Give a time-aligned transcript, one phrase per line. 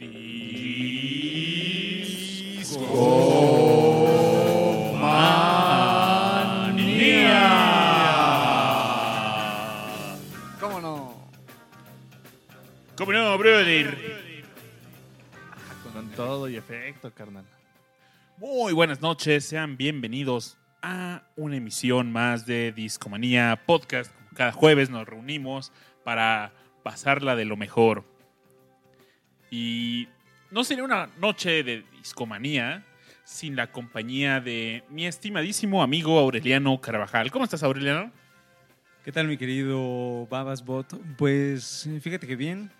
[0.00, 0.08] ¿Cómo
[10.80, 11.30] no?
[12.96, 14.24] ¿Cómo no, brother?
[15.92, 17.44] Con todo y efecto, carnal.
[18.38, 24.14] Muy buenas noches, sean bienvenidos a una emisión más de Discomanía Podcast.
[24.34, 25.72] Cada jueves nos reunimos
[26.04, 28.09] para pasarla de lo mejor.
[29.50, 30.08] Y
[30.50, 32.84] no sería una noche de discomanía
[33.24, 37.30] sin la compañía de mi estimadísimo amigo Aureliano Carvajal.
[37.30, 38.10] ¿Cómo estás, Aureliano?
[39.04, 41.00] ¿Qué tal, mi querido Babasbot?
[41.16, 42.70] Pues fíjate que bien.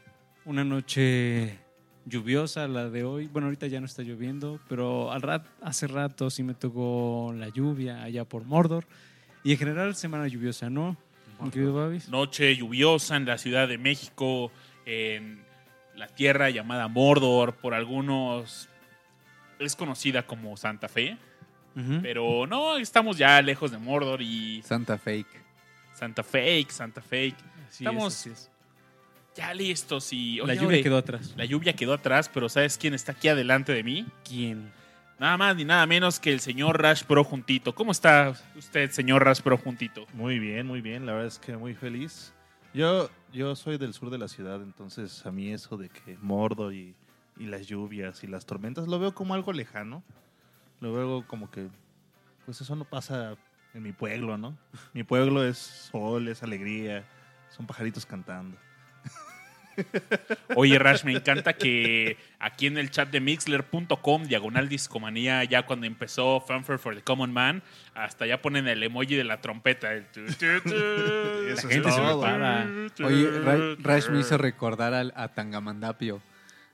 [0.44, 1.58] Una noche
[2.06, 3.26] lluviosa la de hoy.
[3.26, 7.48] Bueno, ahorita ya no está lloviendo, pero al rat, hace rato sí me tocó la
[7.48, 8.86] lluvia allá por Mordor.
[9.44, 10.96] Y en general, semana lluviosa, ¿no?
[11.40, 12.08] Mi querido Babis.
[12.08, 14.52] Noche lluviosa en la Ciudad de México,
[14.84, 15.42] en
[16.00, 18.68] la tierra llamada Mordor, por algunos
[19.58, 21.18] es conocida como Santa Fe,
[22.02, 25.28] pero no, estamos ya lejos de Mordor y Santa Fake.
[25.94, 27.36] Santa Fake, Santa Fake.
[27.68, 28.50] Así estamos- es, así es.
[29.36, 30.38] Ya listos y...
[30.44, 31.34] La lluvia quedó atrás.
[31.36, 34.06] La lluvia quedó atrás, pero ¿sabes quién está aquí adelante de mí?
[34.24, 34.72] ¿Quién?
[35.18, 37.74] Nada más ni nada menos que el señor Rash Pro Juntito.
[37.74, 40.06] ¿Cómo está usted, señor Rash Pro Juntito?
[40.14, 41.04] Muy bien, muy bien.
[41.06, 42.32] La verdad es que muy feliz.
[42.72, 46.72] Yo, yo soy del sur de la ciudad, entonces a mí eso de que Mordo
[46.72, 46.94] y,
[47.36, 50.02] y las lluvias y las tormentas lo veo como algo lejano.
[50.80, 51.68] Lo veo como que,
[52.46, 53.36] pues eso no pasa
[53.74, 54.56] en mi pueblo, ¿no?
[54.94, 57.04] Mi pueblo es sol, es alegría,
[57.50, 58.56] son pajaritos cantando.
[60.56, 65.86] Oye, Rash, me encanta que aquí en el chat de mixler.com, diagonal discomanía, ya cuando
[65.86, 67.62] empezó Fanfare for the Common Man,
[67.94, 69.92] hasta ya ponen el emoji de la trompeta.
[69.92, 70.74] el tu, tu, tu.
[70.74, 72.66] Eso La es gente se prepara.
[73.04, 76.20] Oye, Ra- Rash me hizo recordar al- a Tangamandapio.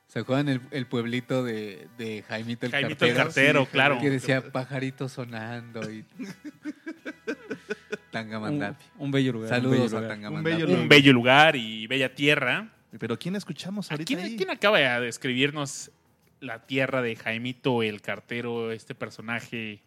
[0.08, 3.24] ¿Se acuerdan el, el pueblito de, de Jaimito el Jaimito el Cartero?
[3.24, 3.98] Cartero, Sí, claro.
[4.00, 6.04] Que decía pajaritos sonando y...
[8.10, 8.86] Tangamandapio.
[8.98, 9.50] un bello lugar.
[9.50, 10.08] un Saludos bello a.
[10.08, 10.68] Tangamandapio.
[10.68, 12.68] Un bello lugar y bella tierra.
[12.98, 14.36] Pero ¿quién escuchamos ¿A ahorita ¿Quién, ahí?
[14.36, 15.90] quién acaba de describirnos
[16.40, 19.80] la tierra de Jaimito el Cartero, este personaje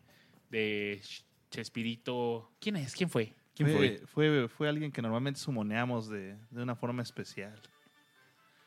[0.50, 2.52] de Ch- Chespirito?
[2.60, 2.94] ¿Quién es?
[2.96, 3.34] ¿Quién fue?
[3.56, 4.02] ¿Quién fue?
[4.06, 7.54] fue, fue, fue alguien que normalmente sumoneamos de, de una forma especial.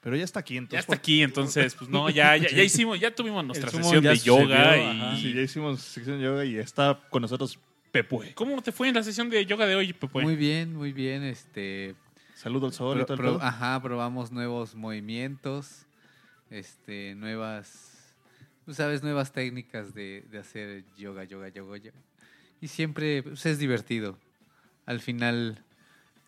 [0.01, 0.75] Pero ya está aquí, entonces.
[0.75, 4.17] Ya está aquí, entonces, pues no, ya, ya, ya hicimos, ya tuvimos nuestra sesión de
[4.19, 4.81] yoga y...
[5.01, 5.17] ajá.
[5.17, 7.59] Sí, ya hicimos sección de yoga y está con nosotros
[7.93, 8.35] Pepue.
[8.35, 10.21] ¿Cómo te fue en la sesión de yoga de hoy, Pepe?
[10.23, 11.23] Muy bien, muy bien.
[11.23, 11.95] Este,
[12.43, 15.87] Saludo al sol y pro- todo el pro- ajá, probamos nuevos movimientos,
[16.51, 18.15] este, nuevas,
[18.71, 21.99] sabes, nuevas técnicas de, de hacer yoga, yoga, yoga, yoga.
[22.61, 24.19] Y siempre pues, es divertido.
[24.87, 25.63] Al final,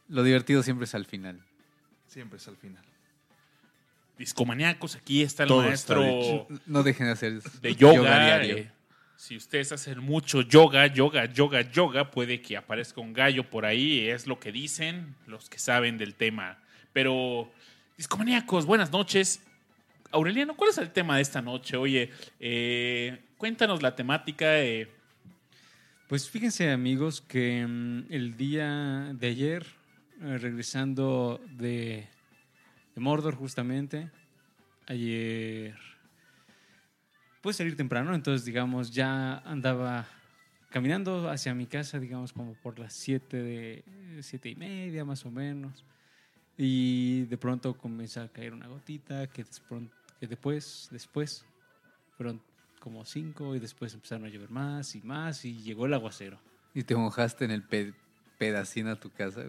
[0.09, 1.45] lo divertido siempre es al final.
[2.07, 2.85] Siempre es al final.
[4.19, 6.47] Discomaníacos, aquí está el Todo está maestro.
[6.67, 8.25] No dejen de hacer de yoga.
[8.25, 8.57] diario.
[8.59, 8.71] eh,
[9.25, 14.07] si ustedes hacen mucho yoga, yoga, yoga, yoga, puede que aparezca un gallo por ahí,
[14.07, 16.59] es lo que dicen los que saben del tema.
[16.93, 17.51] Pero,
[17.97, 19.43] discomaníacos, buenas noches.
[20.11, 21.79] Aureliano, ¿cuál es el tema de esta noche?
[21.79, 24.61] Oye, eh, cuéntanos la temática.
[24.61, 24.91] eh,
[26.07, 29.67] Pues fíjense amigos que mm, el día de ayer,
[30.21, 32.07] eh, regresando de,
[32.95, 34.11] de Mordor justamente,
[34.87, 35.94] ayer
[37.45, 40.07] pude salir temprano, entonces digamos ya andaba
[40.71, 43.85] caminando hacia mi casa, digamos como por las 7 de
[44.23, 45.85] siete y media más o menos,
[46.57, 49.45] y de pronto comienza a caer una gotita que,
[50.19, 51.45] que después, después
[52.17, 52.41] fueron
[52.81, 56.39] como cinco y después empezaron a llover más y más y llegó el aguacero.
[56.73, 57.93] Y te mojaste en el pe-
[58.39, 59.43] pedacín a tu casa.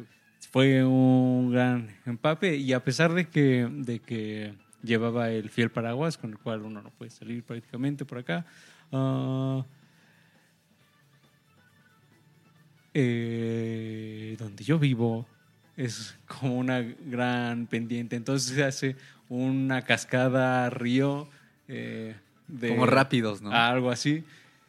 [0.52, 4.54] Fue un gran empape y a pesar de que, de que
[4.86, 8.46] llevaba el fiel paraguas con el cual uno no puede salir prácticamente por acá,
[8.92, 9.66] ah,
[12.94, 15.28] eh, donde yo vivo
[15.76, 18.96] es como una gran pendiente, entonces se hace
[19.28, 21.28] una cascada río
[21.68, 22.16] eh,
[22.48, 23.52] de- Como rápidos, ¿no?
[23.52, 24.24] algo así.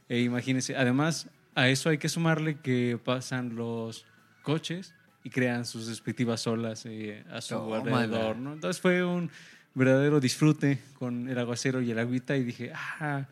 [0.09, 4.05] E imagínense, además a eso hay que sumarle que pasan los
[4.43, 8.03] coches y crean sus respectivas olas eh, a su Tómala.
[8.03, 8.53] alrededor, ¿no?
[8.55, 9.31] Entonces fue un
[9.77, 13.27] verdadero disfrute con el aguacero y el agüita y dije, ah,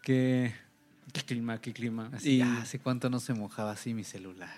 [0.00, 0.54] qué,
[1.12, 2.08] qué clima, qué clima.
[2.14, 4.54] Así, y, "Ah, ¿Hace cuánto no se mojaba así mi celular?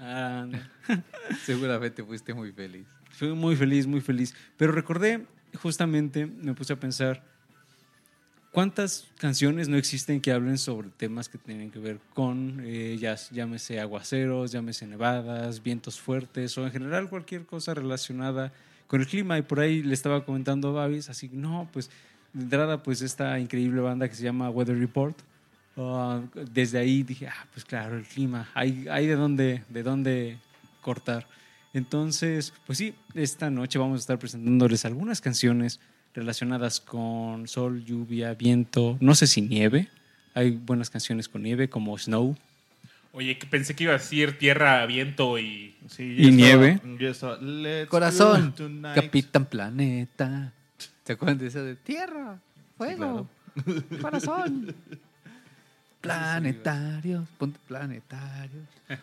[0.00, 0.46] ah,
[1.46, 2.86] Seguramente fuiste muy feliz.
[3.12, 4.34] Fui muy feliz, muy feliz.
[4.56, 5.26] Pero recordé,
[5.62, 7.22] justamente, me puse a pensar,
[8.50, 13.14] ¿cuántas canciones no existen que hablen sobre temas que tienen que ver con, eh, ya-
[13.30, 18.52] llámese aguaceros, llámese nevadas, vientos fuertes o en general cualquier cosa relacionada
[18.90, 19.38] con el clima?
[19.38, 21.90] Y por ahí le estaba comentando a Babis, así, no, pues
[22.32, 25.16] de entrada, pues esta increíble banda que se llama Weather Report.
[25.76, 26.20] Ah,
[26.52, 30.38] desde ahí dije, ah, pues claro, el clima, hay, hay de dónde, de dónde
[30.80, 31.28] cortar.
[31.72, 35.78] Entonces, pues sí, esta noche vamos a estar presentándoles algunas canciones
[36.12, 39.88] relacionadas con sol, lluvia, viento, no sé si nieve.
[40.34, 42.36] Hay buenas canciones con nieve como Snow.
[43.12, 45.74] Oye, que pensé que iba a decir tierra, viento y.
[45.88, 46.80] Sí, ¿Y nieve?
[46.98, 48.94] yo estaba, "Let's Corazón, go tonight".
[48.94, 50.52] Capitán Planeta.
[51.04, 52.38] ¿Se acuerdan de eso de tierra,
[52.78, 53.28] Sí, claro.
[54.00, 54.74] corazón?
[56.00, 58.64] Planetarios, ponte planetarios.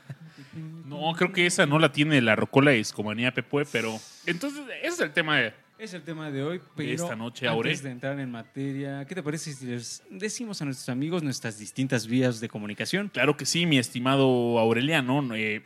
[0.85, 3.99] No, creo que esa no la tiene la Rocola de Discomanía Pepue, pero.
[4.25, 5.53] Entonces, ese es el tema de.
[5.79, 7.77] Es el tema de hoy, pero esta noche, antes Aure.
[7.77, 12.07] de entrar en materia, ¿qué te parece si les decimos a nuestros amigos nuestras distintas
[12.07, 13.09] vías de comunicación?
[13.09, 15.35] Claro que sí, mi estimado Aureliano.
[15.35, 15.61] Eh,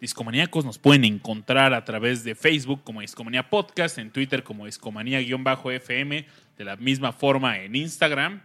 [0.00, 6.26] Discomaníacos nos pueden encontrar a través de Facebook como Discomanía Podcast, en Twitter como Discomanía-FM,
[6.58, 8.42] de la misma forma en Instagram.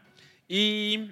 [0.48, 1.10] Y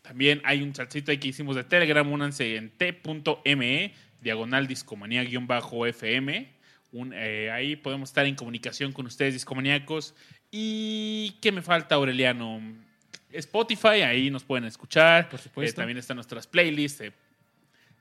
[0.00, 6.55] también hay un chatcito ahí que hicimos de Telegram, únanse en t.me, diagonal Discomanía-FM.
[6.96, 10.14] Un, eh, ahí podemos estar en comunicación con ustedes, discomaníacos.
[10.50, 12.60] ¿Y qué me falta, Aureliano?
[13.32, 15.28] Spotify, ahí nos pueden escuchar.
[15.28, 15.80] Por supuesto.
[15.80, 17.00] Eh, también están nuestras playlists.
[17.02, 17.12] eh,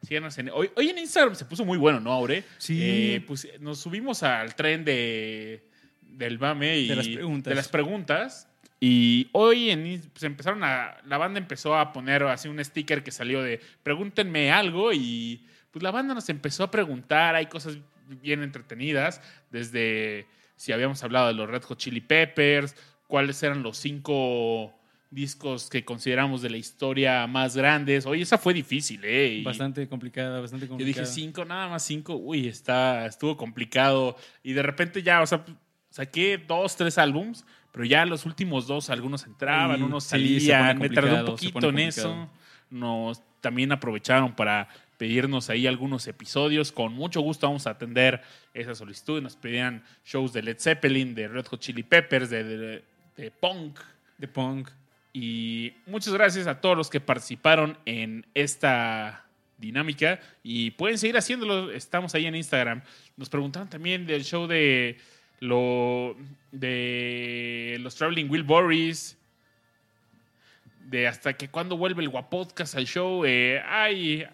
[0.08, 2.44] síganos en- hoy, hoy en Instagram se puso muy bueno, ¿no, Aure?
[2.58, 3.24] Sí.
[3.28, 5.64] Pues nos subimos al tren de,
[6.02, 7.50] del mame y De las preguntas.
[7.52, 8.48] de las preguntas.
[8.80, 10.98] Y hoy en, pues empezaron a.
[11.06, 15.82] La banda empezó a poner así un sticker que salió de pregúntenme algo y pues
[15.82, 17.36] la banda nos empezó a preguntar.
[17.36, 17.78] Hay cosas
[18.08, 19.22] bien entretenidas,
[19.52, 22.76] desde si habíamos hablado de los Red Hot Chili Peppers,
[23.08, 24.74] cuáles eran los cinco
[25.12, 28.06] discos que consideramos de la historia más grandes.
[28.06, 29.28] Oye, esa fue difícil, ¿eh?
[29.40, 31.04] Y Bastante complicada, bastante yo complicada.
[31.04, 32.16] dije cinco, nada más cinco.
[32.16, 34.18] Uy, está, estuvo complicado.
[34.44, 35.46] Y de repente ya, o sea,
[35.90, 40.80] saqué dos, tres álbums, pero ya los últimos dos, algunos entraban, Sí, unos sí, salían.
[40.80, 42.30] Me tardé un poquito en eso.
[42.70, 46.72] Nos también aprovecharon para pedirnos ahí algunos episodios.
[46.72, 48.22] Con mucho gusto vamos a atender
[48.54, 49.22] esa solicitud.
[49.22, 52.84] Nos pedían shows de Led Zeppelin, de Red Hot Chili Peppers, de, de,
[53.18, 53.80] de punk.
[54.18, 54.70] De punk.
[55.14, 59.26] Y muchas gracias a todos los que participaron en esta
[59.58, 60.20] dinámica.
[60.44, 61.72] Y pueden seguir haciéndolo.
[61.72, 62.82] Estamos ahí en Instagram.
[63.18, 64.98] Nos preguntaron también del show de
[65.40, 66.16] lo
[66.52, 69.18] de los Traveling Will Boris.
[70.82, 73.24] De hasta que cuando vuelve el Guapodcast al show.
[73.26, 74.26] Eh, ay,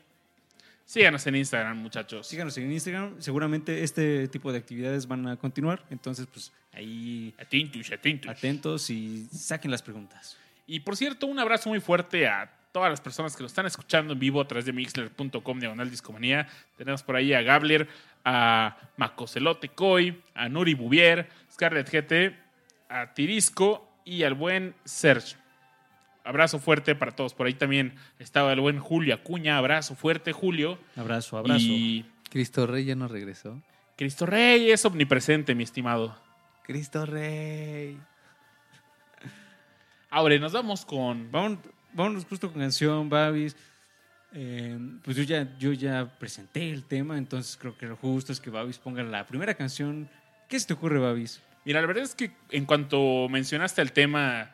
[0.91, 2.27] síganos en Instagram, muchachos.
[2.27, 3.15] Síganos en Instagram.
[3.19, 5.85] Seguramente este tipo de actividades van a continuar.
[5.89, 8.29] Entonces, pues ahí Atentos, atentos.
[8.29, 10.37] atentos y saquen las preguntas.
[10.67, 14.13] Y por cierto, un abrazo muy fuerte a todas las personas que nos están escuchando
[14.13, 16.47] en vivo a través de mixler.com diagonal discomanía.
[16.77, 17.87] Tenemos por ahí a Gabler,
[18.25, 22.35] a Macocelote Coy, a Nuri Bouvier, Scarlett GT,
[22.89, 25.40] a Tirisco y al buen Serge.
[26.23, 27.33] Abrazo fuerte para todos.
[27.33, 29.57] Por ahí también estaba el buen Julio Acuña.
[29.57, 30.77] Abrazo fuerte, Julio.
[30.95, 31.59] Abrazo, abrazo.
[31.59, 33.61] Y Cristo Rey ya no regresó.
[33.97, 36.17] Cristo Rey es omnipresente, mi estimado.
[36.63, 37.99] Cristo Rey.
[40.09, 41.31] Ahora, nos vamos con...
[41.31, 41.59] Vámonos,
[41.93, 43.55] vámonos justo con canción, Babis.
[44.33, 48.39] Eh, pues yo ya, yo ya presenté el tema, entonces creo que lo justo es
[48.39, 50.09] que Babis ponga la primera canción.
[50.47, 51.41] ¿Qué se te ocurre, Babis?
[51.65, 54.51] Mira, la verdad es que en cuanto mencionaste el tema,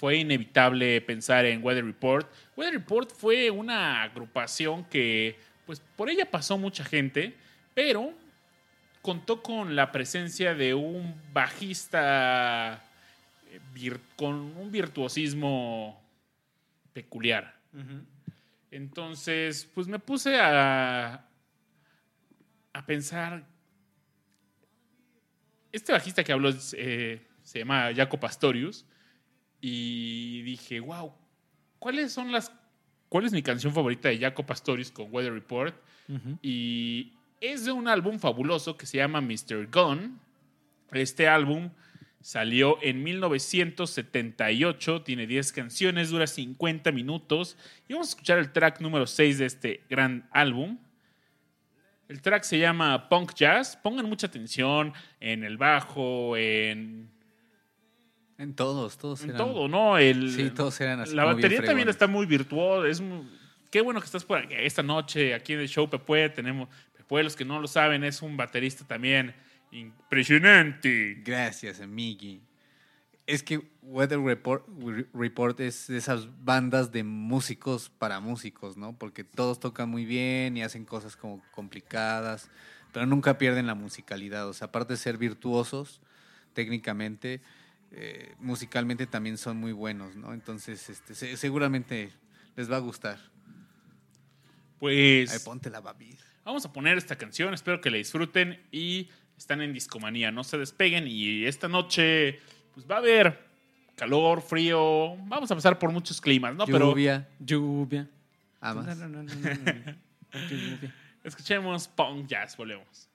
[0.00, 2.26] fue inevitable pensar en Weather Report.
[2.56, 7.36] Weather Report fue una agrupación que, pues, por ella pasó mucha gente,
[7.74, 8.14] pero
[9.02, 12.82] contó con la presencia de un bajista
[13.50, 16.02] eh, con un virtuosismo
[16.94, 17.60] peculiar.
[18.70, 21.26] Entonces, pues me puse a,
[22.72, 23.44] a pensar.
[25.70, 28.86] Este bajista que habló eh, se llama Jaco Pastorius.
[29.60, 31.12] Y dije, wow,
[31.78, 32.52] ¿cuáles son las.
[33.08, 35.74] ¿Cuál es mi canción favorita de Jaco Pastorius con Weather Report?
[36.42, 39.68] Y es de un álbum fabuloso que se llama Mr.
[39.70, 40.10] Gone.
[40.92, 41.70] Este álbum
[42.20, 47.56] salió en 1978, tiene 10 canciones, dura 50 minutos.
[47.88, 50.78] Y vamos a escuchar el track número 6 de este gran álbum.
[52.08, 53.76] El track se llama Punk Jazz.
[53.76, 57.08] Pongan mucha atención en el bajo, en,
[58.40, 59.38] En todos, todos en eran.
[59.38, 59.98] todo, ¿no?
[59.98, 61.14] El, Sí, todos eran así.
[61.14, 62.88] la bien batería también está muy virtuosa.
[62.88, 63.28] Es muy-
[63.70, 64.54] qué bueno que estás por aquí.
[64.56, 66.68] Esta noche aquí en el show Pepue tenemos.
[66.96, 69.34] Pepue, los que no lo saben, es un baterista también
[69.72, 71.20] impresionante.
[71.24, 72.40] Gracias, Miggy.
[73.26, 74.66] Es que Weather Report,
[75.14, 78.96] Report es de esas bandas de músicos para músicos, ¿no?
[78.98, 82.50] Porque todos tocan muy bien y hacen cosas como complicadas,
[82.92, 84.48] pero nunca pierden la musicalidad.
[84.48, 86.00] O sea, aparte de ser virtuosos
[86.54, 87.40] técnicamente,
[87.92, 90.32] eh, musicalmente también son muy buenos, ¿no?
[90.32, 92.12] Entonces, este, se- seguramente
[92.56, 93.18] les va a gustar.
[94.78, 96.18] Pues Ahí ponte la babir.
[96.44, 100.56] vamos a poner esta canción, espero que la disfruten y están en discomanía, no se
[100.58, 102.40] despeguen y esta noche
[102.74, 103.46] pues va a haber
[103.96, 106.64] calor, frío, vamos a pasar por muchos climas, ¿no?
[106.66, 108.08] Pero Lluvia, Lluvia.
[108.60, 108.96] amas.
[108.98, 109.98] No, no, no, no, no, no.
[110.48, 110.94] Lluvia.
[111.24, 113.08] escuchemos punk jazz, volvemos.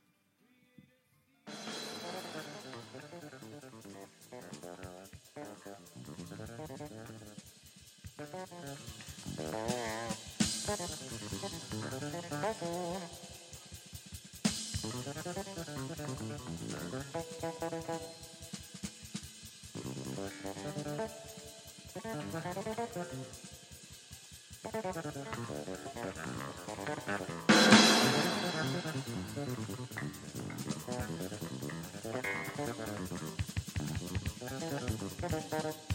[35.58, 35.95] Thank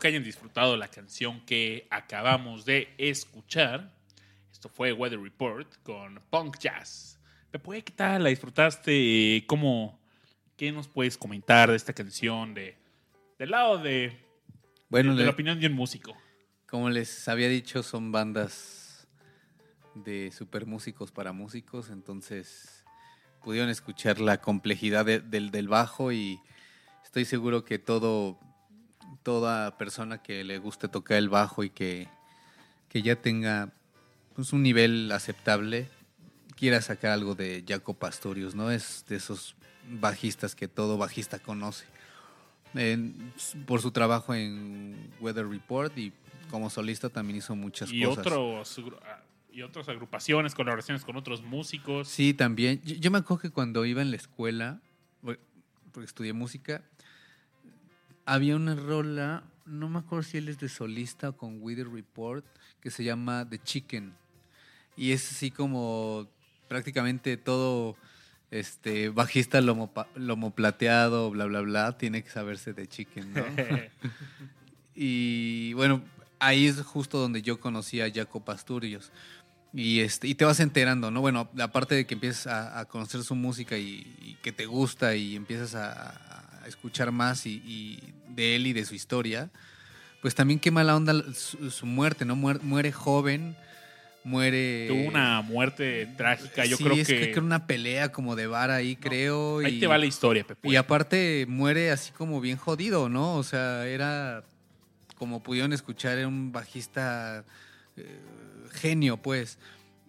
[0.00, 3.94] que hayan disfrutado la canción que acabamos de escuchar.
[4.50, 7.20] Esto fue Weather Report con Punk Jazz.
[7.52, 8.24] Pepe, ¿qué tal?
[8.24, 9.44] ¿La disfrutaste?
[9.46, 10.00] ¿Cómo?
[10.56, 12.54] ¿Qué nos puedes comentar de esta canción?
[12.54, 12.76] De,
[13.38, 14.18] del lado de,
[14.88, 16.16] Bueno, de, de le- la opinión de un músico.
[16.68, 19.06] como les había dicho, son bandas
[19.94, 22.84] de super músicos para músicos, entonces
[23.42, 26.38] pudieron escuchar la complejidad de- del, del bajo y
[27.04, 28.38] estoy seguro que todo,
[29.22, 32.08] toda persona que le guste tocar el bajo y que,
[32.88, 33.70] que ya tenga
[34.34, 35.88] pues, un nivel aceptable,
[36.56, 38.70] quiera sacar algo de Jaco Pastorius, ¿no?
[38.70, 39.54] Es de esos
[39.90, 41.84] bajistas que todo bajista conoce.
[42.74, 43.32] En-
[43.66, 46.12] por su trabajo en Weather Report y
[46.50, 48.26] como solista también hizo muchas Y, cosas.
[48.26, 49.20] otros, ah,
[49.52, 52.08] y otras agrupaciones, colaboraciones con otros músicos.
[52.08, 52.80] Sí, también.
[52.84, 54.80] Yo, yo me acuerdo que cuando iba en la escuela,
[55.22, 55.40] por-
[55.92, 56.82] porque estudié música,
[58.26, 62.44] había una rola, no me acuerdo si él es de solista o con Weather Report,
[62.80, 64.14] que se llama The Chicken.
[64.96, 66.28] Y es así como
[66.68, 67.96] prácticamente todo
[68.50, 73.44] este bajista lomo, lomo plateado, bla, bla, bla, tiene que saberse de Chicken, ¿no?
[75.02, 76.02] Y bueno,
[76.40, 79.12] ahí es justo donde yo conocí a Jaco Pasturios.
[79.72, 81.20] Y, este, y te vas enterando, ¿no?
[81.20, 85.14] Bueno, aparte de que empiezas a, a conocer su música y, y que te gusta
[85.14, 86.29] y empiezas a,
[86.64, 89.50] a escuchar más y, y de él y de su historia,
[90.22, 92.36] pues también qué mala onda su, su muerte, ¿no?
[92.36, 93.56] Muere, muere joven,
[94.24, 94.86] muere...
[94.88, 96.64] Tuvo una muerte trágica.
[96.66, 97.20] Yo Sí, creo es que.
[97.20, 99.58] que era una pelea como de vara ahí, creo.
[99.60, 100.68] Ahí y- te va la historia, Pepe.
[100.68, 103.34] y aparte muere así como bien jodido, ¿no?
[103.36, 104.44] O sea, era,
[105.16, 107.44] como pudieron escuchar, era un bajista
[107.96, 108.20] eh,
[108.72, 109.58] genio, pues.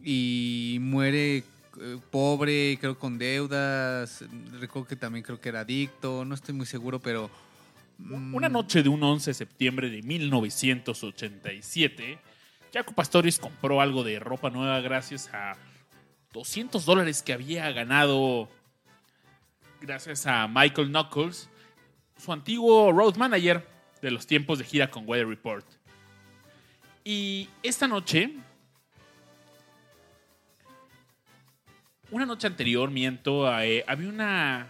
[0.04, 1.44] Y muere
[1.80, 4.24] eh, pobre, creo con deudas.
[4.60, 7.30] Recuerdo que también creo que era adicto, no estoy muy seguro, pero...
[7.98, 12.20] mm, Una noche de un 11 de septiembre de 1987,
[12.74, 15.56] Jaco Pastorius compró algo de ropa nueva gracias a
[16.34, 18.50] 200 dólares que había ganado
[19.82, 21.50] gracias a Michael Knuckles,
[22.18, 23.68] su antiguo road manager
[24.02, 25.66] de los tiempos de gira con Weather Report.
[27.04, 28.36] Y esta noche,
[32.12, 34.70] una noche anterior, miento, eh, había una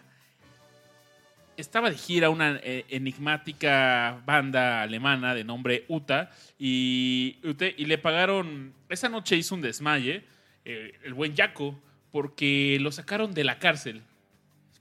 [1.58, 7.38] estaba de gira una eh, enigmática banda alemana de nombre Uta y,
[7.78, 10.24] y le pagaron, esa noche hizo un desmaye,
[10.66, 11.80] eh, el buen Jaco,
[12.12, 14.02] porque lo sacaron de la cárcel.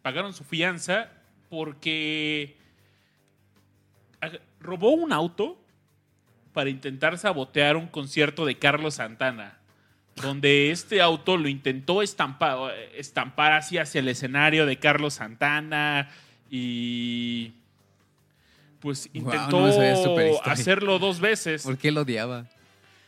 [0.03, 1.13] Pagaron su fianza
[1.49, 2.57] porque
[4.61, 5.59] robó un auto
[6.53, 9.60] para intentar sabotear un concierto de Carlos Santana.
[10.23, 16.09] Donde este auto lo intentó estampar, estampar así hacia el escenario de Carlos Santana
[16.51, 17.53] y
[18.81, 19.67] pues intentó no
[20.45, 21.63] hacerlo dos veces.
[21.63, 22.47] ¿Por qué lo odiaba?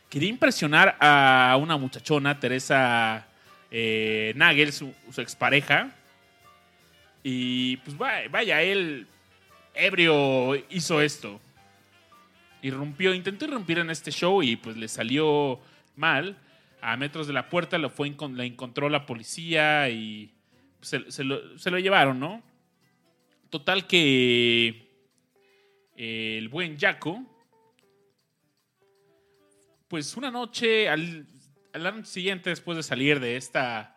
[0.09, 3.25] Quería impresionar a una muchachona, Teresa
[3.71, 5.89] eh, Nagel, su, su expareja.
[7.23, 9.07] Y pues va- vaya, él
[9.73, 11.41] ebrio hizo esto.
[12.61, 15.59] Irrumpió, intentó irrumpir en este show y pues le salió
[15.95, 16.37] mal.
[16.83, 20.33] A metros de la puerta lo fue, la encontró la policía y
[20.81, 22.43] se, se lo, se lo llevaron, ¿no?
[23.49, 24.89] Total que
[25.95, 27.33] eh, el buen Jaco
[29.93, 31.27] pues una noche, al,
[31.71, 33.95] al año siguiente, después de salir de esta,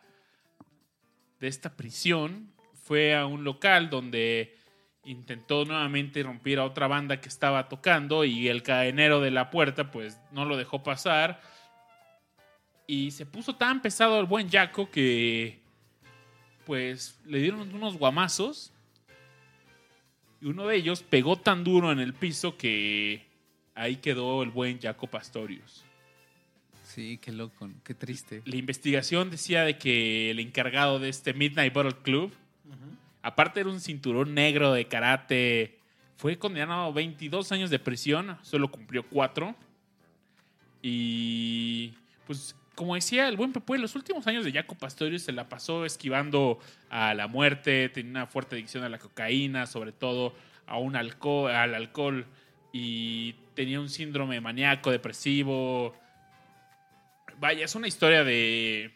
[1.41, 4.59] de esta prisión, fue a un local donde
[5.05, 9.91] intentó nuevamente romper a otra banda que estaba tocando y el cadenero de la puerta
[9.91, 11.41] pues no lo dejó pasar
[12.87, 15.59] y se puso tan pesado el buen Jaco que
[16.65, 18.73] pues le dieron unos guamazos
[20.41, 23.27] y uno de ellos pegó tan duro en el piso que
[23.75, 25.85] ahí quedó el buen Jaco Pastorius.
[26.85, 28.43] Sí, qué loco, qué triste.
[28.45, 32.33] La investigación decía de que el encargado de este Midnight Bottle Club,
[33.23, 35.79] aparte era un cinturón negro de karate,
[36.17, 39.55] fue condenado a 22 años de prisión, solo cumplió 4.
[40.81, 41.93] Y
[42.27, 45.87] pues como decía el buen Pepe, los últimos años de Jaco Pastorius se la pasó
[45.87, 46.61] esquivando
[46.91, 50.35] a la muerte, tenía una fuerte adicción a la cocaína, sobre todo
[50.67, 52.27] a un alcohol, al alcohol
[52.73, 55.97] y tenía un síndrome maníaco depresivo.
[57.39, 58.93] Vaya, es una historia de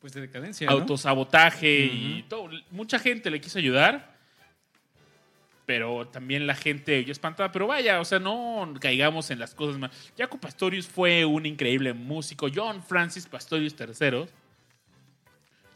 [0.00, 0.72] Pues de decadencia, ¿no?
[0.72, 2.50] autosabotaje y todo.
[2.72, 4.13] Mucha gente le quiso ayudar,
[5.66, 7.50] pero también la gente yo espantada.
[7.52, 9.90] Pero vaya, o sea, no caigamos en las cosas más.
[10.18, 12.48] Jaco Pastorius fue un increíble músico.
[12.54, 14.26] John Francis Pastorius III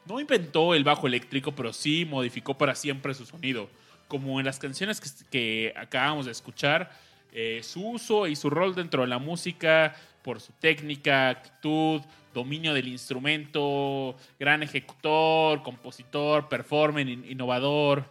[0.07, 3.69] no inventó el bajo eléctrico, pero sí modificó para siempre su sonido.
[4.09, 6.91] como en las canciones que, acabamos de escuchar,
[7.31, 12.01] eh, su uso y su rol dentro de la música por su técnica, actitud,
[12.33, 18.05] dominio del instrumento, gran ejecutor, compositor, performer, in- innovador.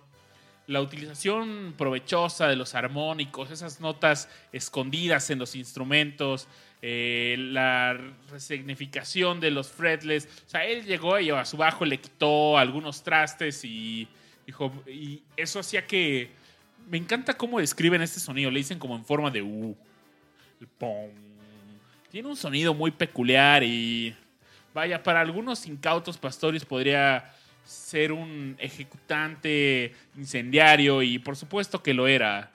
[0.68, 6.48] La utilización provechosa de los armónicos, esas notas escondidas en los instrumentos,
[6.82, 7.98] eh, la
[8.30, 10.28] resignificación de los fretless.
[10.46, 14.08] O sea, él llegó y a su bajo le quitó algunos trastes y
[14.46, 16.32] dijo, y eso hacía que
[16.90, 18.52] me encanta cómo describen este sonido.
[18.52, 19.76] Le dicen como en forma de U.
[22.10, 24.16] Tiene un sonido muy peculiar y.
[24.74, 27.34] Vaya, para algunos incautos pastores podría
[27.68, 32.52] ser un ejecutante incendiario y por supuesto que lo era.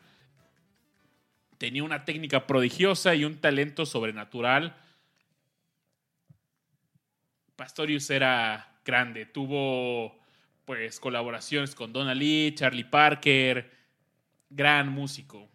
[1.59, 4.75] Tenía una técnica prodigiosa y un talento sobrenatural.
[7.55, 9.27] Pastorius era grande.
[9.27, 10.19] Tuvo
[10.65, 13.71] pues colaboraciones con Donna Lee, Charlie Parker,
[14.49, 15.49] gran músico.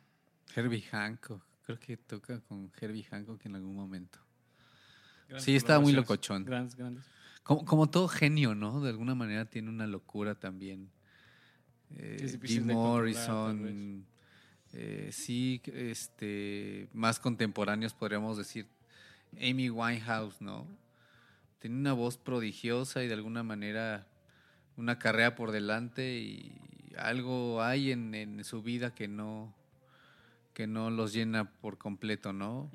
[0.56, 1.44] Herbie Hancock.
[1.66, 4.20] Creo que toca con Herbie Hancock en algún momento.
[5.28, 6.46] Grandes Sí, estaba muy locochón.
[6.46, 7.17] Grandes, grandes.
[7.48, 8.82] Como, como todo genio, ¿no?
[8.82, 10.90] De alguna manera tiene una locura también.
[11.96, 14.06] Eh, Es Jim Morrison.
[14.74, 18.68] eh, sí, este, más contemporáneos podríamos decir.
[19.40, 20.68] Amy Winehouse, ¿no?
[21.60, 24.06] Tiene una voz prodigiosa y de alguna manera
[24.76, 26.54] una carrera por delante y
[26.98, 29.56] algo hay en, en su vida que no
[30.54, 32.70] que no los llena por completo, ¿no?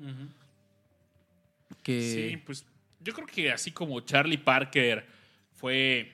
[1.83, 2.65] Que Sí, pues
[3.03, 5.05] yo creo que así como Charlie Parker
[5.51, 6.13] fue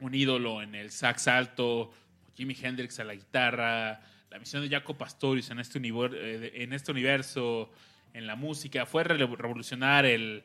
[0.00, 1.92] un ídolo en el sax alto,
[2.34, 4.00] Jimi Hendrix a la guitarra,
[4.30, 7.70] la misión de Jaco Pastorius en este, eh, este universo,
[8.14, 10.42] en la música, fue re- revolucionar el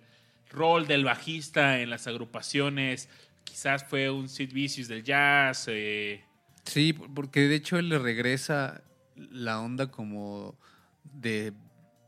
[0.52, 3.10] rol del bajista en las agrupaciones,
[3.44, 6.24] quizás fue un Sid Vicious del jazz, eh,
[6.66, 8.84] Sí, por- porque de hecho él le regresa
[9.16, 10.58] la onda como
[11.04, 11.54] de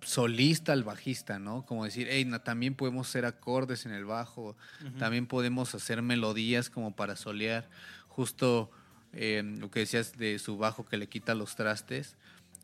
[0.08, 1.66] solista al bajista, ¿no?
[1.66, 4.56] Como decir, hey, también podemos hacer acordes en el bajo,
[5.00, 7.70] también podemos hacer melodías como para solear.
[8.08, 8.72] Justo
[9.14, 12.16] eh, lo que decías de su bajo que le quita los trastes,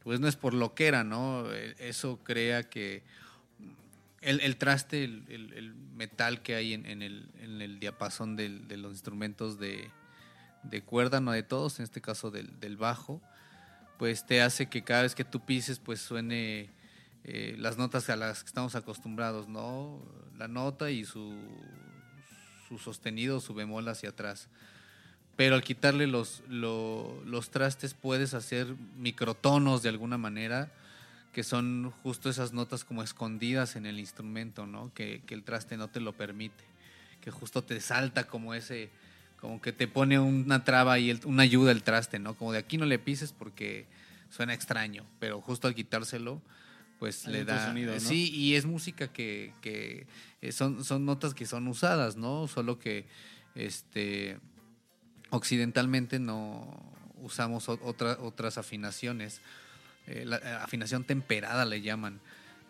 [0.03, 1.51] pues no es por lo que era, ¿no?
[1.51, 3.03] Eh, Eso crea que
[4.21, 8.36] el, el traste, el, el- el metal que hay en, en el, en el diapasón
[8.38, 9.89] del- de los instrumentos de,
[10.63, 13.21] de cuerda, no de todos, en este caso del, del bajo,
[13.99, 16.69] pues te hace que cada vez que tú pises, pues suene
[17.25, 19.99] eh, las notas a las que estamos acostumbrados, ¿no?
[20.38, 21.33] La nota y su,
[22.67, 24.47] su sostenido, su bemol hacia atrás.
[25.36, 30.71] Pero al quitarle los, lo- los trastes puedes hacer microtonos de alguna manera,
[31.31, 34.93] que son justo esas notas como escondidas en el instrumento, ¿no?
[34.93, 36.63] Que, que el traste no te lo permite,
[37.21, 38.91] que justo te salta como ese,
[39.41, 42.36] como que te pone una traba y el- una ayuda el traste, ¿no?
[42.36, 43.88] Como de aquí no le pises porque
[44.29, 46.39] suena extraño, pero justo al quitárselo,
[47.03, 47.73] pues le da...
[47.99, 50.07] Sí, y es música que, que
[50.41, 52.47] eh, son, son notas que son usadas, ¿no?
[52.47, 53.03] Solo que
[53.55, 54.37] este
[55.29, 56.65] occidentalmente no
[57.21, 59.41] usamos otra- otras afinaciones.
[60.07, 62.21] Eh, la eh, afinación temperada le llaman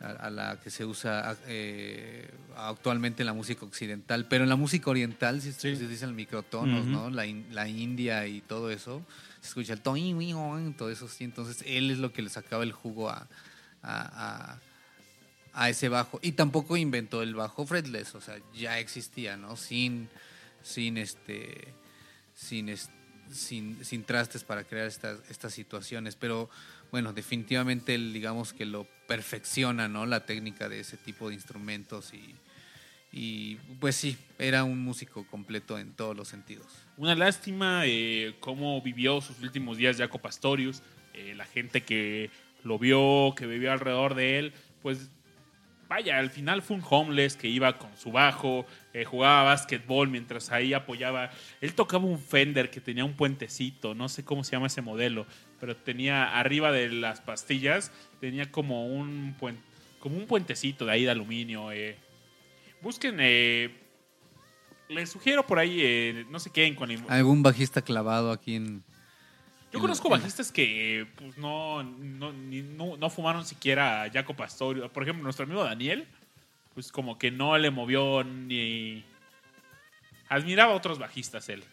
[0.02, 4.56] a, a la que se usa eh, actualmente en la música occidental, pero en la
[4.56, 5.76] música oriental sí, Sí.
[5.76, 6.90] se dicen microtonos, Ujú.
[6.90, 7.10] ¿no?
[7.12, 9.06] La, in- la India y todo eso,
[9.42, 12.30] se escucha el toin, win, on, todo eso sí, entonces él es lo que le
[12.30, 13.28] sacaba el jugo a,
[13.84, 14.60] a- a-
[15.56, 19.56] a ese bajo y tampoco inventó el bajo fretless, o sea, ya existía, ¿no?
[19.56, 20.10] Sin,
[20.64, 21.68] sin este,
[22.34, 22.74] sin,
[23.32, 26.50] sin, sin trastes para crear estas, estas situaciones, pero
[26.92, 30.06] bueno, definitivamente él, digamos que lo perfecciona, ¿no?
[30.08, 32.36] La técnica de ese tipo de instrumentos y,
[33.12, 36.66] y pues sí, era un músico completo en todos los sentidos.
[36.98, 40.82] Una lástima eh, cómo vivió sus últimos días Jaco Pastorius.
[41.14, 42.32] eh, la gente que
[42.64, 45.10] lo vio, que vivió alrededor de él, pues
[45.90, 50.52] vaya, al final fue un homeless que iba con su bajo, eh, jugaba básquetbol mientras
[50.52, 51.30] ahí apoyaba.
[51.62, 55.28] Él tocaba un Fender que tenía un puentecito, no sé cómo se llama ese modelo,
[55.60, 59.60] pero tenía arriba de las pastillas, tenía como un, puen-
[60.00, 61.72] como un puentecito de ahí de aluminio.
[61.72, 61.96] eh.
[62.82, 63.70] Busquen, eh,
[64.90, 68.84] les sugiero por ahí, eh, no se queden con ¿Algún bajista clavado aquí en...
[69.74, 74.92] Yo conozco bajistas que pues, no, no, ni- no, no fumaron siquiera a Jaco Pastorio.
[74.94, 76.08] Por ejemplo, nuestro amigo Daniel,
[76.76, 79.04] pues como que no le movió ni...
[80.30, 81.64] Admiraba a otros bajistas él.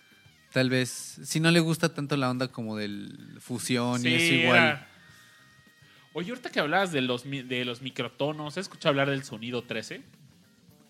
[0.53, 0.89] Tal vez,
[1.23, 4.57] si no le gusta tanto la onda como del fusión y es Sí, igual...
[4.57, 4.87] era-
[6.13, 10.03] Oye, ahorita que hablabas de los, de los microtonos, ¿has escuchado hablar del sonido 13?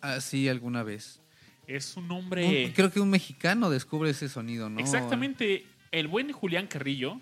[0.01, 1.21] Así Ah, alguna vez.
[1.67, 2.67] Es un nombre...
[2.67, 4.81] Un- creo que un mexicano descubre ese sonido, ¿no?
[4.81, 5.67] Exactamente.
[5.93, 7.21] El buen Julián Carrillo,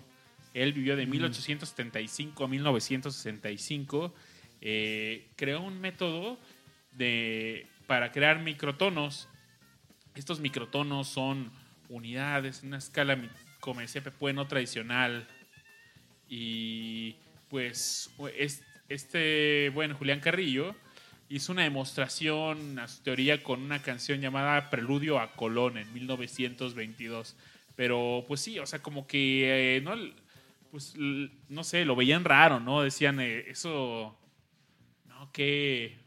[0.53, 4.13] él vivió de 1875 a 1965,
[4.61, 6.37] eh, creó un método
[6.93, 9.27] de, para crear microtonos.
[10.15, 11.51] Estos microtonos son
[11.87, 13.17] unidades en una escala
[13.59, 15.27] como decía Pepe, no tradicional.
[16.29, 17.15] Y
[17.49, 20.75] pues es- este buen Julián Carrillo
[21.29, 27.35] hizo una demostración a su teoría con una canción llamada Preludio a Colón en 1922.
[27.79, 29.93] Pero pues sí, o sea, como que eh, no,
[30.69, 32.81] pues no sé, lo veían raro, ¿no?
[32.81, 34.19] Decían eh, eso,
[35.07, 35.97] no, que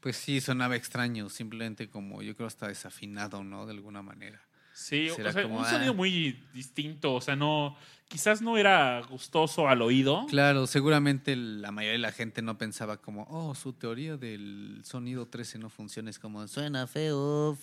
[0.00, 3.64] Pues sí, sonaba extraño, simplemente como yo creo hasta desafinado, ¿no?
[3.64, 4.42] De alguna manera.
[4.74, 5.70] Sí, o sea, como, un ah.
[5.70, 10.26] sonido muy distinto, o sea, no, quizás no era gustoso al oído.
[10.28, 15.24] Claro, seguramente la mayoría de la gente no pensaba como, oh, su teoría del sonido
[15.28, 17.56] 13 no funciona, es como, suena feo.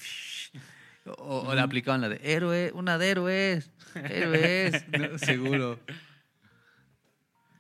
[1.06, 4.86] O, o le aplicaban la de héroe, una de héroes, héroes.
[4.98, 5.80] No, seguro.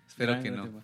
[0.08, 0.84] Espero que no.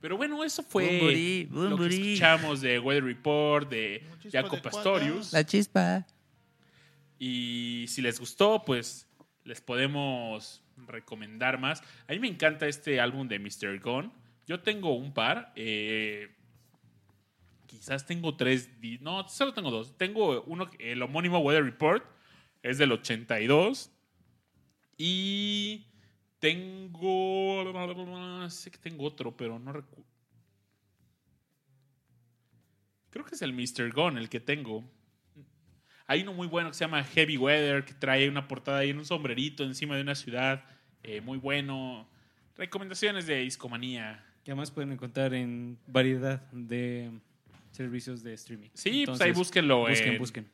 [0.00, 4.56] Pero bueno, eso fue Bumburi, lo que escuchamos de Weather Report, de Un chispa Jaco
[4.56, 5.32] de Pastorius.
[5.32, 6.06] La chispa.
[7.18, 9.08] Y si les gustó, pues
[9.44, 11.82] les podemos recomendar más.
[12.06, 13.80] A mí me encanta este álbum de Mr.
[13.80, 14.10] Gone.
[14.46, 15.52] Yo tengo un par.
[15.56, 16.28] eh,
[17.78, 18.68] quizás tengo tres.
[19.00, 19.96] No, solo tengo dos.
[19.96, 22.04] Tengo uno, el homónimo Weather Report.
[22.62, 23.90] Es del 82.
[24.96, 25.86] Y
[26.40, 28.50] tengo...
[28.50, 30.04] Sé que tengo otro, pero no recuerdo.
[33.10, 33.92] Creo que es el Mr.
[33.92, 34.84] Gone el que tengo.
[36.06, 38.98] Hay uno muy bueno que se llama Heavy Weather, que trae una portada ahí en
[38.98, 40.64] un sombrerito encima de una ciudad.
[41.02, 42.08] eh, muy bueno.
[42.56, 44.24] Recomendaciones de Discomanía.
[44.44, 47.10] Que además pueden encontrar en variedad de
[47.70, 48.70] servicios de streaming.
[48.74, 50.50] Sí, pues ahí búsquenlo Busquen, en, busquen.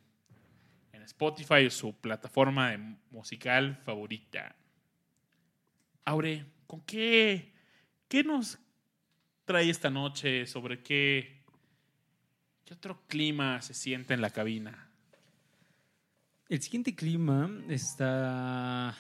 [0.92, 2.78] en Spotify su plataforma de
[3.10, 4.56] musical favorita.
[6.04, 7.52] Aure, ¿con qué,
[8.08, 8.58] qué nos
[9.44, 10.46] trae esta noche?
[10.46, 11.42] ¿Sobre qué,
[12.64, 14.90] qué otro clima se siente en la cabina?
[16.48, 18.96] El siguiente clima está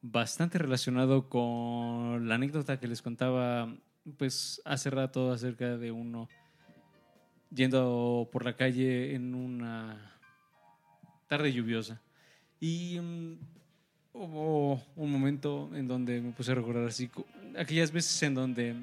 [0.00, 3.72] bastante relacionado con la anécdota que les contaba
[4.16, 6.28] pues hace rato acerca de uno
[7.54, 10.12] yendo por la calle en una
[11.28, 12.00] tarde lluviosa.
[12.60, 13.38] Y mm,
[14.14, 17.10] hubo un momento en donde me puse a recordar así
[17.56, 18.76] aquellas veces en donde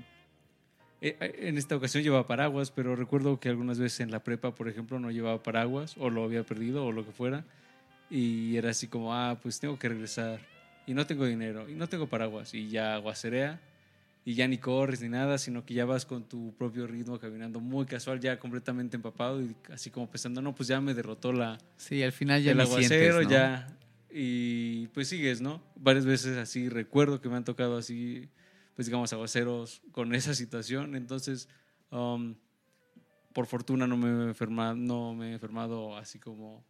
[1.02, 4.68] eh, en esta ocasión llevaba paraguas, pero recuerdo que algunas veces en la prepa, por
[4.68, 7.46] ejemplo, no llevaba paraguas o lo había perdido o lo que fuera.
[8.10, 10.40] Y era así como, ah, pues tengo que regresar.
[10.88, 12.54] Y no tengo dinero y no tengo paraguas.
[12.54, 13.60] Y ya aguacerea
[14.26, 17.60] y ya ni corres ni nada, sino que ya vas con tu propio ritmo caminando
[17.60, 21.58] muy casual, ya completamente empapado y así como pensando, no, pues ya me derrotó la,
[21.78, 23.30] Sí, al final ya el aguacero, sientes, ¿no?
[23.30, 23.78] ya.
[24.12, 25.62] Y pues sigues, ¿no?
[25.76, 28.30] Varias veces así recuerdo que me han tocado así,
[28.76, 30.96] pues digamos, aguaceros con esa situación.
[30.96, 31.48] Entonces,
[31.92, 32.36] um,
[33.34, 36.66] por fortuna no me, he enfermado, no me he enfermado así como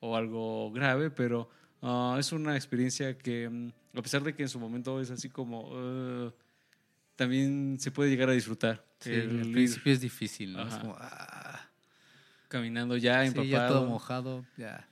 [0.00, 1.48] o algo grave, pero
[1.80, 5.28] ah, es una experiencia que, mm, a pesar de que en su momento es así
[5.28, 6.32] como, uh,
[7.22, 8.84] también se puede llegar a disfrutar.
[8.98, 10.66] Sí, El al principio es difícil, ¿no?
[10.66, 11.68] Es como, ah,
[12.48, 13.48] caminando ya sí, empapado.
[13.48, 14.88] ya todo mojado, ya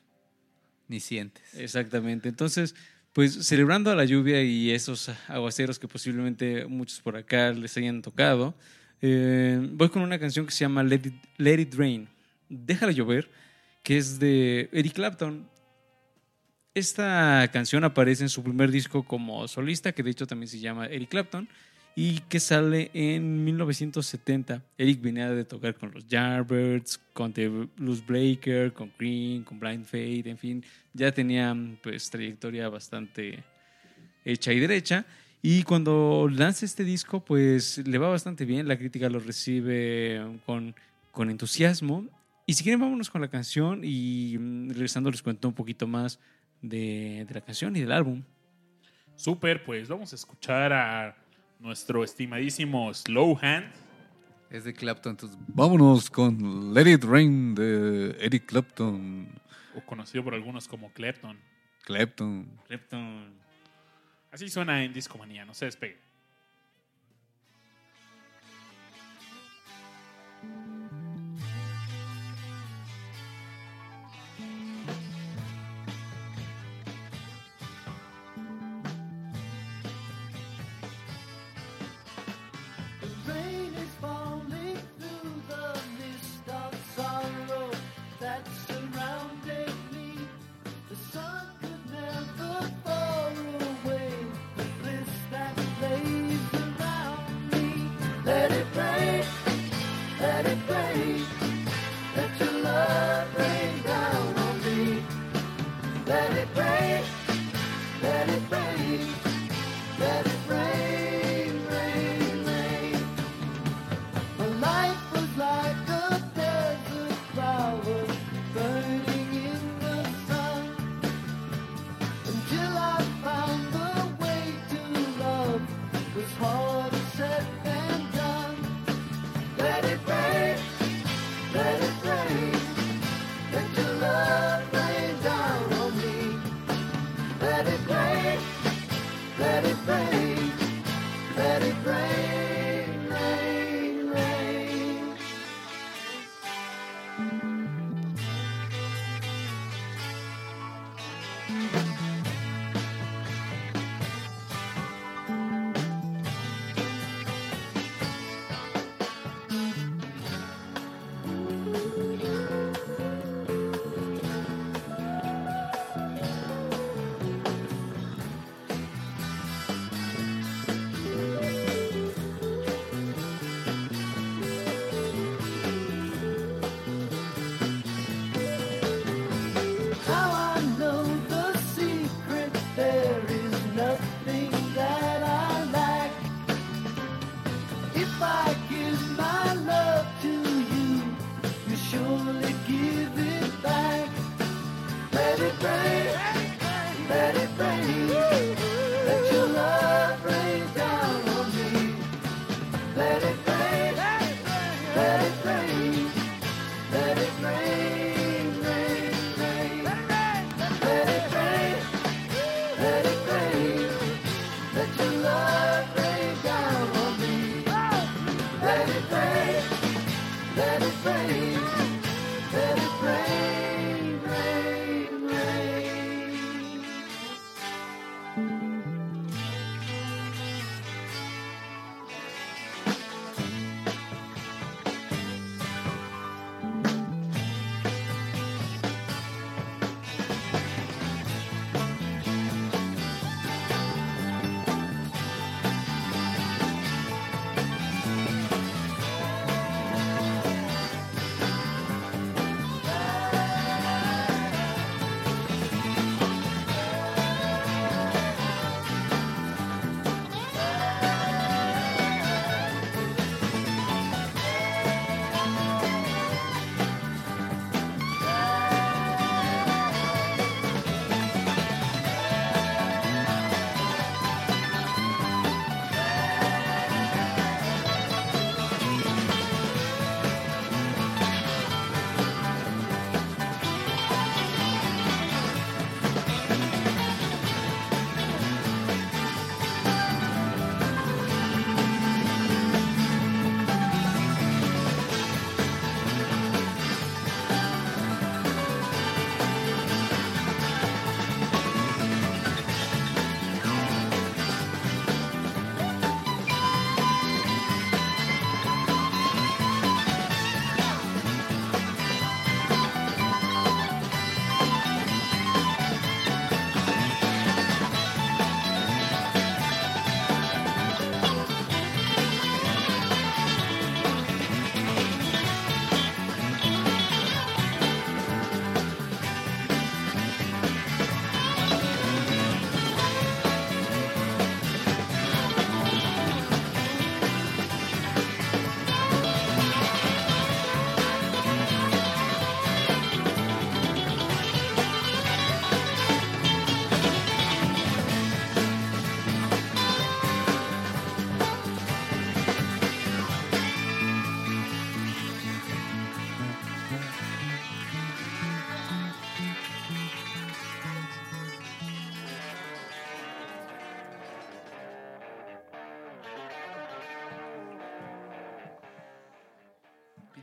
[0.86, 1.42] ni sientes.
[1.54, 2.28] Exactamente.
[2.28, 2.76] Entonces,
[3.12, 8.00] pues celebrando a la lluvia y esos aguaceros que posiblemente muchos por acá les hayan
[8.00, 8.54] tocado,
[9.02, 12.08] eh, voy con una canción que se llama Let It, Let It Rain.
[12.48, 13.28] Déjala llover,
[13.82, 15.50] que es de Eric Clapton.
[16.74, 20.86] Esta canción aparece en su primer disco como solista, que de hecho también se llama
[20.86, 21.48] Eric Clapton,
[21.94, 24.62] y que sale en 1970.
[24.78, 29.84] Eric venía de tocar con los Yardbirds, con The Blues Breaker, con Green, con Blind
[29.84, 33.42] Fate, en fin, ya tenía pues trayectoria bastante
[34.24, 35.04] hecha y derecha.
[35.42, 40.74] Y cuando lanza este disco, pues le va bastante bien, la crítica lo recibe con,
[41.12, 42.06] con entusiasmo.
[42.46, 46.18] Y si quieren, vámonos con la canción y mm, regresando les cuento un poquito más
[46.60, 48.22] de, de la canción y del álbum.
[49.16, 51.16] Súper, pues vamos a escuchar a
[51.60, 53.70] nuestro estimadísimo Slow Hand.
[54.50, 59.28] Es de Clapton, entonces vámonos con Let It Rain de Eric Clapton.
[59.76, 61.38] o conocido por algunos como Clapton.
[61.84, 62.48] Clapton.
[62.66, 63.32] Clapton.
[64.32, 65.98] Así suena en Discomanía, no se despegue.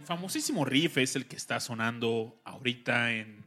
[0.07, 3.45] famosísimo riff es el que está sonando ahorita en.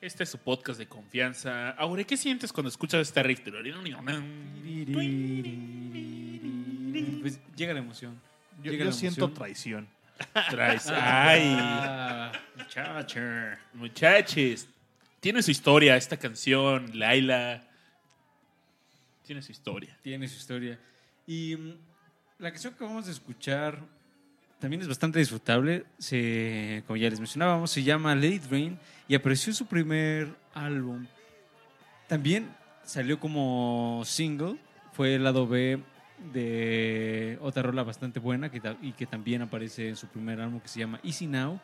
[0.00, 1.70] Este es su podcast de confianza.
[1.70, 3.40] Aure, ¿qué sientes cuando escuchas este riff?
[7.20, 8.20] Pues llega la emoción.
[8.62, 9.88] Yo, siento traición.
[10.50, 10.96] Traición.
[11.00, 11.56] Ay.
[11.58, 13.58] Ah, Muchacha.
[13.74, 14.68] Muchaches.
[15.20, 17.64] Tiene su historia esta canción, Laila.
[19.24, 19.98] Tiene su historia.
[20.02, 20.78] Tiene su historia.
[21.26, 21.74] Y mm,
[22.38, 23.97] la canción que vamos a escuchar
[24.58, 25.84] también es bastante disfrutable.
[25.98, 31.06] Se, como ya les mencionábamos, se llama It Rain y apareció en su primer álbum.
[32.06, 32.48] También
[32.84, 34.56] salió como single.
[34.92, 35.80] Fue el lado B
[36.32, 40.68] de otra rola bastante buena que, y que también aparece en su primer álbum que
[40.68, 41.60] se llama Easy Now.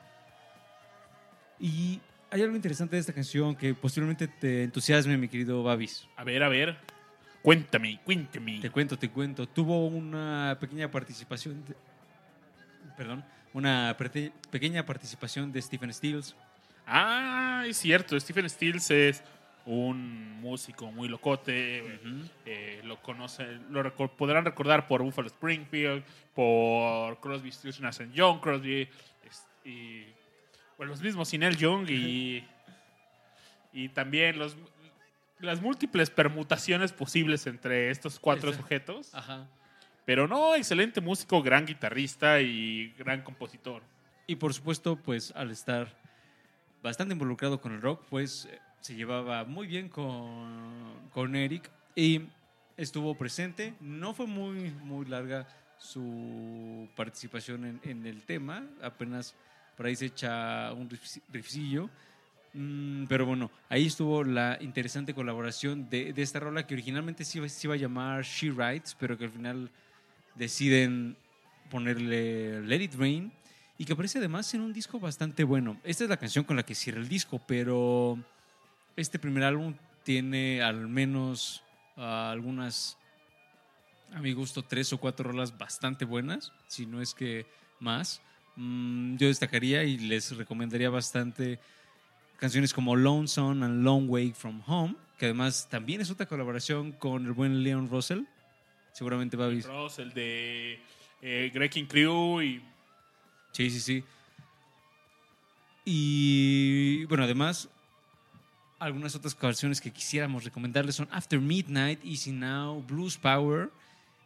[1.59, 6.07] Y hay algo interesante de esta canción que posiblemente te entusiasme, mi querido Babis.
[6.17, 6.77] A ver, a ver.
[7.43, 8.61] Cuéntame, cuéntame.
[8.61, 9.47] Te cuento, te cuento.
[9.47, 11.63] Tuvo una pequeña participación.
[12.97, 13.25] Perdón.
[13.53, 13.97] Una
[14.51, 16.35] pequeña participación de Stephen Stills.
[16.87, 18.19] Ah, es cierto.
[18.19, 19.23] Stephen Stills es
[19.67, 21.99] un músico muy locote.
[22.45, 26.03] eh, lo conocen, lo podrán recordar por Buffalo Springfield,
[26.35, 28.89] por Crosby, Stills, Nash Young, Crosby
[29.25, 30.05] es- y
[30.77, 32.45] bueno, los mismos Sinel Young y
[33.73, 34.57] y también los
[35.41, 39.15] las múltiples permutaciones posibles entre estos cuatro sujetos.
[39.15, 39.47] Ajá.
[40.05, 43.83] Pero no, excelente músico, gran guitarrista y gran compositor.
[44.27, 45.89] Y por supuesto, pues al estar
[46.83, 52.23] bastante involucrado con el rock, pues eh, se llevaba muy bien con, con Eric y
[52.77, 53.75] estuvo presente.
[53.81, 55.47] No fue muy, muy larga
[55.79, 59.35] su participación en, en el tema, apenas
[59.77, 61.89] por ahí se echa un riff- riffcillo.
[62.53, 67.39] Mm, pero bueno, ahí estuvo la interesante colaboración de, de esta rola que originalmente se
[67.39, 69.71] iba, se iba a llamar She Writes, pero que al final
[70.35, 71.17] deciden
[71.71, 73.33] ponerle Let It Rain
[73.79, 75.81] y que aparece además en un disco bastante bueno.
[75.85, 78.19] Esta es la canción con la que cierra el disco, pero
[78.97, 79.75] este primer álbum
[80.05, 81.63] tiene al menos
[81.97, 82.97] ah, algunas,
[84.13, 87.47] a mi gusto, tres o cuatro rolas bastante buenas, si no es que
[87.81, 88.21] más.
[88.57, 91.59] Mm, yo destacaría y les recomendaría bastante
[92.39, 97.27] canciones como Lonesome and Long Way from Home, que además también es otra colaboración con
[97.27, 98.23] el buen Leon Russell.
[98.95, 99.63] Seguramente va a ver.
[99.65, 100.81] Ross, el de
[101.21, 102.63] eh, Wrecking Crew y
[103.55, 104.05] Sí, sí, sí.
[105.85, 107.69] Y bueno, además,
[108.81, 113.71] algunas otras canciones que quisiéramos recomendarles son After Midnight, Easy Now, Blues Power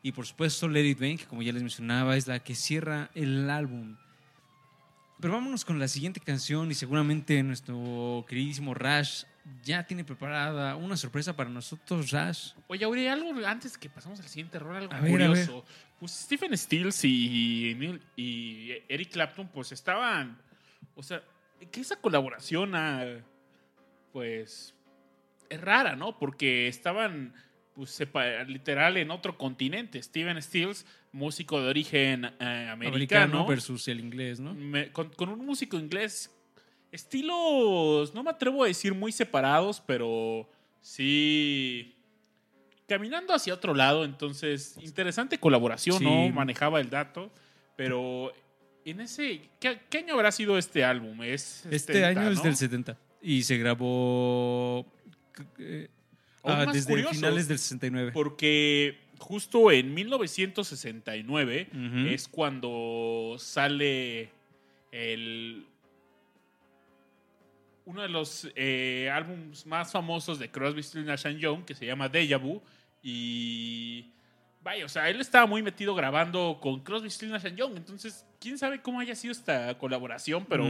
[0.03, 3.11] y por supuesto Let It Rain, que como ya les mencionaba es la que cierra
[3.15, 3.97] el álbum.
[5.21, 9.25] Pero vámonos con la siguiente canción y seguramente nuestro queridísimo Rash
[9.65, 12.53] ya tiene preparada una sorpresa para nosotros, Rash.
[12.67, 15.65] Oye, Aure, algo antes que pasamos al siguiente rol, algo A ver, a curioso.
[15.99, 20.39] Pues Stephen Stills y, Neil- y Eric Clapton, pues estaban.
[20.95, 21.23] O sea,
[21.73, 23.05] que esa colaboración, ah,
[24.13, 24.75] pues.
[25.49, 26.19] Es rara, ¿no?
[26.19, 27.33] Porque estaban,
[27.75, 28.03] pues,
[28.49, 30.03] literal en otro continente.
[30.03, 33.47] Stephen Stills, músico de origen eh, americano.
[33.47, 34.53] versus el inglés, ¿no?
[34.55, 36.35] me- con, con un músico inglés.
[36.93, 40.49] Estilos, no me atrevo a decir muy separados, pero
[40.81, 41.95] sí.
[42.87, 46.05] Caminando hacia otro lado, entonces, interesante colaboración, Sí.
[46.05, 46.29] ¿no?
[46.31, 47.31] Manejaba el dato,
[47.77, 48.33] pero
[48.87, 49.51] en ese.
[49.61, 51.23] ¿Qué, qué año habrá sido este álbum?
[51.23, 54.87] Es Este 70, año es del 70 y se grabó
[55.59, 55.89] eh,
[56.45, 58.13] ah, desde curioso, finales del 69.
[58.15, 62.09] Porque justo en 1969 Ujú.
[62.09, 64.31] es cuando sale
[64.93, 65.67] el
[67.89, 71.87] uno de los eh, álbumes más famosos de Crosby, Stills, Nash and Young que se
[71.87, 72.61] llama Deja Vu.
[73.03, 74.13] Y
[74.63, 78.27] vaya, o sea, él estaba muy metido grabando con Crosby, Stills, Nash and Young, entonces
[78.39, 80.67] quién sabe cómo haya sido esta colaboración, pero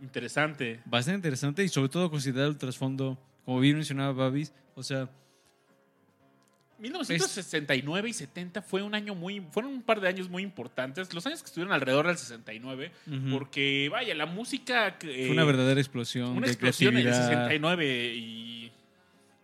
[0.00, 0.80] interesante.
[0.86, 5.10] Bastante interesante y sobre todo considerar el trasfondo, como bien mencionaba Babis, o sea,
[6.80, 11.26] 1969 y 70 fue un año muy, fueron un par de años muy importantes, los
[11.26, 13.30] años que estuvieron alrededor del 69, Ujú.
[13.30, 17.28] porque vaya, la música que- fue una verdadera explosión una de explosión en el creatividad.
[17.48, 18.72] 69 y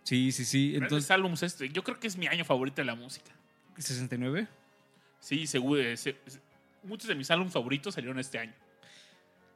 [0.03, 0.73] Sí, sí, sí.
[0.75, 3.31] Entonces, álbumes este, yo creo que es mi año favorito de la música.
[3.77, 4.47] 69.
[5.19, 6.39] Sí, seguro, eh, se- se-
[6.83, 8.53] muchos de mis álbumes favoritos salieron este año.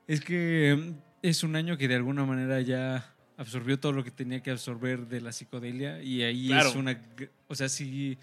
[0.08, 4.12] Es que mm, es un año que de alguna manera ya absorbió todo lo que
[4.12, 6.70] tenía que absorber de la psicodelia y ahí Claro.
[6.70, 7.02] es una...
[7.48, 8.18] O sea, sí,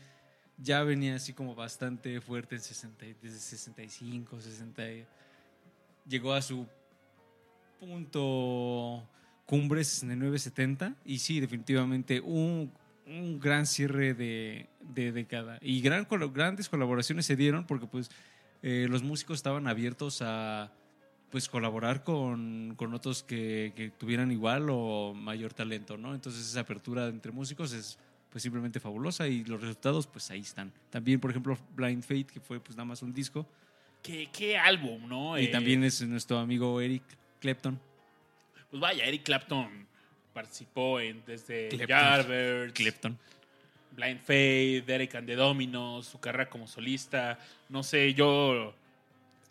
[0.56, 4.90] ya venía así como bastante fuerte en 60, y- desde 65, 60.
[4.92, 5.06] y-
[6.06, 6.66] Llegó a su
[7.80, 9.06] punto
[9.46, 12.72] cumbre 69, 70 y sí, definitivamente un,
[13.06, 15.58] un gran cierre de, de década.
[15.62, 18.10] Y gran, grandes colaboraciones se dieron porque pues
[18.62, 20.72] eh, los músicos estaban abiertos a
[21.30, 26.14] pues colaborar con, con otros que, que tuvieran igual o mayor talento, ¿no?
[26.14, 27.98] Entonces esa apertura entre músicos es
[28.30, 30.72] pues simplemente fabulosa y los resultados pues ahí están.
[30.90, 33.46] También, por ejemplo, Blind Fate, que fue pues nada más un disco,
[34.02, 35.38] ¿Qué, qué álbum, ¿no?
[35.38, 37.02] y Eh, también es nuestro amigo Eric
[37.40, 37.78] Clapton.
[38.70, 39.86] Pues vaya, Eric Clapton
[40.32, 41.68] participó en desde.
[41.86, 43.18] Yardbirds, Clapton.
[43.92, 47.38] Blind Faith, Derek and the Dominos, su carrera como solista.
[47.68, 48.74] No sé, yo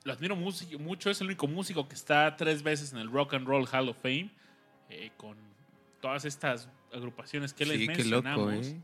[0.07, 1.09] lo admiro mucho.
[1.11, 3.97] Es el único músico que está tres veces en el Rock and Roll Hall of
[4.01, 4.29] Fame
[4.89, 5.35] eh, con
[6.01, 8.67] todas estas agrupaciones que les Sí, qué loco, mencionamos.
[8.67, 8.81] ¿eh?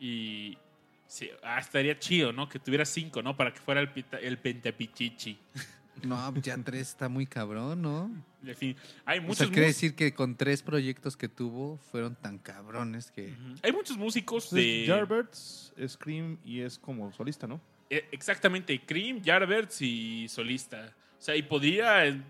[0.00, 0.58] Y
[1.06, 2.48] sí, ah, estaría chido, ¿no?
[2.48, 3.36] Que tuviera cinco, ¿no?
[3.36, 5.38] Para que fuera el, pita- el Pentapichichi.
[6.02, 8.10] No, ya tres está muy cabrón, ¿no?
[8.44, 12.16] En fin, hay O muchos, sea, quiere decir que con tres proyectos que tuvo fueron
[12.16, 13.32] tan cabrones que...
[13.62, 14.92] hay muchos músicos Entonces, de...
[14.92, 17.60] Jarberts, Scream y es como solista, ¿no?
[17.94, 20.92] Eh, Exactamente, Cream, Jarberts y solista.
[21.18, 22.06] O sea, y podría.
[22.06, 22.20] eh,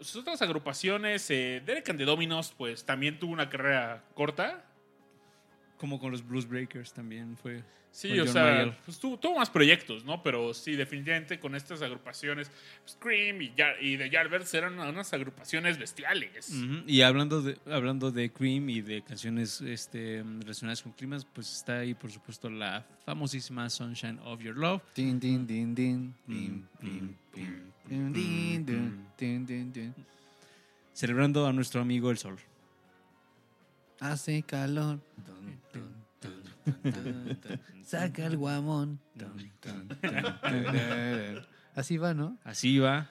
[0.00, 4.64] sus otras agrupaciones, eh, Derek and the Dominos, pues también tuvo una carrera corta.
[5.78, 7.62] Como con los Blues Breakers también fue.
[7.90, 10.22] Sí, o John sea, pues tuvo, tuvo más proyectos, ¿no?
[10.22, 12.50] Pero sí, definitivamente con estas agrupaciones,
[12.86, 16.52] Scream y, Jar- y The Jarberts eran unas agrupaciones bestiales.
[16.86, 21.78] Y hablando de, hablando de Cream y de canciones este, relacionadas con climas, pues está
[21.78, 24.82] ahí, por supuesto, la famosísima Sunshine of Your Love.
[24.94, 29.94] Din, din, din, din, Mm, mm, mm, din, din, din, din, din, din.
[30.92, 32.36] Celebrando a nuestro amigo el sol.
[34.00, 35.00] Hace calor.
[35.26, 36.42] Dun, dun, dun,
[36.92, 37.60] dun, dun.
[37.84, 39.00] Saca el guamón.
[41.74, 42.38] Así va, ¿no?
[42.44, 43.10] Así va,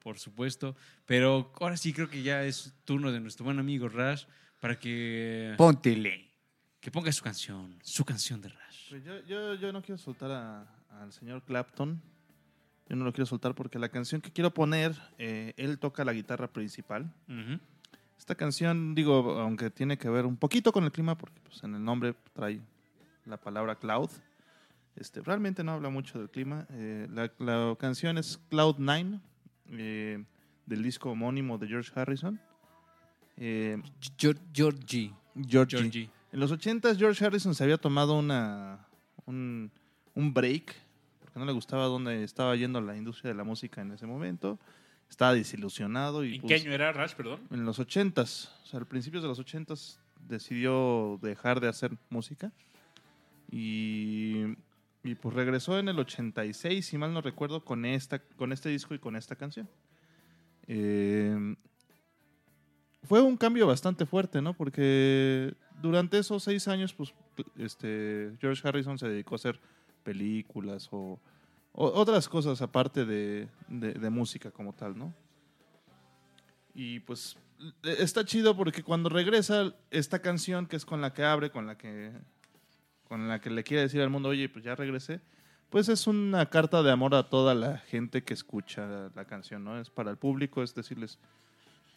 [0.00, 0.76] por supuesto.
[1.06, 4.24] Pero ahora sí creo que ya es turno de nuestro buen amigo Rash
[4.60, 6.30] para que, Póntele.
[6.80, 8.88] que ponga su canción, su canción de Rash.
[8.90, 10.66] Pues yo, yo, yo no quiero soltar a-
[11.00, 12.02] al señor Clapton.
[12.88, 16.12] Yo no lo quiero soltar porque la canción que quiero poner, eh, él toca la
[16.14, 17.12] guitarra principal.
[17.28, 17.60] Ujú.
[18.18, 21.74] Esta canción, digo, aunque tiene que ver un poquito con el clima, porque pues, en
[21.74, 22.60] el nombre trae
[23.24, 24.10] la palabra cloud,
[24.96, 26.66] este, realmente no habla mucho del clima.
[26.70, 29.20] Eh, la, la canción es Cloud Nine,
[29.70, 30.24] eh,
[30.66, 32.40] del disco homónimo de George Harrison.
[33.36, 33.80] Eh,
[34.18, 34.42] Georgie.
[34.52, 35.14] Georgie.
[35.46, 36.10] Georgie.
[36.32, 38.86] En los 80 George Harrison se había tomado una,
[39.24, 39.70] un,
[40.14, 40.74] un break,
[41.20, 44.58] porque no le gustaba dónde estaba yendo la industria de la música en ese momento.
[45.08, 47.40] Estaba desilusionado y ¿En pues, qué año era Rush, perdón?
[47.50, 49.98] en los 80s, o sea, al principio de los 80s
[50.28, 52.52] decidió dejar de hacer música
[53.50, 54.42] y,
[55.02, 58.94] y pues regresó en el 86, si mal no recuerdo, con, esta, con este disco
[58.94, 59.68] y con esta canción.
[60.66, 61.56] Eh,
[63.04, 64.52] fue un cambio bastante fuerte, ¿no?
[64.52, 67.14] Porque durante esos seis años, pues,
[67.56, 69.58] este, George Harrison se dedicó a hacer
[70.02, 71.18] películas o,
[71.80, 75.14] o otras cosas aparte de, de- de música como tal, ¿no?
[76.74, 77.36] Y pues
[77.84, 81.66] e- está chido porque cuando regresa esta canción que es con la que abre, con
[81.66, 82.12] la que
[83.06, 85.20] con la que le quiere decir al mundo, oye, pues ya regresé,
[85.70, 89.80] pues es una carta de amor a toda la gente que escucha la canción, ¿no?
[89.80, 91.18] Es para el público, es decirles,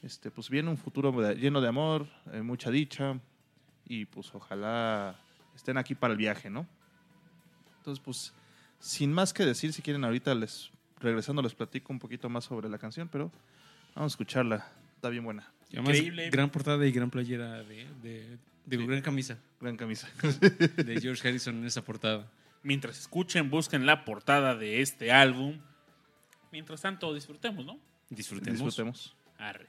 [0.03, 3.19] este, pues viene un futuro lleno de amor, eh, mucha dicha,
[3.85, 5.15] y pues ojalá
[5.53, 6.65] estén aquí para el viaje, ¿no?
[7.79, 8.33] Entonces, pues,
[8.81, 12.67] sin más que decir, si quieren ahorita les, regresando les platico un poquito más sobre
[12.67, 13.31] la canción, pero
[13.95, 16.29] vamos a escucharla, está bien buena, Y además, Increíble.
[16.29, 20.09] gran portada y gran playera de, de, de gran camisa gran camisa.
[20.75, 22.27] de George Harrison en esa portada.
[22.63, 25.59] Mientras escuchen, busquen la portada de este álbum.
[26.51, 27.79] Mientras tanto, disfrutemos, ¿no?
[28.09, 28.59] Disfrutemos.
[28.59, 29.15] Disfrutemos.
[29.37, 29.67] Arre.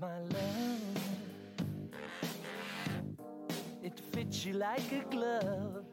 [0.00, 0.80] My love.
[3.82, 5.84] It fits you like a glove.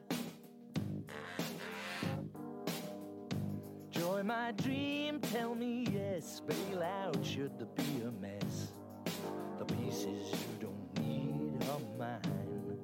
[3.89, 6.41] Joy my dream, tell me yes.
[6.47, 8.71] Bail out should there be a mess.
[9.59, 12.79] The pieces you don't need are mine.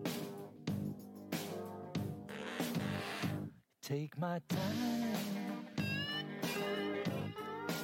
[3.81, 5.17] Take my time.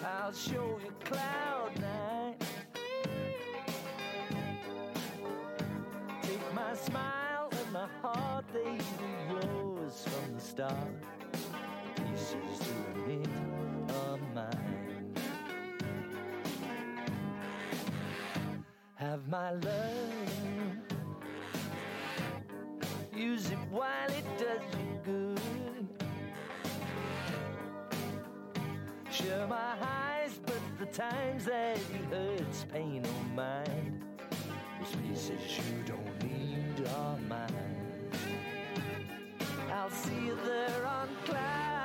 [0.04, 1.72] I'll show you cloud.
[6.80, 8.78] Smile and my heart, they
[9.30, 10.74] were yours from the start.
[11.96, 13.28] Pieces to admit
[13.90, 15.14] are mine.
[18.96, 20.14] Have my love.
[23.16, 25.88] Use it while it does you good.
[29.12, 34.04] Share my highs, but the times that it hurts, pain or mind.
[34.80, 36.09] Those pieces you don't
[39.72, 41.79] I'll see you there on cloud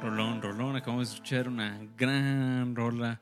[0.00, 0.76] Rolón, Rolón.
[0.76, 3.20] Acabamos de escuchar una gran rola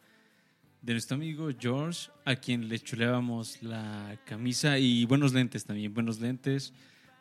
[0.83, 6.21] de nuestro amigo George, a quien le chuleábamos la camisa y buenos lentes también, buenos
[6.21, 6.73] lentes.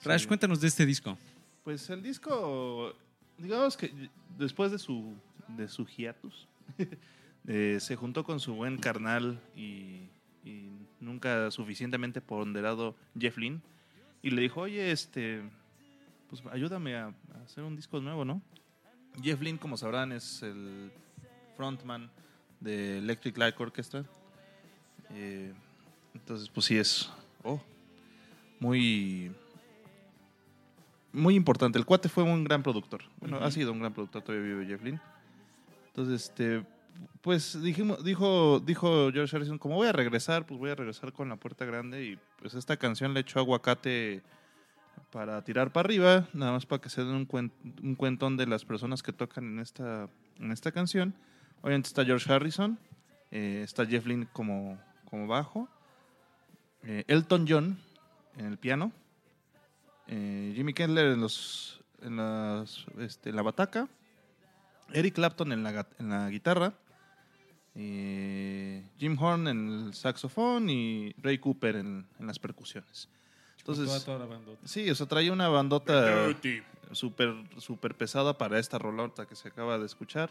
[0.03, 0.27] Rash, Sí.
[0.27, 1.17] cuéntanos de este disco.
[1.63, 2.93] Pues el disco,
[3.37, 5.15] digamos que después de su,
[5.47, 6.47] de su hiatus,
[7.47, 10.07] eh, se juntó con su buen carnal y,
[10.45, 13.61] y nunca suficientemente ponderado Jeff Lynne
[14.21, 15.41] y le dijo, oye, este,
[16.29, 18.41] pues ayúdame a, a hacer un disco nuevo, ¿no?
[19.21, 20.91] Jeff Lynne, como sabrán, es el
[21.55, 22.09] frontman
[22.59, 24.05] de Electric Light Orchestra.
[25.11, 25.53] Eh,
[26.13, 27.09] entonces, pues sí es
[27.43, 27.61] oh,
[28.59, 29.31] muy
[31.11, 31.79] muy importante.
[31.79, 33.03] El cuate fue un gran productor.
[33.19, 35.01] Bueno, ha sido un gran productor, todavía vive Jeff Lynne.
[35.87, 36.63] Entonces, este,
[37.21, 41.29] pues dijimos, dijo, dijo George Harrison, como voy a regresar, pues voy a regresar con
[41.29, 44.21] la puerta grande y pues esta canción le echó aguacate
[45.11, 48.65] para tirar para arriba, nada más para que se den un, cuen- cuentón de las
[48.65, 51.15] personas que tocan en esta, en esta canción.
[51.61, 52.77] Obviamente está George Harrison,
[53.31, 55.67] eh, está Jeff Lynne como, como bajo,
[56.83, 57.79] eh, Elton John
[58.37, 58.91] en el piano,
[60.07, 63.87] eh, Jimmy Kendler en, los, en, las, este, en la bataca,
[64.93, 66.73] Eric Clapton en la, en la guitarra,
[67.73, 73.07] Jim Horn en el saxofón y Ray Cooper en, en las percusiones.
[73.67, 74.67] Entonces, Toda, toda la bandota.
[74.67, 76.27] sí, o sea, traía una bandota
[76.93, 80.29] súper super pesada para esta rolota que se acaba de escuchar.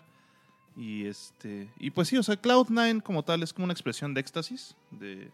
[0.76, 4.20] Y este y pues sí, o sea, Cloud9 como tal es como una expresión de
[4.20, 5.30] éxtasis, de,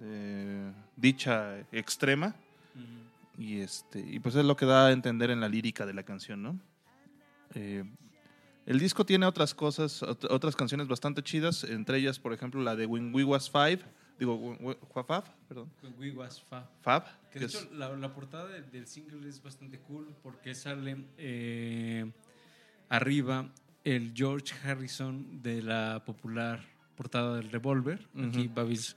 [0.00, 2.34] de dicha extrema.
[3.36, 6.04] Y este y pues es lo que da a entender en la lírica de la
[6.04, 6.58] canción, ¿no?
[7.54, 7.84] Eh,
[8.66, 12.76] el disco tiene otras cosas, ot- otras canciones bastante chidas, entre ellas, por ejemplo, la
[12.76, 13.80] de When We Was Five,
[14.18, 14.56] digo,
[15.06, 16.68] Fab, perdón, We Was Fa.
[16.82, 20.54] Fab, Que de es- hecho, la, la portada de- del single es bastante cool porque
[20.54, 22.10] sale eh,
[22.88, 23.48] arriba
[23.84, 26.60] el George Harrison de la popular
[26.96, 28.00] portada del Revolver.
[28.16, 28.54] Aquí Ujú.
[28.54, 28.96] Babis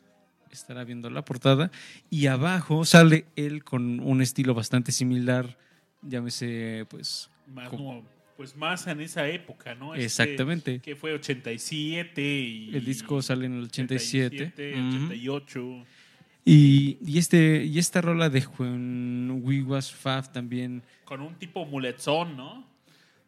[0.52, 1.72] estará viendo la portada.
[2.10, 5.58] Y abajo sale él con un estilo bastante similar,
[6.04, 7.30] llámese, pues.
[7.48, 7.70] Más,
[8.38, 9.96] pues más en esa época, ¿no?
[9.96, 10.80] Este, Exactamente.
[10.80, 12.76] Que fue 87 y...
[12.76, 14.54] El disco sale en el 87.
[14.54, 15.06] 87, Ujú.
[15.06, 15.86] 88.
[16.46, 21.66] Y, y, este, y esta rola de When We Was Fab también Con un tipo
[21.66, 22.66] muletzón, ¿no?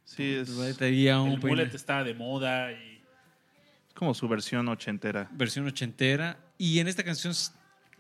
[0.06, 3.02] sí, es, El mulet estaba de moda y...
[3.88, 5.30] es como su versión ochentera.
[5.34, 6.38] versión ochentera.
[6.58, 7.34] Y en esta canción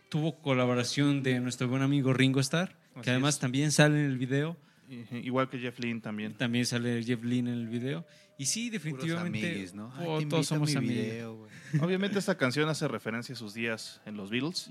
[0.10, 3.39] tuvo colaboración de nuestro buen amigo Ringo Starr, Así que además es.
[3.41, 4.57] también sale en el video.
[4.89, 6.33] I- Igual que Jeff Lynne también.
[6.33, 8.05] También sale Jeff Lynne en el video.
[8.37, 9.69] Y sí, definitivamente.
[9.73, 9.91] ¿no?
[9.95, 11.49] Ay, oh, todos somos mi amigos.
[11.81, 14.69] Obviamente esta canción hace referencia a sus días en los Beatles.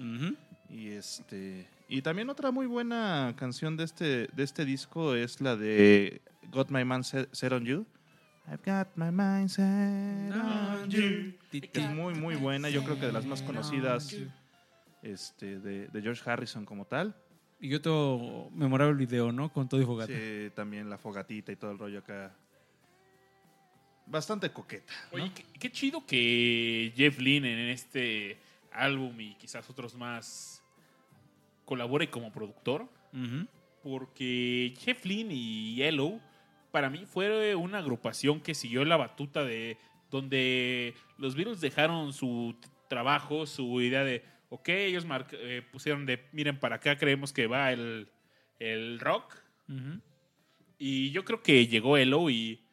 [0.70, 5.56] Y este y también otra muy buena canción de este de este disco es la
[5.56, 7.86] de Got My Mind Set, Set on You.
[8.50, 11.34] I've got my mind set on you.
[11.52, 14.14] Es muy muy buena, yo creo que de las más conocidas
[15.02, 17.14] este de, de George Harrison como tal.
[17.60, 19.52] Y otro memorable video, ¿no?
[19.52, 20.12] Con todo y fogata.
[20.12, 22.32] Sí, también la fogatita y todo el rollo acá.
[24.06, 24.92] Bastante coqueta.
[25.12, 25.22] ¿no?
[25.22, 28.38] Oye, qué, qué chido que Jeff Lynne en este
[28.72, 30.62] álbum y quizás otros más
[31.64, 32.88] colabore como productor.
[33.82, 36.20] Porque Jeff Lynne y Yellow
[36.70, 39.78] para mí fue una agrupación que siguió la batuta de
[40.10, 42.54] donde los Beatles dejaron su
[42.88, 47.72] trabajo, su idea de, ok, ellos eh, pusieron de, miren, para acá creemos que va
[47.72, 48.08] el,
[48.58, 49.36] el rock.
[50.78, 52.64] Y yo creo que llegó Yellow y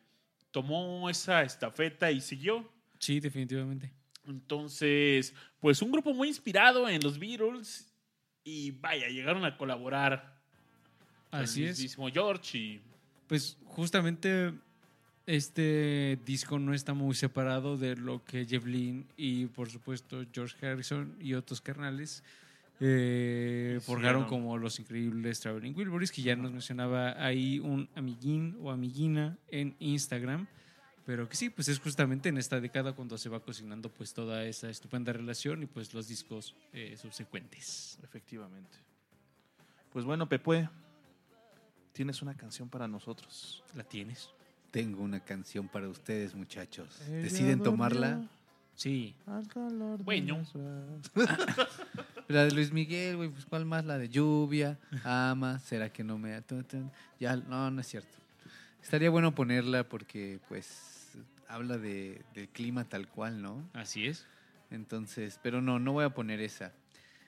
[0.51, 2.71] tomó esa estafeta y siguió.
[2.99, 3.91] Sí, definitivamente.
[4.25, 7.93] Entonces, pues un grupo muy inspirado en los Beatles
[8.43, 10.39] y vaya, llegaron a colaborar.
[11.31, 11.97] Así es.
[12.13, 12.81] George y
[13.27, 14.53] Pues justamente
[15.25, 20.65] este disco no está muy separado de lo que Jeff Lynne y por supuesto George
[20.65, 22.23] Harrison y otros carnales
[22.79, 28.71] eh, forjaron como los increíbles Traveling Wilburys, que ya nos mencionaba ahí un amiguín o
[28.71, 30.47] amiguina en Instagram.
[31.05, 34.43] Pero que sí, pues es justamente en esta década cuando se va cocinando pues toda
[34.43, 37.99] esa estupenda relación y pues los discos eh, subsecuentes.
[38.03, 38.77] Efectivamente.
[39.93, 40.67] Pues bueno, Pepue,
[41.93, 43.63] tienes una canción para nosotros.
[43.75, 44.31] ¿La tienes?
[44.75, 47.01] Tengo una canción para ustedes, muchachos.
[47.07, 48.27] Ella ¿Deciden tomarla?
[48.75, 49.15] Sí.
[49.25, 50.43] al calor de Bueno.
[52.27, 53.85] La de Luis Miguel, güey, pues ¿cuál más?
[53.85, 56.43] La de lluvia, ama, será que no me...
[57.21, 58.17] Ya, no, no es cierto.
[58.83, 61.11] Estaría bueno ponerla porque, pues,
[61.47, 63.63] habla de, del clima tal cual, ¿no?
[63.71, 64.25] Así es.
[64.71, 66.73] Entonces, pero no, no voy a poner esa.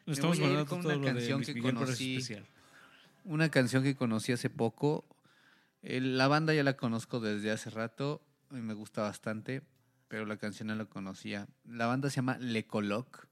[0.05, 2.19] Estamos guardando con todo una lo de canción Luis que conocí.
[3.23, 5.05] Una canción que conocí hace poco.
[5.87, 8.21] El- la banda ya la conozco desde hace rato
[8.51, 9.61] y me gusta bastante,
[10.09, 11.47] pero la canción no la conocía.
[11.63, 13.25] La banda se llama Le Coloc,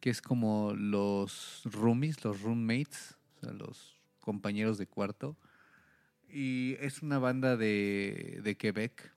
[0.00, 5.36] que es como los roomies, los roommates, o sea, los compañeros de cuarto.
[6.30, 9.14] Y es una banda de, de Quebec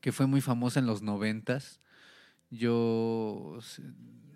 [0.00, 1.80] que fue muy famosa en los noventas.
[2.50, 3.58] Yo,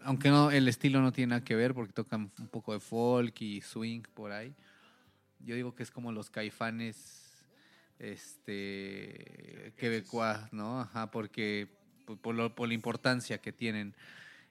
[0.02, 3.40] aunque no, el estilo no tiene nada que ver porque tocan un poco de folk
[3.42, 4.56] y swing por ahí.
[5.44, 7.46] Yo digo que es como los caifanes
[7.98, 10.80] este quebecois, ¿no?
[10.80, 11.68] Ajá, porque
[12.06, 13.94] por, por lo- por la importancia que tienen.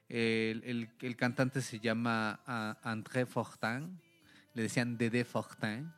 [0.09, 3.99] El, el- el cantante se llama ah, André Fortin,
[4.53, 5.91] le decían Dédé Fortin,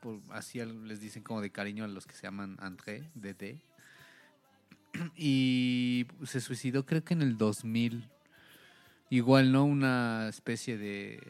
[0.00, 3.60] por- así les dicen como de cariño a los que se llaman André, Dédé.
[5.16, 8.08] Y se suicidó creo que en el 2000.
[9.10, 9.64] Igual, ¿no?
[9.64, 11.22] Una especie de,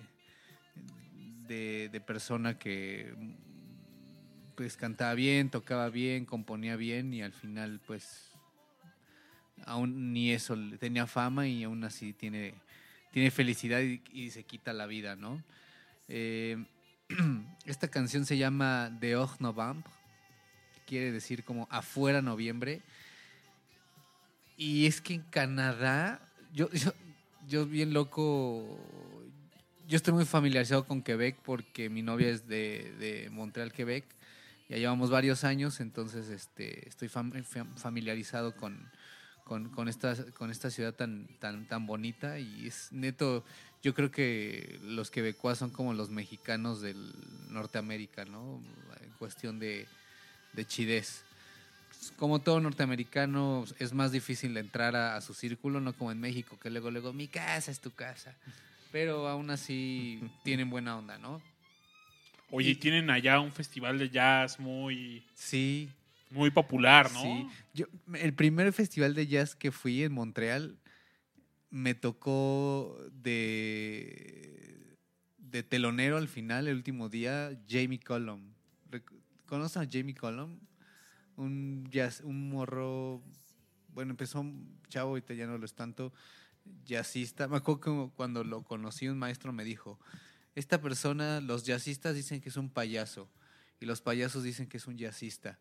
[1.46, 3.14] de, de persona que
[4.56, 8.26] pues cantaba bien, tocaba bien, componía bien y al final pues
[9.64, 12.54] aún ni eso tenía fama y aún así tiene,
[13.12, 15.42] tiene felicidad y, se quita la vida, ¿no?
[16.08, 16.64] Eh,
[17.64, 19.88] esta canción se llama Dehors Novembre,
[20.86, 22.82] quiere decir como afuera noviembre.
[24.56, 26.20] Y es que en Canadá,
[26.52, 26.92] yo, yo,
[27.46, 28.78] yo bien loco,
[29.86, 34.04] yo estoy muy familiarizado con Quebec porque mi novia es de, Montreal, Quebec.
[34.68, 38.76] Ya llevamos varios años, entonces este, estoy fam- fam- familiarizado con,
[39.44, 42.40] con, esta, con esta ciudad tan, tan, tan bonita.
[42.40, 43.44] Y es neto,
[43.82, 47.14] yo creo que los quebecuas son como los mexicanos del
[47.48, 48.60] Norteamérica, ¿no?
[49.02, 49.86] En cuestión de,
[50.52, 51.22] de chidez
[52.18, 56.70] como todo norteamericano, es más difícil entrar a su círculo, no como en México, que
[56.70, 58.34] luego, luego, mi casa es tu casa.
[58.96, 61.42] Pero aún así tienen buena onda, ¿no?
[62.50, 65.90] Oye, y tienen allá un festival de jazz muy, Sí,
[66.30, 67.20] muy popular, ¿no?
[67.20, 67.46] sí.
[67.74, 67.84] Yo,
[68.14, 70.78] el primer festival de jazz que fui en Montreal
[71.68, 74.96] me tocó de,
[75.36, 78.54] de telonero al final, el último día, Jamie Cullum.
[79.44, 80.58] ¿Conocen a Jamie Cullum?
[81.36, 83.22] Un jazz, un morro,
[83.88, 86.14] bueno, empezó un chavo, ahorita ya no lo es tanto,
[86.84, 87.48] jazzista.
[87.48, 89.98] Me acuerdo que cuando lo conocí, un maestro me dijo,
[90.54, 93.28] esta persona, los jazzistas dicen que es un payaso
[93.80, 95.58] y los payasos dicen que es un jazzista.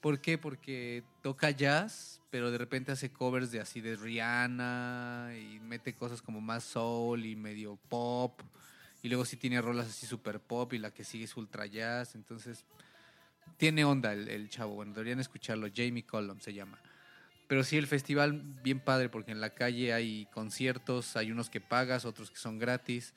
[0.00, 0.38] ¿Por qué?
[0.38, 6.22] Porque toca jazz, pero de repente hace covers de así de Rihanna y mete cosas
[6.22, 8.40] como más soul y medio pop.
[9.02, 12.14] Y luego sí tiene rolas así super pop y la que sigue es ultra jazz.
[12.14, 12.64] Entonces,
[13.56, 14.74] tiene onda el, el chavo.
[14.74, 15.68] Bueno, deberían escucharlo.
[15.74, 16.78] Jamie Cullum se llama.
[17.50, 21.60] Pero sí, el festival bien padre porque en la calle hay conciertos, hay unos que
[21.60, 23.12] pagas, otros que son gratis.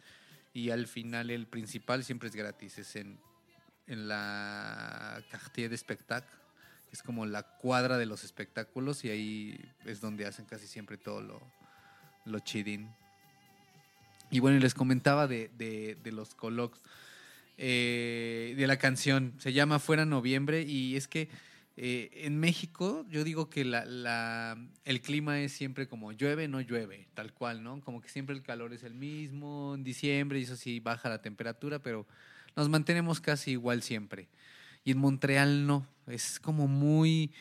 [0.56, 2.80] Y al final el principal siempre es gratis.
[2.80, 3.20] Es en,
[3.86, 6.32] en la Quartier de Spectacle
[6.90, 10.98] que es como la cuadra de los espectáculos y ahí es donde hacen casi siempre
[10.98, 11.40] todo lo,
[12.26, 12.90] lo chidín.
[14.32, 16.82] Y bueno, les comentaba de, de- de los colocs,
[17.60, 21.30] eh, de la canción, se llama Fuera Noviembre y es que
[21.76, 27.08] eh, en México yo digo que la, el clima es siempre como llueve, no llueve,
[27.16, 27.82] tal cual, ¿no?
[27.82, 31.22] Como que siempre el calor es el mismo, en diciembre y eso sí baja la
[31.22, 32.06] temperatura, pero
[32.56, 34.28] nos mantenemos casi igual siempre.
[34.84, 37.32] Y en Montreal no, es como muy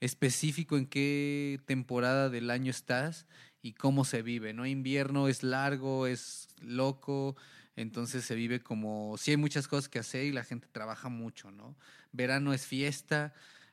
[0.00, 3.26] específico en qué temporada del año estás
[3.62, 4.66] y cómo se vive, ¿no?
[4.66, 7.36] Invierno es largo, es loco,
[7.76, 11.50] entonces se vive como, sí hay muchas cosas que hacer y la gente trabaja mucho,
[11.50, 11.76] ¿no?
[12.10, 13.32] Verano es fiesta,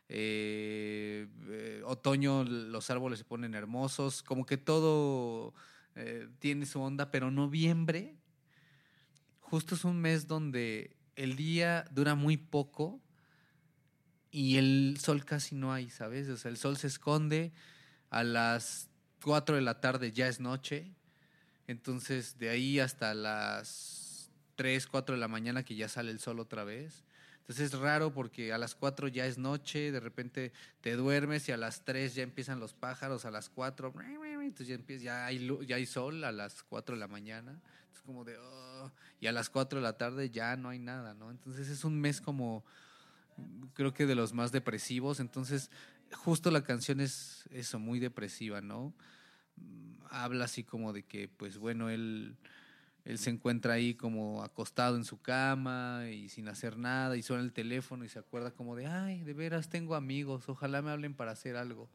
[0.10, 5.53] eh, eh, otoño los árboles se ponen hermosos, como que todo
[5.95, 8.16] eh, tiene su onda, pero noviembre
[9.49, 13.01] justo es un mes donde el día dura muy poco
[14.32, 16.30] y el sol casi no hay, ¿sabes?
[16.30, 17.51] O sea, el sol se esconde,
[18.12, 18.89] a las
[19.24, 20.93] 4 de la tarde ya es noche,
[21.68, 26.39] entonces de ahí hasta las 3, 4 de la mañana que ya sale el sol
[26.39, 27.03] otra vez.
[27.50, 31.52] Entonces es raro porque a las 4 ya es noche, de repente te duermes y
[31.52, 33.91] a las 3 ya empiezan los pájaros, a las 4,
[34.43, 37.60] entonces ya, empieza, ya, hay, ya hay sol a las 4 de la mañana.
[37.91, 41.16] Es como de, "Oh", y a las 4 de la tarde ya no hay nada,
[41.16, 41.32] ¿no?
[41.32, 42.64] Entonces es un mes como,
[43.74, 45.20] creo que de los más depresivos.
[45.20, 45.72] Entonces,
[46.14, 48.93] justo la canción es eso, muy depresiva, ¿no?
[50.12, 52.38] Habla así como de que, pues bueno, él,
[53.10, 57.41] él se encuentra ahí como acostado en su cama y sin hacer nada y suena
[57.41, 61.16] el teléfono y se acuerda como de, ay, de veras tengo amigos, ojalá me hablen
[61.16, 61.89] para hacer algo.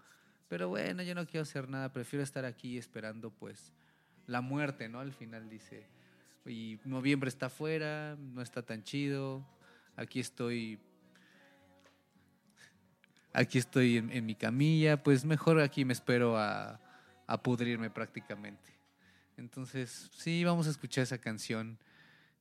[0.49, 3.73] Pero bueno, yo no quiero hacer nada, prefiero estar aquí esperando pues
[4.27, 4.99] la muerte, ¿no?
[4.99, 5.87] Al final dice,
[6.47, 9.47] y noviembre está afuera, no está tan chido,
[9.95, 10.81] aquí estoy,
[13.33, 16.81] aquí estoy en, mi camilla, pues mejor aquí me espero a,
[17.29, 18.74] a pudrirme prácticamente.
[19.37, 21.79] Entonces, sí, vamos a escuchar esa canción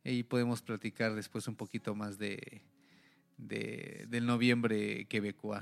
[0.04, 2.62] y podemos platicar después un poquito más de,
[3.38, 5.62] de- del noviembre quebecois.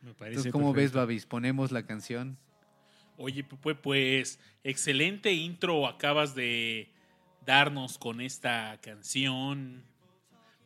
[0.00, 0.92] Me parece Entonces, ¿cómo ves.
[0.92, 1.26] Babis?
[1.26, 2.38] ¿Ponemos la canción?
[3.18, 6.90] Oye, pues, pues excelente intro acabas de
[7.44, 9.84] darnos con esta canción.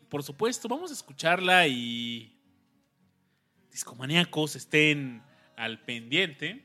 [0.08, 2.32] Por supuesto, vamos a escucharla y
[3.70, 5.22] discomaníacos estén
[5.56, 6.64] al pendiente.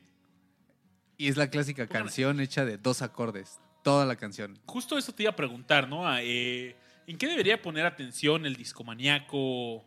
[1.22, 4.58] Y es la clásica canción hecha de dos acordes, toda la canción.
[4.66, 6.04] Justo eso te iba a preguntar, ¿no?
[6.04, 6.74] Ah, eh,
[7.06, 9.84] ¿En qué debería poner atención el discomaníaco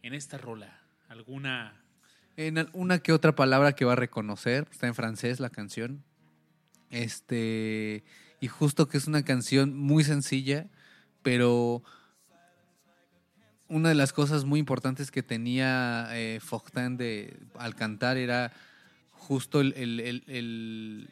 [0.00, 0.80] en esta rola?
[1.10, 1.84] ¿Alguna
[2.38, 6.02] En una que otra palabra que va a reconocer, está en francés la canción.
[6.88, 8.02] Este,
[8.40, 10.68] y justo que es una canción muy sencilla,
[11.20, 11.82] pero
[13.68, 16.40] una de las cosas muy importantes que tenía eh,
[16.92, 18.54] de, al cantar era
[19.18, 21.08] justo el, el- el-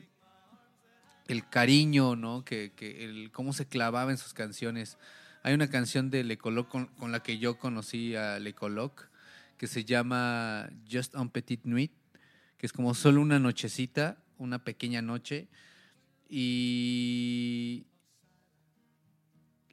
[1.29, 2.45] el- cariño, ¿no?
[2.45, 4.97] Que, el, cómo se clavaba en sus canciones.
[5.43, 9.09] Hay una canción de Le Coloc con, con la que yo conocí a Le Coloc,
[9.59, 11.93] que se llama Just un Petit Nuit,
[12.59, 15.49] que es como solo una nochecita, una pequeña noche.
[16.29, 17.85] Y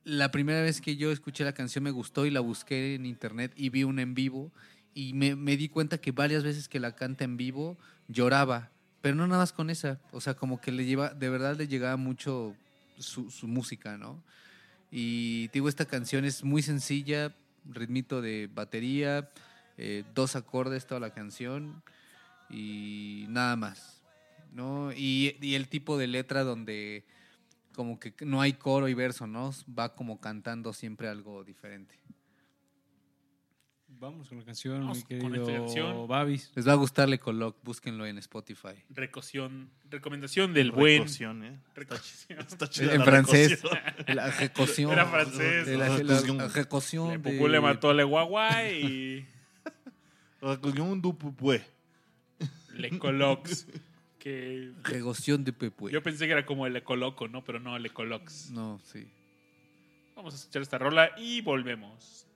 [0.04, 3.54] la primera vez que yo escuché la canción me gustó y la busqué en internet
[3.56, 4.52] y vi un en vivo
[4.94, 7.78] y me, me di cuenta que varias veces que la canta en vivo
[8.08, 11.58] lloraba, pero no nada más con esa, o sea, como que le lleva, de verdad
[11.58, 12.56] le llegaba mucho
[12.98, 14.24] su, música, ¿no?
[14.92, 17.36] Y digo, esta canción es muy sencilla,
[17.66, 19.30] ritmito de batería,
[19.78, 21.82] eh, dos acordes toda la canción
[22.50, 24.02] y nada más,
[24.54, 24.92] ¿no?
[24.94, 27.04] Y, y el tipo de letra donde
[27.76, 29.52] como que no hay coro y verso, ¿no?
[29.78, 31.96] Va como cantando siempre algo diferente.
[34.04, 36.08] Vamos con la canción, Vamos mi con querido esta canción.
[36.10, 36.52] Babis.
[36.56, 38.76] Les va a gustar Le Coloc, búsquenlo en Spotify.
[38.90, 41.04] recoción, recomendación del buen...
[41.04, 41.58] Recoción, ¿eh?
[41.74, 42.40] Recoción.
[42.40, 43.64] Está chida En la francés.
[44.08, 44.92] La recoción.
[44.92, 45.68] Era francés.
[45.70, 49.26] La, la- la recoción Le le mató a Le Guagua y
[50.42, 51.64] Recoción du pupue.
[52.76, 53.68] Le Colox.
[54.20, 55.92] Que Regoción de Pepue.
[55.94, 57.44] yo pensé que era como el Ecoloco, ¿no?
[57.46, 58.52] Pero no, el Ecolox.
[58.52, 59.08] No, sí.
[60.14, 62.28] Vamos a escuchar esta rola y volvemos.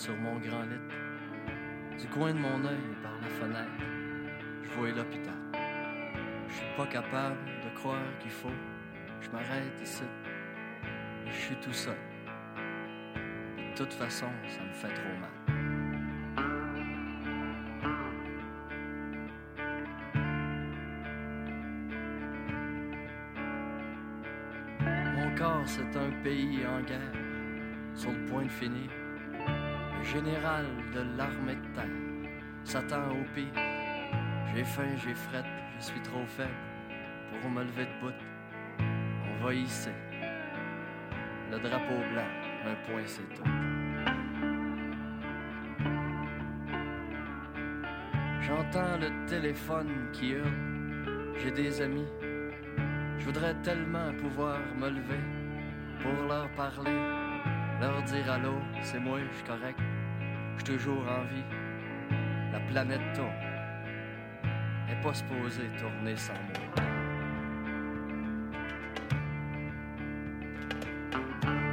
[0.00, 2.00] Sur mon grand lit.
[2.00, 3.84] Du coin de mon œil par la fenêtre,
[4.62, 5.34] je vois l'hôpital.
[6.48, 8.48] Je suis pas capable de croire qu'il faut.
[9.20, 10.04] Je m'arrête ici.
[11.26, 11.98] Je suis tout seul.
[13.58, 15.30] De toute façon, ça me fait trop mal.
[25.14, 27.12] Mon corps, c'est un pays en guerre,
[27.94, 28.90] sur le point de finir.
[30.02, 31.84] Général de l'armée de terre
[32.64, 33.46] s'attend au pire.
[34.54, 35.44] J'ai faim, j'ai frette,
[35.78, 36.50] je suis trop faible
[37.40, 38.14] pour me lever de bout.
[38.80, 39.92] On va hisser
[41.50, 42.30] le drapeau blanc,
[42.66, 43.44] un point c'est tout.
[48.40, 52.08] J'entends le téléphone qui hurle, j'ai des amis.
[53.18, 55.20] Je voudrais tellement pouvoir me lever
[56.02, 56.98] pour leur parler,
[57.80, 59.80] leur dire allô, c'est moi, je suis correct,
[60.58, 61.44] je toujours en vie.
[62.52, 63.32] La planète tourne,
[64.86, 66.84] elle est pas supposée tourner sans moi.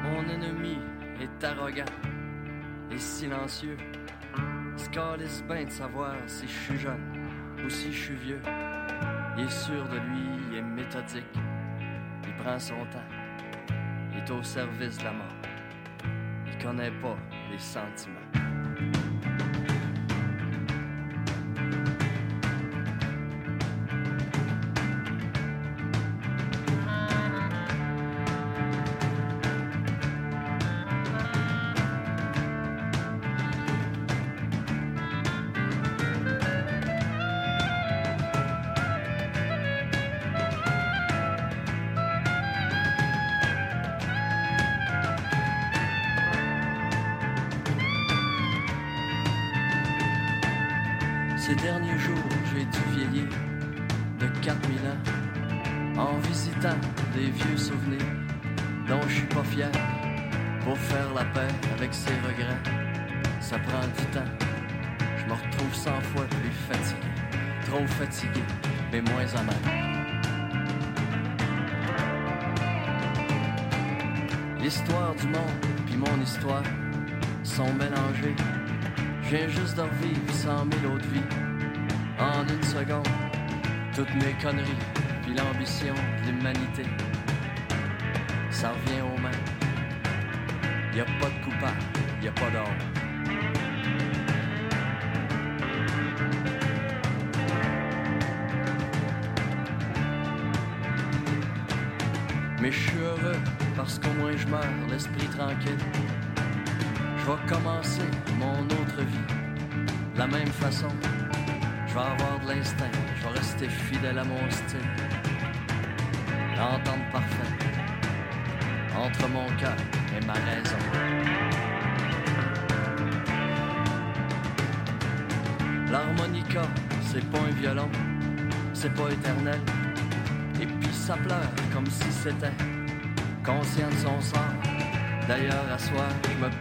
[0.04, 0.80] Mon ennemi
[1.20, 1.84] est arrogant
[2.90, 3.78] et silencieux.
[4.74, 7.28] Il se calisse bien de savoir si je suis jeune
[7.66, 8.42] ou si je suis vieux.
[9.38, 11.26] Il est sûr de lui, il est méthodique.
[12.26, 13.10] Il prend son temps.
[14.14, 15.37] Il est au service de la mort.
[16.60, 17.18] Il connaît pas
[17.52, 19.07] les sentiments.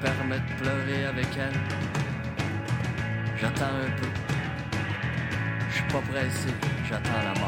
[0.07, 1.59] Permets de pleurer avec elle.
[3.41, 4.09] J'attends un peu.
[5.69, 6.49] Je suis pas pressé,
[6.89, 7.46] j'attends la mort.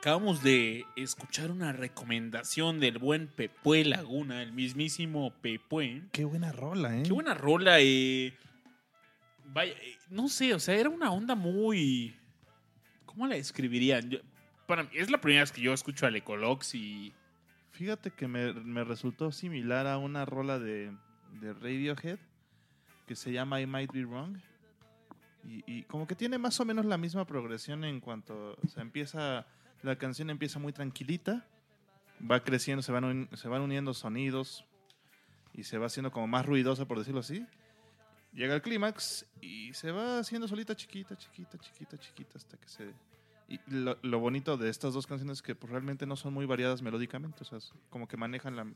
[0.00, 6.04] Acabamos de escuchar una recomendación del buen Pepue Laguna, el mismísimo Pepue.
[6.12, 7.02] Qué buena rola, ¿eh?
[7.02, 7.80] Qué buena rola.
[7.80, 8.32] eh.
[9.52, 12.16] Vaya, eh, no sé, o sea, era una onda muy.
[13.04, 14.08] ¿Cómo la describirían?
[14.08, 14.20] Yo-
[14.66, 17.12] para mí, es la primera vez que yo escucho al Ecolox y.
[17.72, 20.92] Fíjate que me, me resultó similar a una rola de,
[21.40, 22.18] de Radiohead
[23.06, 24.38] que se llama I Might Be Wrong.
[25.46, 28.82] Y, y como que tiene más o menos la misma progresión en cuanto o sea,
[28.82, 29.46] empieza,
[29.82, 31.46] la canción empieza muy tranquilita,
[32.30, 34.64] va creciendo, se van, se van uniendo sonidos
[35.54, 37.46] y se va haciendo como más ruidosa, por decirlo así.
[38.32, 42.94] Llega el clímax y se va haciendo solita chiquita, chiquita, chiquita, chiquita hasta que se...
[43.48, 46.82] Y lo, bonito de estas dos canciones es que pues, realmente no son muy variadas
[46.82, 47.58] melódicamente, o sea,
[47.88, 48.66] como que manejan la-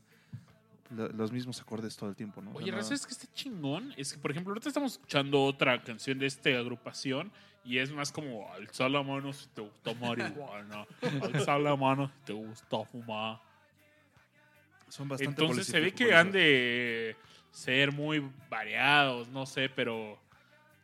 [0.89, 2.51] la- los mismos acordes todo el tiempo, ¿no?
[2.51, 3.93] Oye, no- ¿sabes que está chingón?
[3.97, 7.31] Es que, por ejemplo, ahorita estamos escuchando otra canción de esta agrupación
[7.63, 10.85] y es más como alza la mano si te gusta marihuana,
[11.47, 13.39] alza la mano si te gusta fumar.
[14.89, 17.15] son bastante Entonces se ve que han de
[17.51, 20.19] ser muy variados, no sé, pero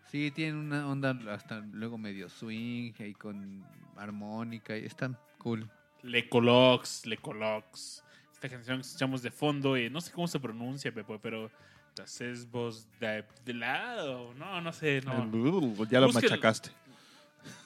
[0.08, 3.64] Sí, tienen una onda hasta luego medio swing y con
[3.96, 5.70] armónica y están cool.
[6.02, 8.04] Lecolox, Lecolox.
[8.42, 11.52] Esta canción que escuchamos de fondo, y no sé cómo se pronuncia, Pepe, pero
[12.20, 14.34] es voz de, de lado.
[14.34, 15.12] No, no sé, no.
[15.88, 16.72] Ya lo Busquen- machacaste.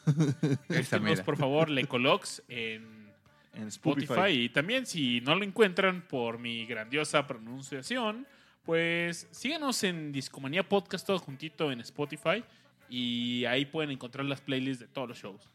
[0.68, 3.10] Búsquenos, por favor, Lecolox en
[3.54, 4.32] En Spotify.
[4.32, 8.28] Y también, si no lo encuentran por mi grandiosa pronunciación,
[8.66, 12.44] pues síganos en Discomanía Podcast todo juntito en Spotify.
[12.90, 15.50] Y ahí pueden encontrar las playlists de todos los shows.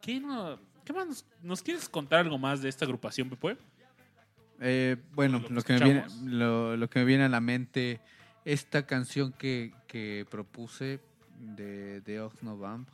[0.00, 3.56] ¿Qué, no- qué más nos, nos quieres contar algo más de esta agrupación, Pepe?
[4.60, 6.32] Eh, bueno, Lo que lo que, me viene, escuchamos.
[6.32, 8.00] lo, lo que me viene a la mente,
[8.44, 11.00] esta canción que, que propuse
[11.38, 12.92] de, de Ox Novembre,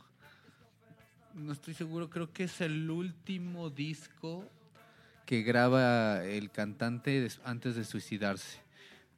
[1.35, 4.45] no estoy seguro, creo que es el último disco
[5.25, 8.59] que graba el cantante antes de suicidarse.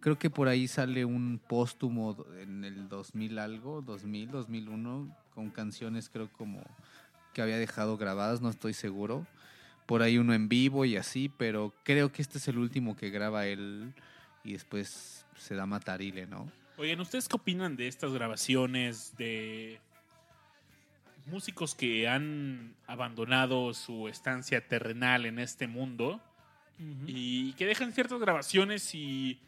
[0.01, 6.09] Creo que por ahí sale un póstumo en el 2000 algo, 2000, 2001, con canciones
[6.09, 6.61] creo como
[7.33, 9.25] que había dejado grabadas, no estoy seguro
[9.87, 13.09] por ahí uno en vivo y así, pero creo que este es el último que
[13.09, 13.93] graba él
[14.43, 16.49] y después se da matarile, ¿no?
[16.77, 19.79] Oigan, ¿ustedes qué opinan de estas grabaciones de
[21.25, 26.21] músicos que han abandonado su estancia terrenal en este mundo
[27.05, 29.39] y que dejan ciertas grabaciones y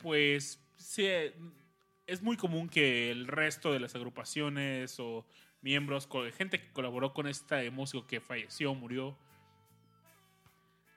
[0.00, 1.34] pues se-
[2.06, 5.26] es muy común que el resto de las agrupaciones o
[5.64, 9.16] miembros, gente que colaboró con este músico que falleció, murió,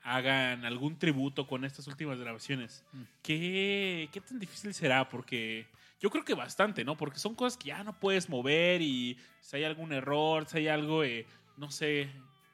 [0.03, 2.85] hagan algún tributo con estas últimas grabaciones.
[3.23, 5.07] ¿Qué, ¿Qué tan difícil será?
[5.07, 5.65] Porque
[5.99, 6.97] yo creo que bastante, ¿no?
[6.97, 10.67] Porque son cosas que ya no puedes mover y si hay algún error, si hay
[10.67, 11.25] algo, eh,
[11.55, 12.09] no sé,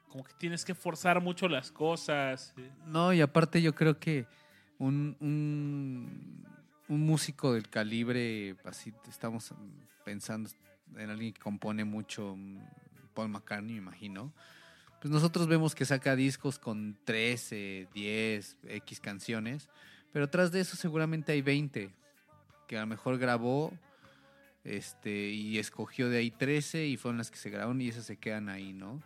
[0.08, 2.54] como que tienes que forzar mucho las cosas.
[2.86, 4.28] No, y aparte yo creo que
[4.78, 6.46] un, un,
[6.88, 9.54] un músico del calibre, así estamos
[10.06, 10.50] pensando
[10.98, 12.60] en alguien que compone mucho, mm,
[13.14, 14.34] Paul McCartney, me imagino.
[15.02, 19.70] Pues nosotros vemos que saca discos con 13, 10, X canciones,
[20.12, 21.92] pero tras de eso seguramente hay 20
[22.68, 23.74] que a lo mejor grabó
[24.64, 28.18] este, y escogió de ahí 13 y fueron las que se grabaron y esas se
[28.18, 29.02] quedan ahí, ¿no?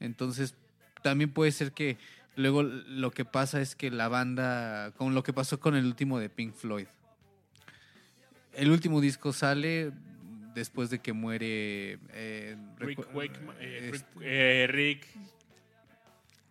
[0.00, 0.54] Entonces,
[1.02, 1.96] también puede ser que
[2.36, 6.18] luego lo que pasa es que la banda, con lo que pasó con el último
[6.18, 6.86] de Pink Floyd,
[8.54, 9.92] el último disco sale
[10.54, 15.06] después de que muere eh, Rick, recu- Wakeman- eh, Rick, este, eh, Rick,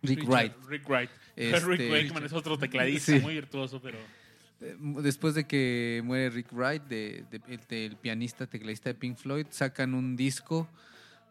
[0.02, 0.52] Rick Richard- Wright.
[0.68, 1.10] Rick Wright.
[1.36, 3.18] Este, Rick Wakeman es otro tecladista Sí.
[3.20, 3.98] muy virtuoso, pero
[4.60, 9.16] Eh, Después de que muere Rick Wright, de, de- el- del pianista, tecladista de Pink
[9.16, 10.68] Floyd, sacan un disco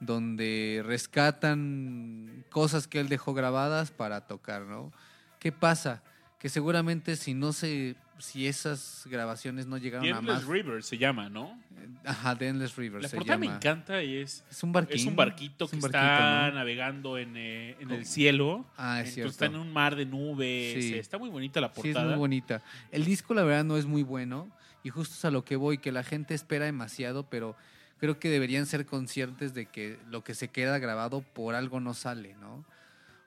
[0.02, 4.92] donde rescatan cosas que él dejó grabadas para tocar, ¿no?
[5.40, 6.04] ¿Qué pasa?
[6.40, 10.84] Que seguramente si no se, si esas grabaciones no llegaron The a Endless más, River
[10.84, 11.60] se llama, ¿no?
[12.06, 14.96] ajá, The Endless River La se portada me encanta y es, Es un barquito.
[14.96, 18.66] es un barquito que está navegando en, eh, en el cielo.
[18.78, 19.32] Ah, es Entonces cierto.
[19.32, 20.84] está en un mar de nubes.
[20.84, 20.94] Sí.
[20.96, 22.10] Está muy bonita la Sí, es portada.
[22.12, 22.62] muy bonita.
[22.92, 24.50] El disco, la verdad, no es muy bueno.
[24.84, 27.56] Y justo es a lo que voy, que la gente espera demasiado, pero
[28.00, 31.94] creo que deberían ser conscientes de que lo que se queda grabado por algo no
[31.94, 32.66] sale, ¿no?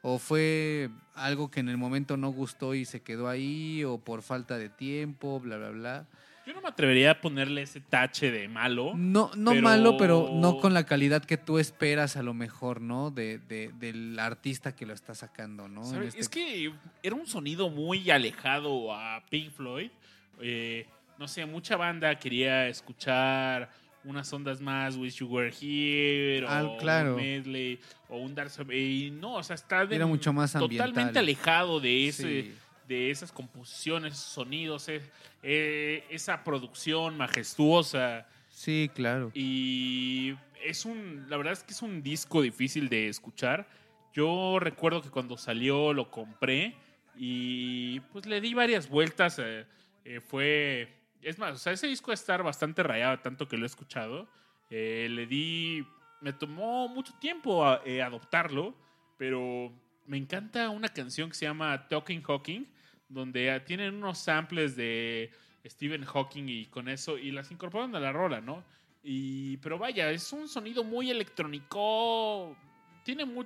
[0.07, 4.21] O fue algo que en el momento no gustó y se quedó ahí, o por
[4.21, 6.07] falta de tiempo, bla, bla, bla.
[6.47, 8.93] Yo no me atrevería a ponerle ese tache de malo.
[8.95, 12.83] No, no Pero- malo, pero no con la calidad que tú esperas a lo mejor,
[12.83, 13.11] ¿no?
[13.11, 15.81] De, de- del artista que lo está sacando, ¿no?
[16.03, 16.71] Este- Es que
[17.03, 19.91] era un sonido muy alejado a Pink Floyd.
[20.43, 20.87] Eh,
[21.19, 23.71] no sé, mucha banda quería escuchar
[24.05, 27.11] unas ondas más Wish You Were Here Ah, o claro.
[27.17, 27.79] un medley
[28.09, 32.09] o un Dark y no, o sea, está de- Era mucho más totalmente alejado de
[32.09, 32.55] ese Sí.
[32.87, 35.01] de esas composiciones, esos sonidos, eh,
[35.43, 38.27] eh, esa producción majestuosa.
[38.51, 39.31] Sí, claro.
[39.35, 43.67] Y es un, la verdad es que es un disco difícil de escuchar.
[44.13, 46.75] Yo recuerdo que cuando salió lo compré
[47.17, 49.41] y pues le di varias vueltas.
[49.41, 50.87] eh, fue,
[51.25, 54.29] es más, o sea, ese disco estar bastante rayado, tanto que lo he escuchado.
[54.71, 55.87] Eh, le di,
[56.21, 58.75] me tomó mucho tiempo eh, adoptarlo,
[59.19, 59.73] pero
[60.07, 62.65] me encanta una canción que se llama Talking Hawking,
[63.09, 65.31] donde tienen unos samples de
[65.67, 68.65] Stephen Hawking y con eso, y las incorporan a la rola, ¿no?
[69.03, 72.57] Y, pero vaya, es un sonido muy electrónico.
[73.05, 73.45] Tiene mu-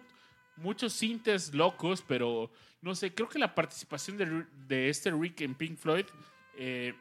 [0.57, 2.51] muchos sintes locos, pero
[2.81, 6.07] no sé, creo que la participación de este Rick en Pink Floyd
[6.57, 6.95] eh,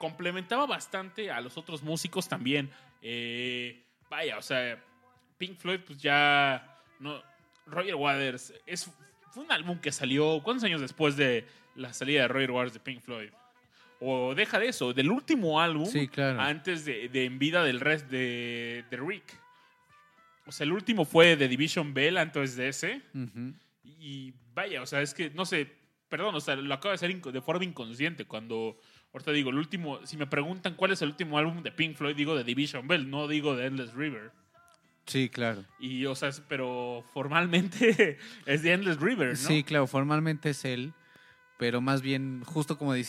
[0.00, 2.70] complementaba bastante a los otros músicos también.
[3.02, 4.82] Eh, vaya, o sea,
[5.36, 6.78] Pink Floyd, pues ya.
[6.98, 7.22] No,
[7.66, 8.90] Roger Waters es,
[9.30, 10.40] fue un álbum que salió.
[10.42, 11.44] ¿Cuántos años después de
[11.74, 13.28] la salida de Roger Waters de Pink Floyd?
[14.00, 16.40] O deja de eso, del último álbum Sí, claro.
[16.40, 19.38] antes de, de en vida del rest de, de Rick.
[20.46, 23.02] O sea, el último fue The Division Bell antes de ese.
[23.84, 25.70] Y vaya, o sea, es que, no sé,
[26.08, 28.24] perdón, o sea, lo acabo de hacer de forma inconsciente.
[28.24, 28.78] Cuando,
[29.12, 32.14] ahorita digo, el último, si me preguntan cuál es el último álbum de Pink Floyd,
[32.16, 34.30] digo de Division Bell, no digo de Endless River.
[35.06, 35.64] Sí, claro.
[35.80, 39.36] Y, o sea, es- pero formalmente es de Endless River, ¿no?
[39.36, 40.92] Sí, claro, formalmente es él,
[41.58, 43.04] pero más bien, justo como di-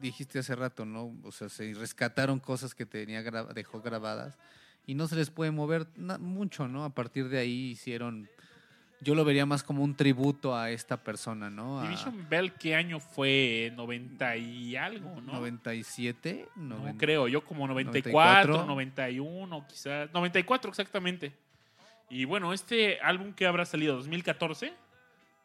[0.00, 1.14] dijiste hace rato, ¿no?
[1.22, 4.36] O sea, se rescataron cosas que tenía gra- dejó grabadas
[4.86, 5.86] y no se les puede mover
[6.18, 6.84] mucho, ¿no?
[6.84, 8.28] A partir de ahí hicieron,
[9.04, 11.80] yo lo vería más como un tributo a esta persona, ¿no?
[11.80, 13.72] A Division Bell, ¿qué año fue?
[13.76, 15.34] 90 y algo, ¿no?
[15.34, 16.98] 97, No 90.
[16.98, 18.66] creo, yo como 94, 94.
[18.66, 20.12] 91, quizás.
[20.12, 21.32] 94 exactamente.
[22.10, 24.72] Y bueno, este álbum que habrá salido 2014,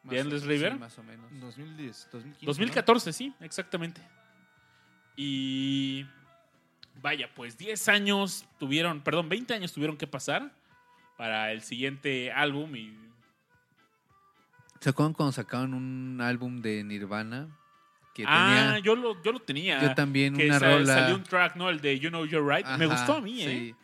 [0.02, 0.78] más de Endless sí, River.
[0.78, 1.26] más o menos.
[1.40, 2.46] 2010, 2015.
[2.46, 4.00] 2014, sí, exactamente.
[5.16, 6.06] Y
[7.02, 10.52] vaya, pues 10 años tuvieron, perdón, 20 años tuvieron que pasar
[11.16, 12.96] para el siguiente álbum y
[14.80, 17.48] ¿Se acuerdan cuando sacaron un álbum de Nirvana?
[18.14, 19.80] Que ah, tenía yo lo, yo lo tenía.
[19.80, 20.94] yo también que una sa- rola.
[20.94, 21.68] salió un track, ¿no?
[21.68, 22.66] El de You Know You're Right.
[22.78, 23.74] Me gustó a mí, ¿eh?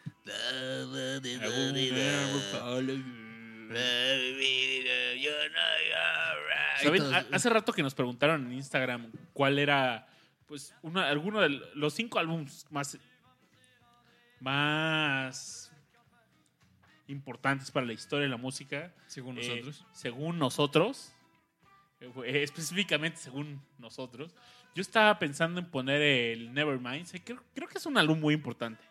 [7.33, 10.07] Hace rato que nos preguntaron en Instagram cuál era,
[10.47, 12.99] pues, una, alguno de los cinco álbumes más,
[14.41, 15.66] más
[17.09, 18.93] importantes para la historia de la música.
[19.07, 19.87] Según Eh, nosotros.
[19.93, 21.13] según nosotros,
[22.01, 24.35] eh, eh, específicamente según nosotros,
[24.75, 27.09] yo estaba pensando en poner el Nevermind.
[27.25, 28.83] Creo, creo que es un álbum muy importante.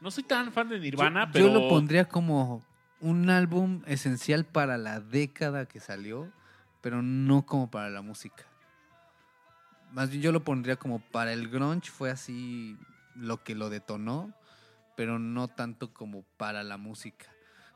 [0.00, 1.46] No soy tan fan de Nirvana, yo, pero.
[1.48, 2.64] yo lo pondría como
[3.00, 6.30] un álbum esencial para la década que salió,
[6.80, 8.44] pero no como para la música.
[9.92, 12.76] Más bien yo lo pondría como para el grunge, fue así
[13.16, 14.32] lo que lo detonó,
[14.96, 17.26] pero no tanto como para la música.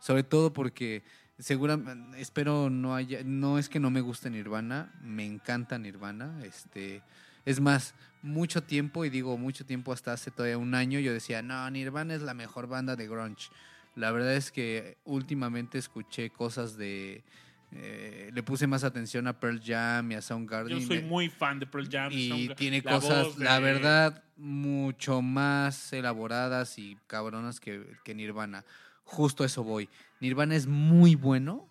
[0.04, 1.02] Sobre todo porque
[1.38, 7.00] seguramente, espero no haya, no es que no me guste Nirvana, me encanta Nirvana, este,
[7.46, 11.40] es más, mucho tiempo, y digo mucho tiempo hasta hace todavía un año, yo decía,
[11.40, 13.48] no, Nirvana es la mejor banda de grunge.
[13.96, 17.24] La verdad es que últimamente escuché cosas de...
[17.72, 20.80] eh, le puse más atención a Pearl Jam y a Soundgarden.
[20.80, 22.12] Yo soy muy fan de Pearl Jam.
[22.12, 22.56] y Soundgarden.
[22.56, 28.66] tiene La cosas, de- la verdad, mucho más elaboradas y cabronas que, que Nirvana.
[29.04, 29.88] Justo a eso voy.
[30.20, 31.68] Nirvana es muy bueno.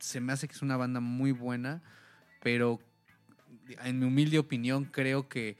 [0.00, 1.82] Se me hace que es una banda muy buena,
[2.42, 2.80] pero
[3.84, 5.56] en mi humilde opinión creo que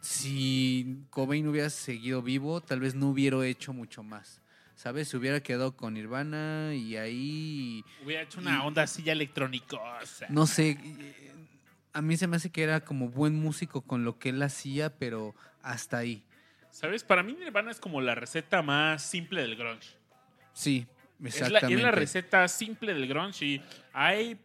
[0.00, 4.40] si Cobain hubiera seguido vivo, tal vez no hubiera hecho mucho más.
[4.74, 5.08] ¿Sabes?
[5.08, 9.78] Se hubiera quedado con Nirvana y ahí Hubiera hecho una y- onda así ya electrónica.
[10.28, 11.32] no sé, eh,
[11.92, 14.98] a mí se me hace que era como buen músico con lo que él hacía,
[14.98, 16.24] pero hasta ahí.
[16.74, 17.04] ¿Sabes?
[17.04, 19.90] Para mí Nirvana es como la receta más simple del grunge.
[20.52, 20.86] Sí,
[21.22, 21.74] Es la, exactamente.
[21.76, 24.36] es la receta simple del grunge y hay,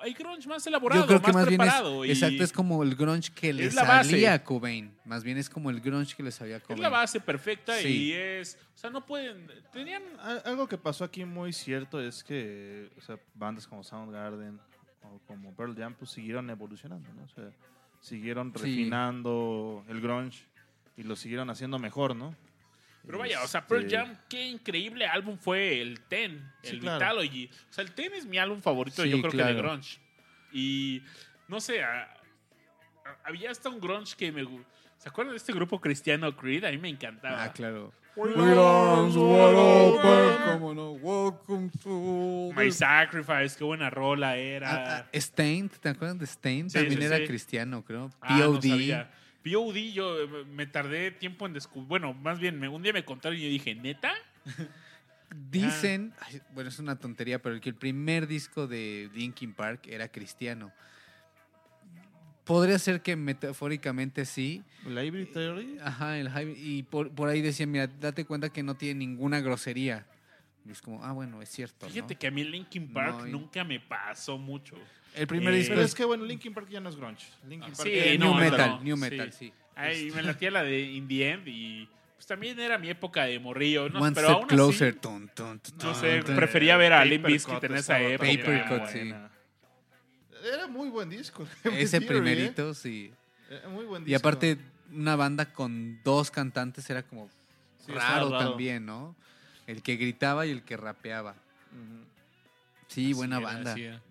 [0.00, 2.04] hay grunge más elaborado, Yo creo que más, más bien es, preparado.
[2.06, 4.96] y exacto, es como el grunge que le Es salía a Cobain.
[5.04, 6.80] Más bien es como el grunge que le sabía a es Cobain.
[6.82, 7.88] la base perfecta Sí.
[7.88, 8.58] y es...
[8.74, 9.46] O sea, no pueden...
[9.70, 10.02] Tenían...
[10.20, 14.58] Al- Algo que pasó aquí muy cierto es que o sea, bandas como Soundgarden
[15.02, 17.24] o como Pearl Jam pues, siguieron evolucionando, ¿no?
[17.24, 17.50] O sea,
[18.00, 18.62] siguieron Sí.
[18.64, 20.46] refinando el grunge
[20.96, 22.34] y lo siguieron haciendo mejor, ¿no?
[23.06, 26.80] Pero vaya, o sea, Pearl Este, Jam, qué increíble álbum fue el Ten, Sí, el
[26.80, 26.98] claro.
[26.98, 27.50] Vitalogy.
[27.68, 29.98] O sea, el Ten es mi álbum favorito, Sí, yo creo que de grunge.
[30.52, 31.02] Y
[31.48, 32.02] no sé, a-
[33.04, 34.42] a- había hasta un grunge que me
[34.96, 36.64] ¿Se acuerdan de este grupo cristiano Creed?
[36.64, 37.44] A mí me encantaba.
[37.44, 37.92] Ah, claro.
[38.16, 40.92] We arms wide open, cómo no.
[40.92, 44.98] Welcome to My Sacrifice, qué buena rola Ah, era.
[45.00, 46.70] ah, Stained, ¿te acuerdas de Stained?
[46.70, 47.26] Sí, También sí, era sí.
[47.26, 48.10] cristiano, creo.
[48.22, 48.60] Ah, no
[49.44, 49.92] POD.
[49.92, 51.88] yo eh, me tardé tiempo en descubrir.
[51.88, 54.12] Bueno, más bien, me- un día me contaron y yo dije, ¿neta?
[55.50, 60.08] Dicen, ay, bueno, es una tontería, pero que el primer disco de Linkin Park era
[60.08, 60.72] cristiano.
[62.44, 64.62] Podría ser que metafóricamente sí.
[64.86, 65.78] La Hybrid Theory.
[65.82, 69.40] Ajá, el hype- y por, por ahí decían, mira, date cuenta que no tiene ninguna
[69.40, 70.06] grosería.
[70.66, 71.88] Y es como, ah, bueno, es cierto.
[71.88, 72.18] Fíjate ¿no?
[72.20, 74.76] que a mí Linkin Park No, y- nunca me pasó mucho.
[75.14, 77.26] El primer eh, disco Pero es, es que bueno, Linkin Park ya no es grunge.
[77.48, 79.00] Linkin Ah, Park sí, eh, no, New no, Metal, no, New sí.
[79.00, 79.52] Metal, sí.
[79.76, 83.38] Ay, me latía la de In the End y pues también era mi época de
[83.38, 83.88] morrillo.
[83.88, 84.00] ¿no?
[84.00, 84.88] One pero step aún closer.
[84.90, 88.00] así, tun, tun, tun, no sé, prefería ver a Paper Limp Bizkit Cut en esa
[88.00, 88.18] época.
[88.18, 89.30] también Paper Cut, buena.
[89.30, 90.48] sí.
[90.52, 91.46] Era muy buen disco.
[91.64, 92.08] Ese Theory, ¿eh?
[92.22, 93.12] primerito, sí.
[93.50, 94.18] Era muy buen Y disco.
[94.18, 94.58] aparte,
[94.92, 97.28] una banda con dos cantantes era como
[97.84, 98.50] Sí, raro, raro.
[98.50, 99.14] también, ¿no?
[99.66, 101.34] El que gritaba y el que rapeaba.
[102.88, 104.02] Sí, buena Así era, banda.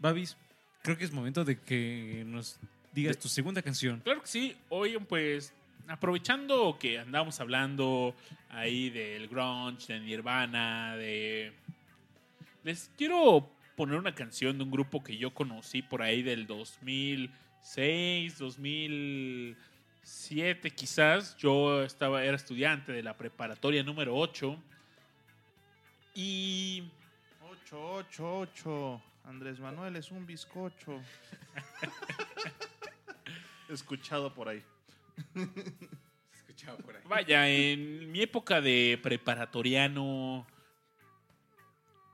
[0.00, 0.36] Babis,
[0.82, 2.58] creo que es momento de que nos
[2.92, 4.00] digas tu segunda canción.
[4.00, 4.56] Claro que sí.
[4.70, 5.52] Oigan, pues,
[5.86, 8.16] aprovechando que andamos hablando
[8.48, 11.52] ahí del grunge, de Nirvana, de...
[12.64, 18.38] Les quiero poner una canción de un grupo que yo conocí por ahí del 2006,
[18.38, 21.36] 2007 quizás.
[21.36, 24.56] Yo estaba, era estudiante de la preparatoria número 8.
[26.14, 26.84] Y
[27.42, 29.09] 888.
[29.24, 31.00] Andrés Manuel es un bizcocho.
[33.68, 34.62] Escuchado por ahí.
[36.34, 37.02] Escuchaba por ahí.
[37.06, 40.46] Vaya, en mi época de preparatoriano,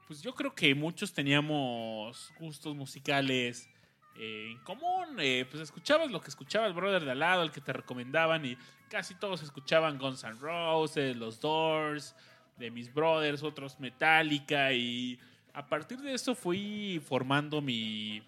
[0.07, 3.69] pues yo creo que muchos teníamos gustos musicales
[4.17, 5.19] eh, en común.
[5.19, 8.45] eh, pues escuchabas lo que escuchaba el brother de al lado, el que te recomendaban,
[8.45, 8.57] y
[8.89, 12.15] casi todos escuchaban Guns N' Roses, los Doors,
[12.57, 15.19] de mis brothers, otros Metallica, y
[15.57, 18.23] a partir de eso fui formando mi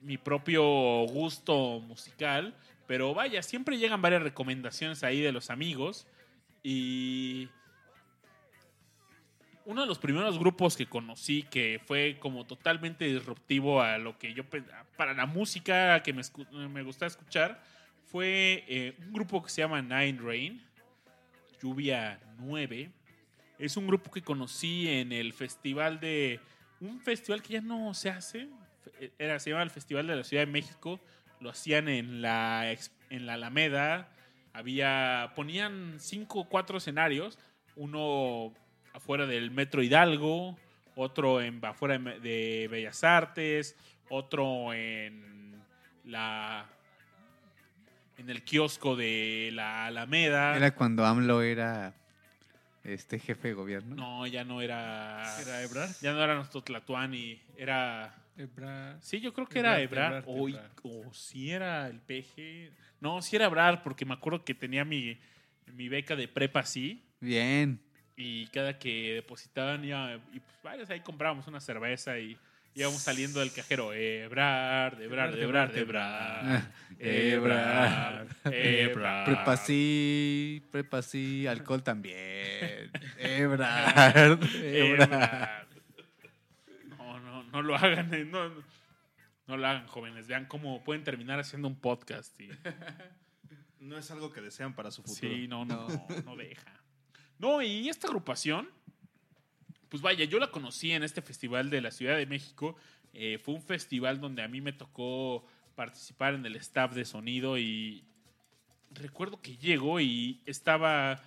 [0.00, 0.62] mi propio
[1.06, 2.54] gusto musical.
[2.86, 6.06] Pero vaya, siempre llegan varias recomendaciones ahí de los amigos.
[6.62, 7.48] Y
[9.64, 14.34] uno de los primeros grupos que conocí que fue como totalmente disruptivo a lo que
[14.34, 14.42] yo
[14.96, 16.22] para la música que me,
[16.68, 17.62] me gustaba escuchar
[18.06, 20.62] fue eh, un grupo que se llama Nine Rain,
[21.62, 22.90] Lluvia 9.
[23.60, 26.40] Es un grupo que conocí en el festival de
[26.80, 28.48] un festival que ya no se hace,
[29.18, 30.98] era, se llama el Festival de la Ciudad de México,
[31.40, 32.74] lo hacían en la,
[33.10, 34.08] en la Alameda,
[34.54, 37.38] había, ponían cinco o cuatro escenarios,
[37.76, 38.54] uno
[38.94, 40.56] afuera del Metro Hidalgo,
[40.96, 43.76] otro en, afuera de Bellas Artes,
[44.08, 45.62] otro en
[46.04, 46.66] la
[48.16, 50.54] en el kiosco de la Alameda.
[50.54, 51.94] Era cuando AMLO era
[52.84, 53.94] este jefe de gobierno.
[53.96, 55.22] No, ya no era.
[55.40, 55.90] ¿Era Ebrard?
[56.00, 58.14] Ya no era nuestro Tlatuani, era.
[58.36, 60.24] Ebra- Sí, yo creo que era Ebrard, Ebrard.
[60.24, 60.70] Ebrard, O, Ebrard.
[61.08, 62.70] o si era el PG.
[63.00, 65.18] No, si era Ebrard, porque me acuerdo que tenía mi,
[65.74, 67.02] mi beca de prepa así.
[67.20, 67.78] Bien.
[68.16, 72.36] Y cada que depositaban, ya, y pues varios ahí comprábamos una cerveza y
[72.74, 73.92] íbamos saliendo del cajero.
[73.92, 76.62] Ebrard, Ebrard, Ebrard, Ebrard.
[76.98, 79.24] Ebrard, Ebrard.
[79.26, 82.90] Prepa sí, prepa sí, alcohol también.
[83.18, 85.66] Ebrard, Ebrard.
[86.98, 88.12] No, no, no lo hagan.
[88.14, 88.62] eh, No, no,
[89.46, 90.26] no lo hagan, jóvenes.
[90.26, 92.38] Vean cómo pueden terminar haciendo un podcast.
[92.40, 92.50] y-
[93.78, 95.32] No es algo que desean para su futuro.
[95.32, 95.86] Sí, no, no,
[96.26, 96.72] no deja.
[97.38, 98.68] No, y esta agrupación,
[99.90, 102.76] pues vaya, yo la conocí en este festival de la Ciudad de México.
[103.12, 105.44] Eh, fue un festival donde a mí me tocó
[105.74, 108.04] participar en el staff de sonido y
[108.92, 111.20] recuerdo que llego y estaba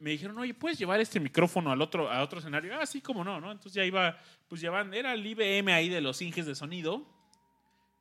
[0.00, 2.78] me dijeron, oye, ¿puedes llevar este micrófono al otro, a otro escenario?
[2.78, 3.50] Ah, sí, cómo no, ¿no?
[3.50, 4.18] Entonces ya iba,
[4.48, 7.06] pues llevan, era el IBM ahí de los Inges de sonido.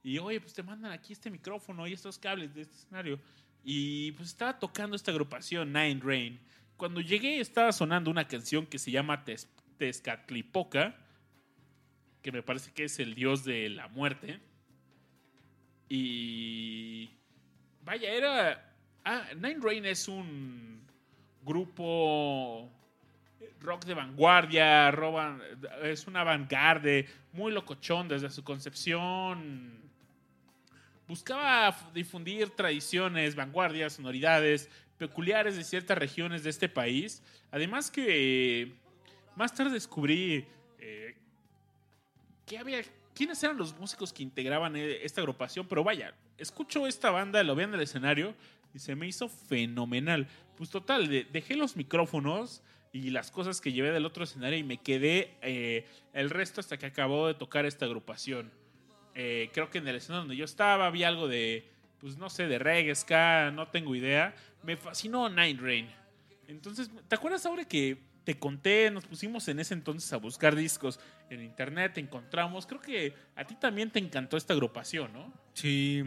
[0.04, 3.22] Y oye, pues te mandan aquí este micrófono y estos cables de este escenario.
[3.64, 6.40] Y pues estaba tocando esta agrupación, Nine Rain.
[6.76, 9.48] Cuando llegué estaba sonando una canción que se llama Tes-
[9.84, 10.96] Tezcatlipoca,
[12.22, 14.40] que me parece que es el dios de la muerte.
[15.90, 17.10] Y
[17.84, 18.76] vaya, era...
[19.04, 20.88] Ah, Nine Rain es un
[21.44, 22.72] grupo
[23.60, 24.90] rock de vanguardia,
[25.82, 29.82] es una vanguardia muy locochón desde su concepción.
[31.06, 37.22] Buscaba difundir tradiciones, vanguardias, sonoridades peculiares de ciertas regiones de este país.
[37.52, 38.82] Además que
[39.36, 40.46] más tarde descubrí
[40.80, 41.16] eh,
[42.60, 42.82] había
[43.16, 47.56] quiénes eran los músicos que integraban eh, esta agrupación, pero vaya, escucho esta banda, lo
[47.56, 48.36] vi en el escenario
[48.74, 50.28] y se me hizo fenomenal.
[50.56, 52.62] Pues total, de- dejé los micrófonos
[52.92, 56.78] y las cosas que llevé del otro escenario y me quedé eh, el resto hasta
[56.78, 58.52] que acabó de tocar esta agrupación.
[59.16, 61.68] Eh, creo que en el escenario donde yo estaba había algo de,
[62.00, 64.36] pues no sé, de reggae, ska, no tengo idea.
[64.64, 65.90] Me fascinó Nine Rain.
[66.48, 68.90] Entonces, ¿te acuerdas ahora que te conté?
[68.92, 72.66] Nos pusimos en ese entonces a buscar discos en internet, encontramos.
[72.66, 75.34] Creo que a ti también te encantó esta agrupación, ¿no?
[75.54, 76.04] Sí.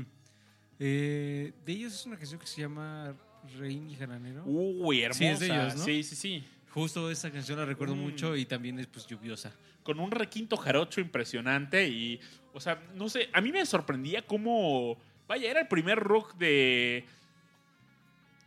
[0.78, 3.14] Eh, de ellos es una canción que se llama
[3.59, 4.43] Rein y Jaranero.
[4.44, 5.18] Uy, hermosa.
[5.18, 5.84] Sí, es de ellos, ¿no?
[5.84, 6.44] Sí, sí, sí.
[6.70, 8.01] Justo esa canción la recuerdo Mm.
[8.01, 9.52] mucho y también es pues lluviosa.
[9.82, 12.18] con un requinto jarocho impresionante y,
[12.52, 14.98] o sea, no sé, a mí me sorprendía cómo,
[15.28, 17.05] vaya, era el primer rock de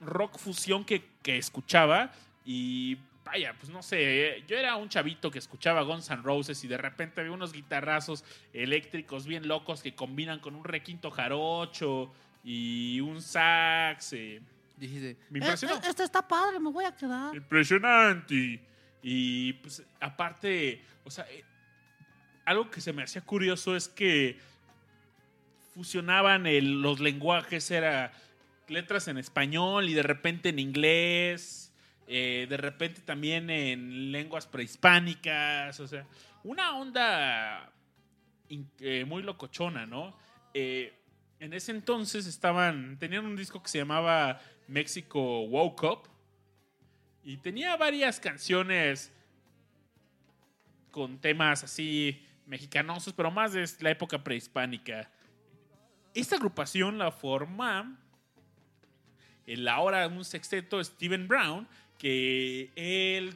[0.01, 2.11] rock fusión que, que escuchaba
[2.45, 2.97] y,
[3.31, 6.77] vaya, pues no sé, yo era un chavito que escuchaba Guns N' Roses y de
[6.77, 8.23] repente había unos guitarrazos
[8.53, 12.11] eléctricos bien locos que combinan con un requinto jarocho
[12.43, 14.13] y un sax.
[14.13, 14.41] eh,
[14.77, 15.75] Dijiste, Me impresionó.
[15.75, 17.35] Este, este está padre, me voy a quedar.
[17.35, 18.59] Impresionante.
[19.03, 21.43] Y pues aparte, o sea, eh,
[22.45, 24.37] algo que se me hacía curioso es que
[25.75, 28.11] fusionaban el- los lenguajes, era
[28.67, 31.68] letras en español y de repente en inglés,
[32.11, 36.07] eh, de repente también en lenguas prehispánicas, o sea,
[36.43, 37.71] una onda
[38.79, 40.17] eh, muy locochona, ¿no?
[40.55, 40.91] Eh,
[41.39, 46.09] en ese entonces estaban, tenían un disco que se llamaba México Woke Up
[47.23, 49.13] y tenía varias canciones
[50.89, 55.11] con temas así mexicanosos, pero más de la época prehispánica.
[56.15, 57.99] Esta agrupación la forma
[59.49, 61.67] el ahora un sexteto Steven Brown,
[61.99, 63.35] que él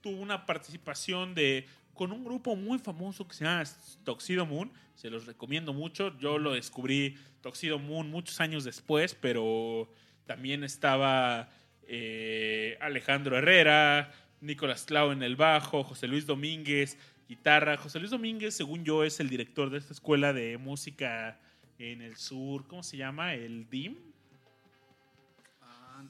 [0.00, 3.64] tuvo una participación de con un grupo muy famoso que se llama
[4.04, 4.70] Toxido Moon.
[4.94, 6.16] Se los recomiendo mucho.
[6.18, 9.90] Yo lo descubrí Toxido Moon muchos años después, pero
[10.26, 11.48] también estaba
[11.88, 16.98] eh, Alejandro Herrera, Nicolás Clau en el bajo, José Luis Domínguez,
[17.28, 17.78] guitarra.
[17.78, 21.40] José Luis Domínguez, según yo, es el director de esta escuela de música
[21.78, 22.66] en el sur.
[22.66, 23.34] ¿Cómo se llama?
[23.34, 24.05] El DIM.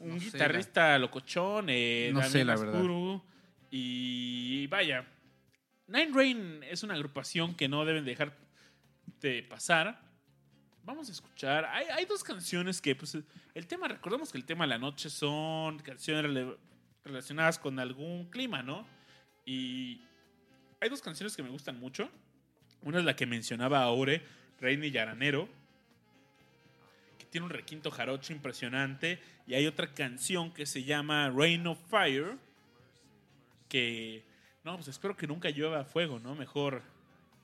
[0.00, 2.82] Un No guitarrista locochón, eh, No sé, verdad.
[3.70, 5.06] Y vaya,
[5.86, 8.36] Nine Rain es una agrupación que no deben dejar
[9.20, 10.00] de pasar.
[10.84, 11.64] Vamos a escuchar.
[11.66, 13.18] Hay, hay dos canciones que, pues,
[13.54, 16.56] el tema, recordemos que el tema de la noche son canciones
[17.04, 18.86] relacionadas con algún clima, ¿no?
[19.44, 20.00] Y
[20.80, 22.10] hay dos canciones que me gustan mucho.
[22.82, 24.22] Una es la que mencionaba Aure,
[24.60, 25.48] Reina y Yaranero,
[27.18, 29.20] que tiene un requinto jarocho impresionante.
[29.46, 32.36] Y hay otra canción que se llama Rain of Fire,
[33.68, 34.24] que,
[34.64, 36.34] no, pues espero que nunca llueva fuego, ¿no?
[36.34, 36.82] Mejor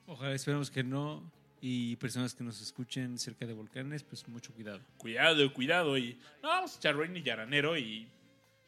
[0.07, 1.23] Ojalá esperemos que no.
[1.61, 4.81] Y personas que nos escuchen cerca de volcanes, pues mucho cuidado.
[4.97, 5.97] cuidado, cuidado.
[5.97, 8.05] Y no, vamos a echar Rain y Yaranero y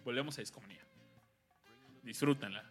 [0.06, 0.80] volvemos a Discomanía.
[2.04, 2.64] Disfrútenla.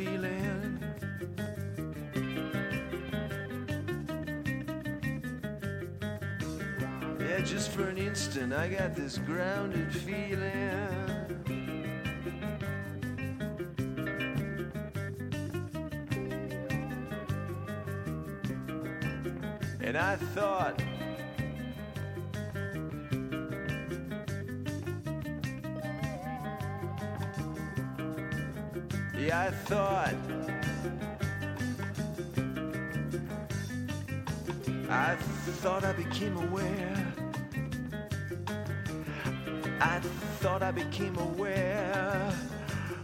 [0.00, 0.82] Feeling.
[7.20, 10.50] Yeah, just for an instant, I got this grounded feeling.
[19.82, 20.82] And I thought,
[36.20, 37.14] became aware.
[39.80, 40.00] I
[40.40, 42.30] thought I became aware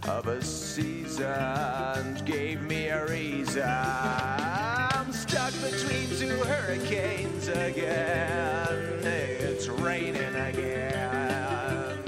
[0.06, 3.62] of a season gave me a reason.
[3.64, 9.00] I'm stuck between two hurricanes again.
[9.02, 11.98] It's raining again.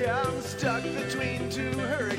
[0.00, 2.13] Yeah, I'm stuck between two hurricanes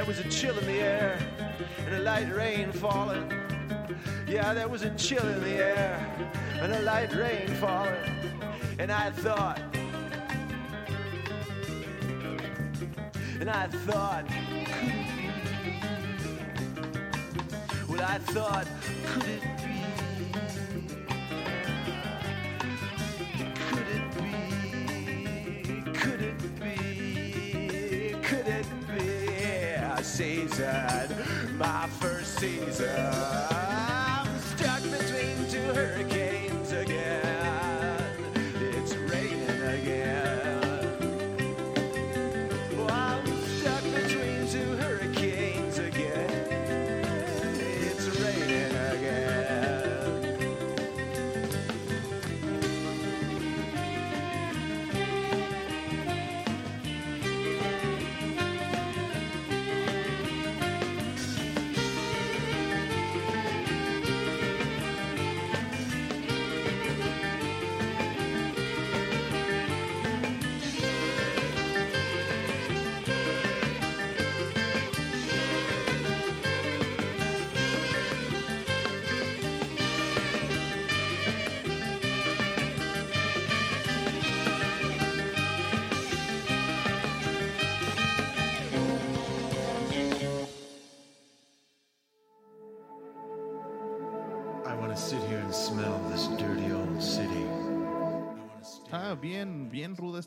[0.00, 1.18] there was a chill in the air
[1.84, 3.30] and a light rain falling.
[4.26, 5.94] Yeah, there was a chill in the air
[6.54, 8.10] and a light rain falling.
[8.78, 9.60] And I thought,
[13.40, 15.02] and I thought, could it?
[17.86, 18.66] well, I thought,
[19.04, 19.49] could it
[30.50, 31.56] season?
[31.58, 33.29] My first season.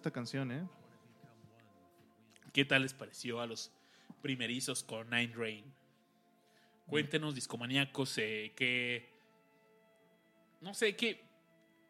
[0.03, 0.67] Esta canción, ¿eh?
[2.51, 3.71] ¿Qué tal les pareció a los
[4.21, 5.63] primerizos con Nine Rain?
[6.87, 9.09] Cuéntenos, discomaníacos, eh, qué.
[10.59, 11.23] No sé, qué.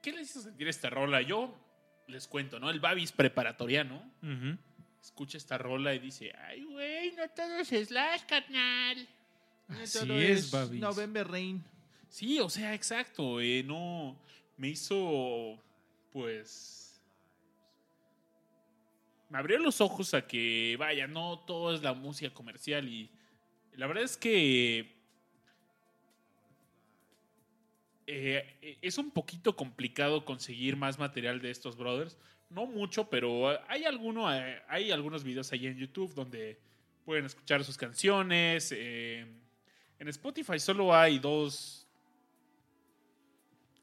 [0.04, 1.24] ¿Qué les hizo sentir esta rola?
[1.24, 1.58] Yo
[2.06, 2.70] les cuento, ¿no?
[2.70, 4.04] El Babis preparatoriano
[5.02, 9.08] escucha esta rola y dice: Ay, güey, no todo es Slash, carnal.
[9.70, 10.80] No Así todo es, Babis.
[10.80, 11.64] November Rain.
[12.10, 13.42] Sí, o sea, exacto.
[13.42, 14.16] eh, no.
[14.58, 15.60] Me hizo.
[16.12, 16.82] Pues.
[19.34, 22.88] Me abrió los ojos a que, vaya, no todo es la música comercial.
[22.88, 23.10] Y
[23.74, 24.94] la verdad es que.
[28.06, 32.16] eh, es un poquito complicado conseguir más material de estos brothers.
[32.52, 36.60] No mucho, pero hay, alguno, hay algunos videos ahí en YouTube donde
[37.04, 38.72] pueden escuchar sus canciones.
[38.72, 39.26] eh,
[39.98, 41.88] en Spotify solo hay dos.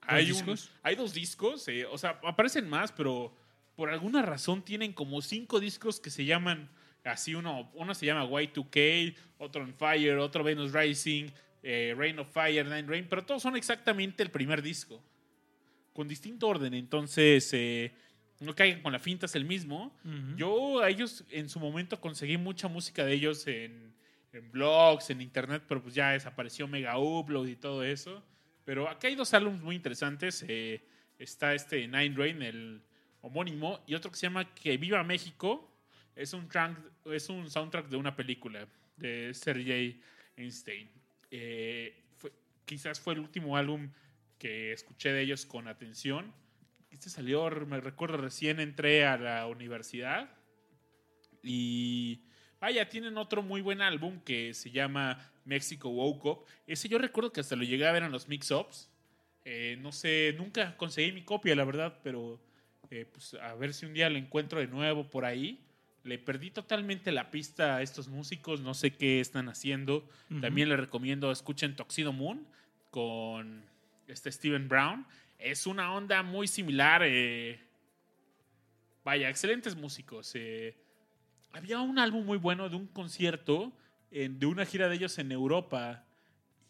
[0.03, 0.71] Hay, un- discos?
[0.85, 3.35] hay dos discos, eh, o sea, aparecen más, pero
[3.81, 6.69] por alguna razón tienen como cinco discos que se llaman
[7.03, 7.35] así.
[7.35, 11.31] Uno, uno se llama Y2K, otro On Fire, otro Venus Rising,
[11.63, 15.03] eh, Rain of Fire, Nine Rain, pero todos son exactamente el primer disco,
[15.95, 16.75] con distinto orden.
[16.75, 17.95] Entonces, eh,
[18.41, 19.97] no caigan con la finta, es el mismo.
[20.37, 23.95] Yo a ellos en su momento conseguí mucha música de ellos en,
[24.35, 28.23] en blogs, en internet, pero pues ya desapareció Mega Upload y todo eso.
[28.67, 30.45] Pero acá hay dos álbumes muy interesantes.
[30.47, 30.85] eh,
[31.19, 32.83] está este Nine Rain, el
[33.23, 35.67] homónimo, y otro que se llama Que Viva México.
[36.17, 38.67] Es un, track- es un soundtrack de una película
[38.97, 40.01] de Sergei
[40.37, 40.91] Einstein.
[41.31, 42.33] Eh, fue-
[42.65, 43.91] quizás fue el último álbum
[44.39, 46.33] que escuché de ellos con atención.
[46.91, 50.29] Este salió, me recuerdo, recién entré a la universidad.
[51.43, 52.23] Y
[52.61, 56.45] vaya, tienen otro muy buen álbum que se llama Mexico Woke Up.
[56.67, 58.91] Ese yo recuerdo que hasta lo llegué a ver en los mix-ups.
[59.45, 62.41] Eh, no sé, nunca conseguí mi copia, la verdad, pero
[62.91, 65.61] eh, pues a ver si un día lo encuentro de nuevo por ahí.
[66.03, 70.09] Le perdí totalmente la pista a estos músicos, no sé qué están haciendo.
[70.41, 72.47] También les recomiendo escuchen Toxido Moon
[72.91, 73.63] con
[74.09, 75.07] este Steven Brown.
[75.39, 77.03] Es una onda muy similar.
[77.05, 77.61] eh,
[79.05, 80.33] vaya, excelentes músicos.
[80.35, 80.77] eh.
[81.53, 83.73] había un álbum muy bueno de un concierto
[84.13, 86.05] en- de una gira de ellos en Europa.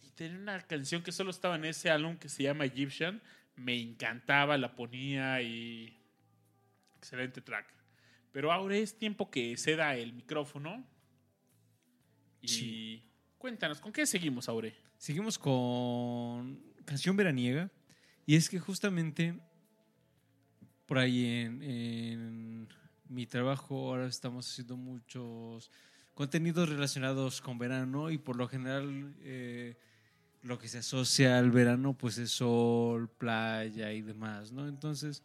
[0.02, 3.20] Y tenía una canción que solo estaba en ese álbum que se llama Egyptian.
[3.56, 5.94] Me encantaba, la ponía y.
[7.00, 7.66] Excelente track.
[8.30, 10.86] Pero ahora es tiempo que ceda el micrófono.
[12.42, 13.02] Y Sí.
[13.38, 14.74] cuéntanos, ¿con qué seguimos, Aure?
[14.98, 17.70] Seguimos con canción veraniega.
[18.26, 19.40] Y es que justamente
[20.84, 22.68] por ahí en, en
[23.08, 25.70] mi trabajo ahora estamos haciendo muchos
[26.12, 29.78] contenidos relacionados con verano y por lo general eh,
[30.42, 34.68] lo que se asocia al verano pues es sol, playa y demás, ¿no?
[34.68, 35.22] Entonces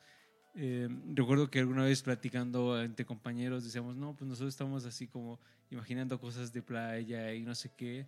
[0.56, 5.40] eh, recuerdo que alguna vez platicando entre compañeros decíamos, no, pues nosotros estamos así como
[5.72, 8.06] imaginando cosas de playa y no sé qué.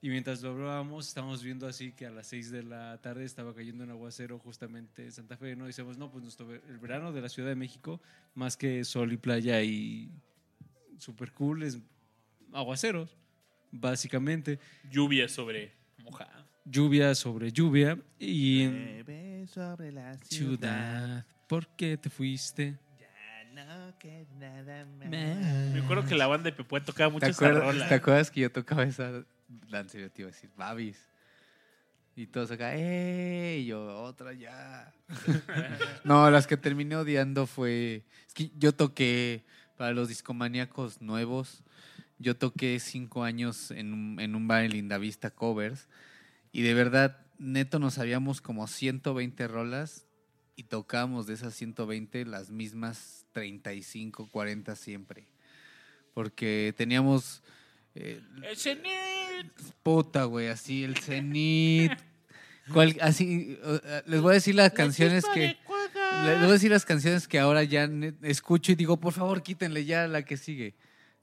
[0.00, 3.54] Y mientras lo hablábamos, estábamos viendo así que a las 6 de la tarde estaba
[3.54, 5.64] cayendo un aguacero justamente en Santa Fe, ¿no?
[5.64, 8.00] Y decíamos, no, pues nuestro, ver- el verano de la Ciudad de México,
[8.34, 10.10] más que sol y playa y
[10.98, 11.78] super cool, es
[12.52, 13.16] aguaceros,
[13.70, 14.58] básicamente.
[14.90, 16.46] Lluvia sobre mojada.
[16.64, 21.41] Lluvia sobre lluvia y Llueve sobre la ciudad, ¿por
[21.76, 22.78] qué te fuiste?
[22.98, 25.08] Ya no queda nada más.
[25.08, 27.88] Me acuerdo que la banda de Pepe tocaba mucho ¿Te esa rola.
[27.88, 29.24] ¿Te acuerdas que yo tocaba esa
[29.70, 29.98] danza?
[29.98, 31.08] Yo te iba a decir, Babis.
[32.14, 33.58] Y todos acá, ¡eh!
[33.60, 34.92] Y yo, otra ya.
[36.04, 38.04] no, las que terminé odiando fue.
[38.26, 39.44] Es que yo toqué
[39.76, 41.62] para los discomaníacos nuevos.
[42.18, 45.88] Yo toqué cinco años en un, en un bar en Lindavista Covers.
[46.52, 50.06] Y de verdad, neto, nos sabíamos como 120 rolas.
[50.56, 55.26] Y tocábamos de esas 120 las mismas 35, 40 siempre.
[56.14, 57.42] Porque teníamos.
[57.94, 59.52] eh, El cenit.
[59.82, 61.92] Puta, güey, así el cenit.
[62.72, 65.56] Cual- así, uh, les voy a decir las canciones que.
[66.26, 67.88] Les voy a decir las canciones que ahora ya
[68.22, 70.74] escucho y digo, por favor, quítenle ya la que sigue.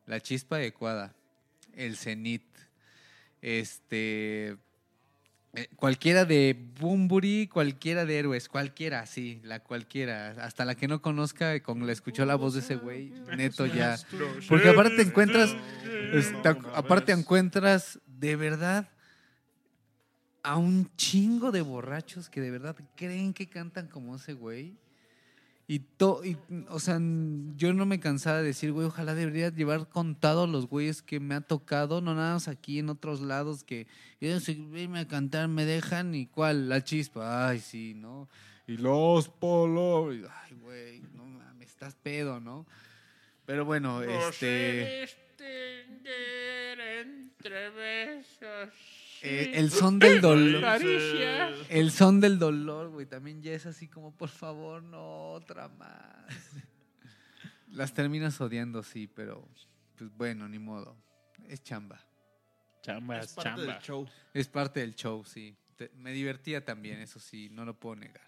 [0.05, 1.15] La chispa adecuada.
[1.73, 2.43] El cenit.
[3.41, 4.57] Este.
[5.53, 10.29] Eh, Cualquiera de Bumburi, cualquiera de Héroes, cualquiera, sí, la cualquiera.
[10.43, 13.97] Hasta la que no conozca, con la escuchó la voz de ese güey, neto ya.
[14.47, 15.55] Porque aparte te encuentras,
[16.13, 18.89] está- aparte encuentras de verdad
[20.43, 24.75] a un chingo de borrachos que de verdad creen que cantan como ese güey.
[25.71, 26.35] Y, to, y,
[26.69, 26.97] o sea,
[27.55, 31.35] yo no me cansaba de decir, güey, ojalá debería llevar contados los güeyes que me
[31.35, 33.85] ha tocado, no nada más aquí en otros lados que,
[34.19, 38.27] venme a cantar me dejan y cuál, la chispa, ay, sí, ¿no?
[38.65, 42.65] Y los polos, ay, güey, no mames, estás pedo, ¿no?
[43.45, 45.03] Pero bueno, este...
[46.97, 48.98] entre besos.
[49.21, 50.61] Eh, el son del dolor.
[50.79, 51.49] Caricia.
[51.69, 56.25] El son del dolor, güey, también ya es así como, por favor, no, otra más.
[57.67, 59.47] Las terminas odiando, sí, pero
[59.97, 60.95] pues bueno, ni modo.
[61.47, 61.99] Es chamba.
[62.81, 63.73] Chamba, Es parte chamba.
[63.73, 64.07] del show.
[64.33, 65.55] Es parte del show, sí.
[65.75, 68.27] Te- me divertía también, eso sí, no lo puedo negar.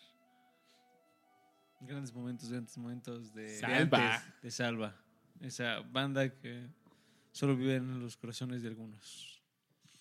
[1.80, 4.24] Grandes momentos, grandes momentos de, Salva.
[4.42, 4.96] de Salva.
[5.40, 6.68] Esa banda que
[7.32, 9.41] solo vive en los corazones de algunos.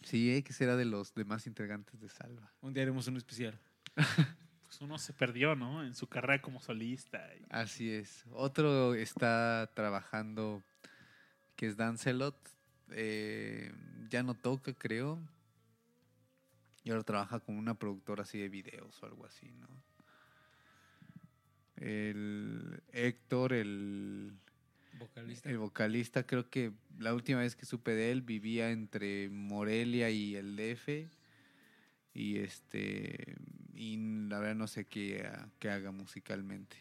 [0.02, 2.52] Sí, que será de los demás integrantes de Salva.
[2.62, 3.58] Un día haremos un especial.
[4.70, 5.82] Pues uno se perdió, ¿no?
[5.82, 7.18] En su carrera como solista.
[7.34, 8.24] y- Así es.
[8.30, 10.62] Otro está trabajando,
[11.56, 12.36] que es Dancelot.
[12.90, 13.72] eh,
[14.08, 15.18] ya no toca, creo.
[16.84, 19.66] Y ahora trabaja como una productora así de videos o algo así, ¿no?
[21.76, 24.38] El Héctor, el,
[25.00, 25.50] Vocalista.
[25.50, 30.36] el vocalista, creo que la última vez que supe de él vivía entre Morelia y
[30.36, 31.08] el DF.
[32.14, 33.36] Y este.
[33.74, 33.96] Y
[34.28, 36.76] la verdad no sé qué, ha- qué haga musicalmente.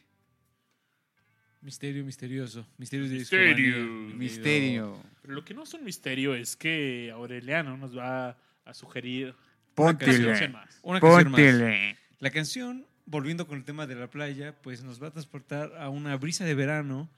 [1.61, 2.65] Misterio misterioso.
[2.77, 3.85] Misterio de Misterio.
[4.15, 5.03] Misterio.
[5.21, 9.35] Pero lo que no es un misterio es que Aureliano nos va a sugerir
[9.75, 10.79] Una una más.
[10.83, 11.97] Una canción más.
[12.19, 15.89] La canción, volviendo con el tema de la playa, pues nos va a transportar a
[15.89, 17.09] una brisa de verano.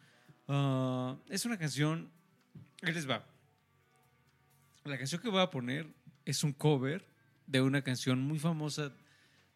[0.53, 2.11] Ah, es una canción.
[2.81, 3.25] Ahí les va.
[4.83, 5.87] La canción que voy a poner
[6.25, 7.05] es un cover
[7.47, 8.91] de una canción muy famosa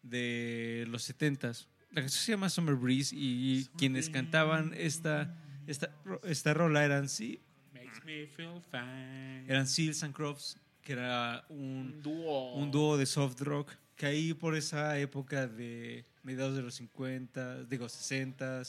[0.02, 1.66] de los 70s.
[1.90, 5.36] La canción se llama Summer Breeze y quienes cantaban esta,
[5.66, 5.94] esta,
[6.24, 7.40] esta rola eran, sí,
[7.74, 9.44] Makes me feel fine.
[9.48, 11.58] eran Seals and Crofts, que era un,
[11.94, 12.54] un dúo.
[12.54, 17.64] un dúo de soft rock que ahí por esa época de mediados de los 50,
[17.64, 18.62] digo 60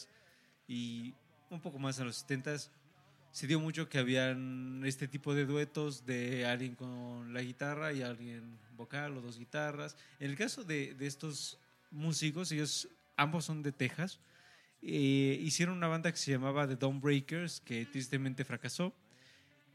[0.67, 1.13] y
[1.55, 2.57] un poco más en los 70
[3.31, 8.01] se dio mucho que habían este tipo de duetos de alguien con la guitarra y
[8.01, 9.95] alguien vocal o dos guitarras.
[10.19, 11.59] En el caso de, de estos
[11.91, 14.19] músicos, ellos ambos son de Texas,
[14.81, 18.93] eh, hicieron una banda que se llamaba The Dawnbreakers, que tristemente fracasó.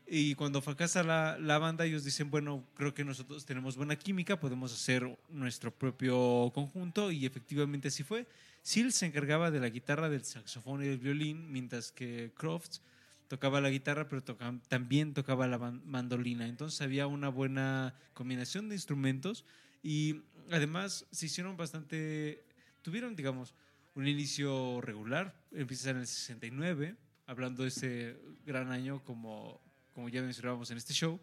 [0.06, 4.38] Y cuando fracasa la, la banda, ellos dicen, bueno, creo que nosotros tenemos buena química,
[4.38, 8.26] podemos hacer nuestro propio conjunto, y efectivamente así fue.
[8.62, 12.80] Seal se encargaba de la guitarra, del saxofón y del violín, mientras que Crofts
[13.26, 14.22] tocaba la guitarra, pero
[14.68, 16.46] también tocaba la mandolina.
[16.46, 19.44] Entonces había una buena combinación de instrumentos
[19.82, 22.44] y además se hicieron bastante,
[22.82, 23.54] tuvieron, digamos,
[23.94, 25.34] un inicio regular.
[25.50, 26.94] Empieza en el 69,
[27.26, 28.16] hablando de ese
[28.46, 29.60] gran año como,
[29.92, 31.20] como ya mencionábamos en este show.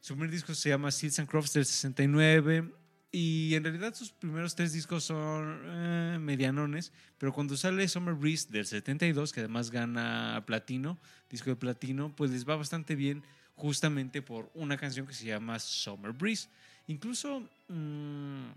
[0.00, 2.72] Su primer disco se llama Seals and Crofts del 69
[3.10, 8.48] y en realidad sus primeros tres discos son eh, medianones, pero cuando sale Summer Breeze
[8.50, 10.98] del 72, que además gana platino,
[11.30, 13.22] disco de platino, pues les va bastante bien
[13.56, 16.48] justamente por una canción que se llama Summer Breeze.
[16.86, 18.50] Incluso mm,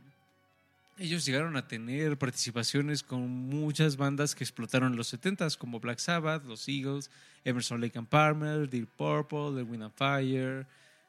[0.97, 5.99] ellos llegaron a tener participaciones con muchas bandas que explotaron en los 70s, como Black
[5.99, 7.09] Sabbath, los Eagles,
[7.43, 10.67] Emerson Lake and Palmer, Deep Purple, The Wind and Fire,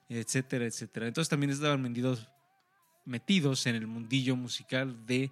[0.09, 1.07] etcétera, etcétera.
[1.09, 2.29] Entonces también estaban vendidos,
[3.05, 5.31] metidos en el mundillo musical de,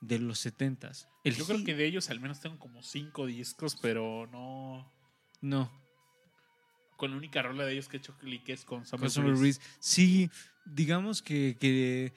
[0.00, 1.08] de los 70s.
[1.24, 4.90] El Yo creo que de ellos al menos tengo como cinco discos, pero no.
[5.42, 5.70] No,
[6.96, 9.60] Con la única rola de ellos que he hecho clic es con Summer, Summer Breeze.
[9.60, 9.78] Breeze.
[9.78, 10.30] Sí,
[10.64, 12.14] digamos que, que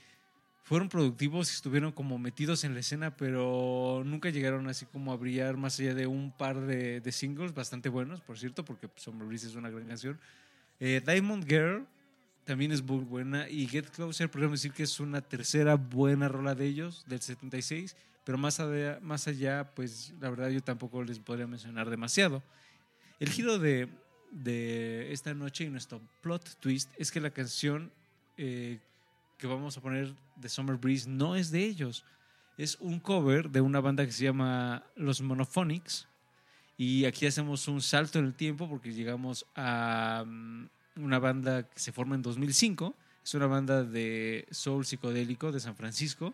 [0.64, 5.18] fueron productivos y estuvieron como metidos en la escena, pero nunca llegaron así como a
[5.18, 9.28] brillar más allá de un par de, de singles bastante buenos, por cierto, porque Summer
[9.28, 10.20] Breeze es una gran canción.
[10.80, 11.88] Eh, Diamond Girl
[12.50, 16.56] también es muy buena y Get Closer podríamos decir que es una tercera buena rola
[16.56, 21.20] de ellos, del 76, pero más allá, más allá pues la verdad yo tampoco les
[21.20, 22.42] podría mencionar demasiado.
[23.20, 23.88] El giro de,
[24.32, 27.92] de esta noche y nuestro plot twist es que la canción
[28.36, 28.80] eh,
[29.38, 32.04] que vamos a poner de Summer Breeze no es de ellos.
[32.58, 36.08] Es un cover de una banda que se llama Los Monophonics.
[36.78, 40.66] Y aquí hacemos un salto en el tiempo porque llegamos a mm,
[41.00, 42.96] una banda que se forma en 2005.
[43.24, 46.34] Es una banda de soul psicodélico de San Francisco.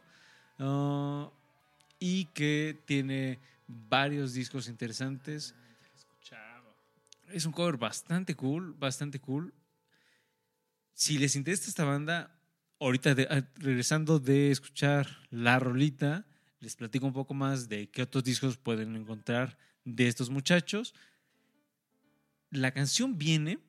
[0.60, 1.30] ah,
[2.00, 5.56] y que tiene varios discos interesantes.
[7.32, 9.54] Es un cover bastante cool, bastante cool.
[10.94, 12.38] Si les interesa esta banda,
[12.80, 16.26] ahorita ah, regresando de escuchar la rolita,
[16.60, 20.94] les platico un poco más de qué otros discos pueden encontrar de estos muchachos.
[22.52, 23.60] La canción viene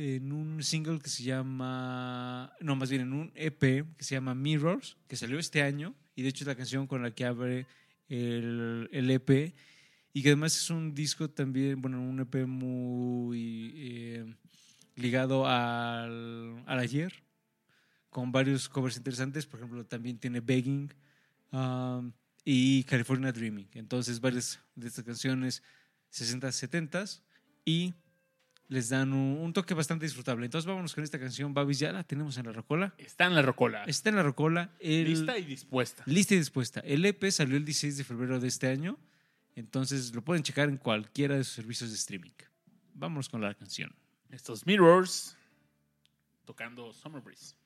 [0.00, 4.34] en un single que se llama, no, más bien en un EP que se llama
[4.34, 7.66] Mirrors, que salió este año y de hecho es la canción con la que abre
[8.08, 9.54] el, el EP
[10.14, 14.34] y que además es un disco también, bueno, un EP muy eh,
[14.96, 17.12] ligado al, al ayer,
[18.08, 20.92] con varios covers interesantes, por ejemplo, también tiene Begging
[21.52, 22.10] um,
[22.42, 25.62] y California Dreaming, entonces varias de estas canciones
[26.10, 27.20] 60s, 70s
[27.66, 27.94] y
[28.70, 30.46] les dan un, un toque bastante disfrutable.
[30.46, 32.94] Entonces vámonos con esta canción, Babis, ya la tenemos en la rocola.
[32.98, 33.82] Está en la rocola.
[33.84, 34.70] Está en la rocola.
[34.78, 36.04] El, Lista y dispuesta.
[36.06, 36.80] Lista y dispuesta.
[36.80, 38.96] El EP salió el 16 de febrero de este año,
[39.56, 42.30] entonces lo pueden checar en cualquiera de sus servicios de streaming.
[42.94, 43.92] Vámonos con la canción.
[44.30, 45.36] Estos Mirrors
[46.44, 47.56] tocando Summer Breeze.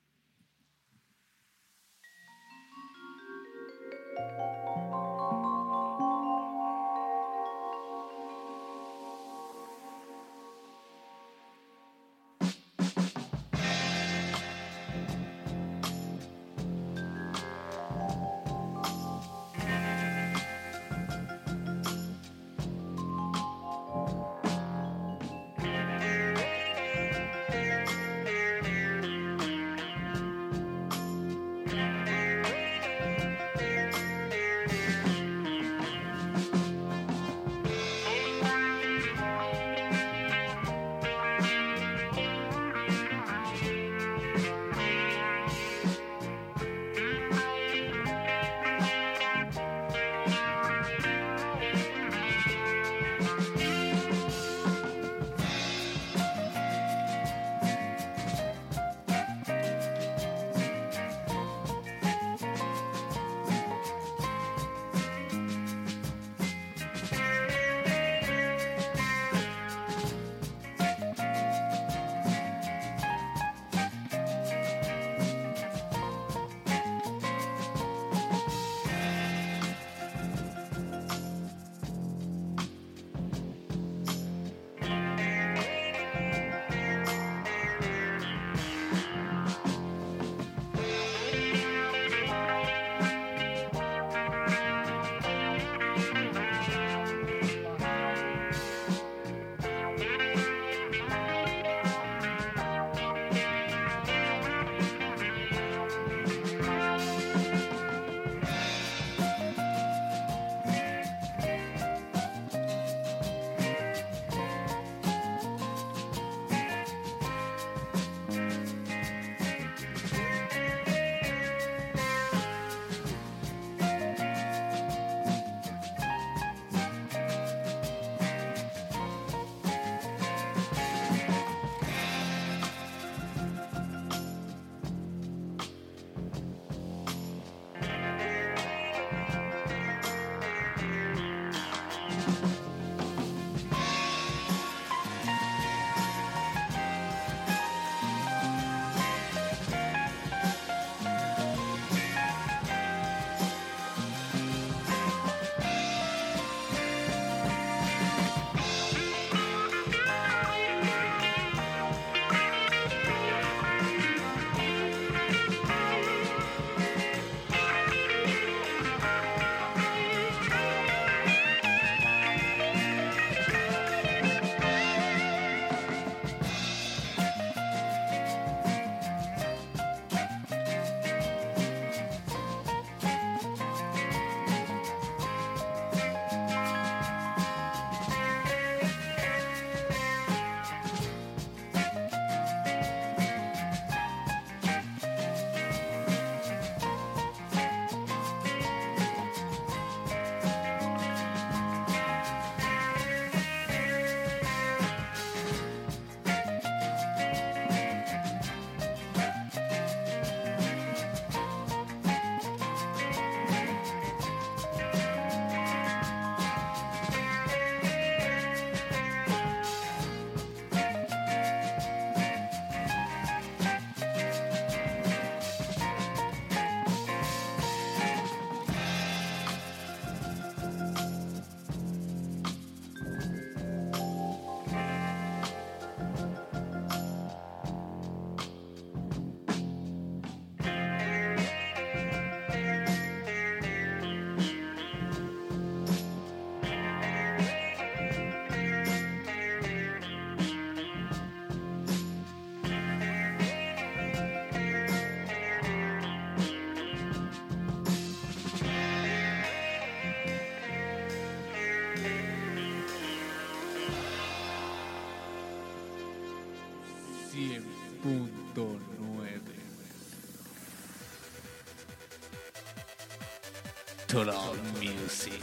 [274.14, 275.40] Total Music.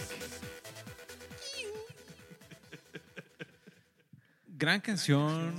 [4.48, 5.54] Gran canción.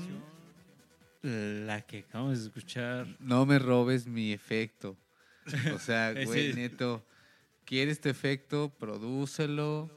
[1.20, 3.06] La que acabamos de escuchar.
[3.20, 4.96] No me robes mi efecto.
[5.74, 7.04] O sea, güey, neto,
[7.66, 8.72] ¿quieres tu efecto?
[8.78, 9.90] Prodúcelo,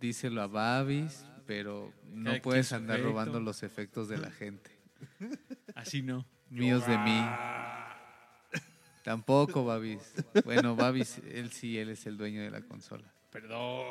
[0.00, 4.70] díselo a Babis, pero no puedes andar robando los efectos de la gente.
[5.74, 6.24] Así no.
[6.48, 7.20] Míos de mí.
[9.06, 10.00] Tampoco, Babis.
[10.44, 13.04] Bueno, Babis, él sí, él es el dueño de la consola.
[13.30, 13.84] Perdón.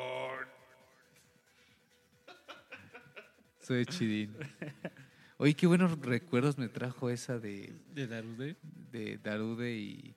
[3.62, 4.36] Soy chidín.
[5.38, 8.56] Oye, qué buenos recuerdos me trajo esa de, De Darude.
[8.92, 10.14] de Darude y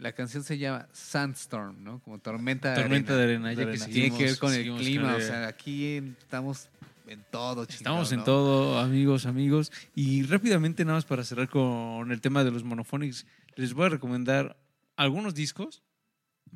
[0.00, 2.00] la canción se llama Sandstorm, ¿no?
[2.00, 3.48] Como tormenta de Tormenta arena.
[3.48, 3.52] de arena.
[3.52, 6.68] Ya que Tiene seguimos- que ver con el clima, con o sea, aquí en- estamos
[7.06, 8.24] en todo, chingado, Estamos en ¿no?
[8.24, 9.70] todo, amigos, amigos.
[9.94, 13.90] Y rápidamente, nada más para cerrar con el tema de los monophonics, les voy a
[13.90, 14.56] recomendar
[14.96, 15.82] algunos discos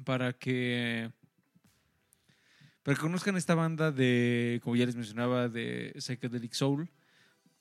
[0.05, 1.11] para que,
[2.83, 6.91] para que conozcan esta banda de, como ya les mencionaba, de Psychedelic Soul.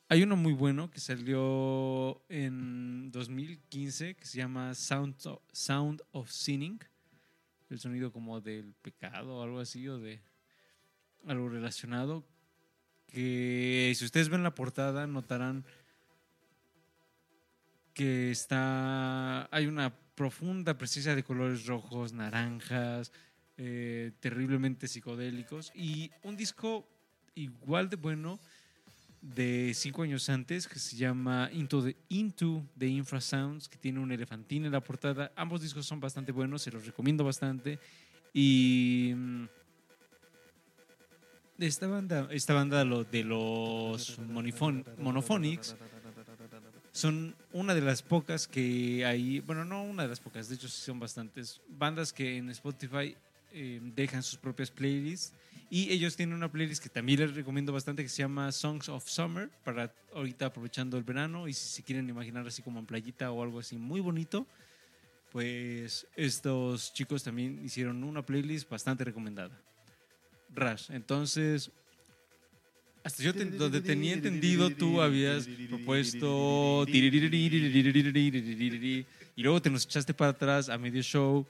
[0.09, 6.31] Hay uno muy bueno que salió en 2015 que se llama Sound of, Sound of
[6.31, 6.80] Sinning.
[7.69, 10.22] El sonido como del pecado o algo así, o de
[11.26, 12.26] algo relacionado
[13.07, 15.65] que si ustedes ven la portada notarán
[17.98, 23.11] que está hay una profunda presencia de colores rojos, naranjas,
[23.57, 26.88] eh, terriblemente psicodélicos y un disco
[27.34, 28.40] igual de bueno
[29.19, 34.11] de cinco años antes que se llama Into the, Into the Infrasounds que tiene un
[34.11, 35.32] elefantín en la portada.
[35.36, 37.80] Ambos discos son bastante buenos, se los recomiendo bastante
[38.32, 39.45] y mm,
[41.57, 45.76] esta banda, esta banda de los Monophonics
[46.98, 50.68] son una de las pocas que hay, bueno, no una de las pocas, de hecho
[50.68, 53.15] son bastantes bandas que en Spotify
[53.53, 55.32] eh, dejan sus propias playlists
[55.69, 59.07] y ellos tienen una playlist que también les recomiendo bastante que se llama Songs of
[59.07, 63.32] Summer para ahorita aprovechando el verano y si se quieren imaginar así como en playita
[63.32, 64.48] o algo así muy bonito,
[65.32, 69.61] pues estos chicos también hicieron una playlist bastante recomendada.
[70.56, 70.90] Rush.
[70.90, 71.69] Entonces,
[73.07, 76.85] hasta yo donde tenía entendido, tú habías propuesto.
[76.89, 77.09] Y
[79.43, 81.47] luego te nos echaste para atrás a medio show.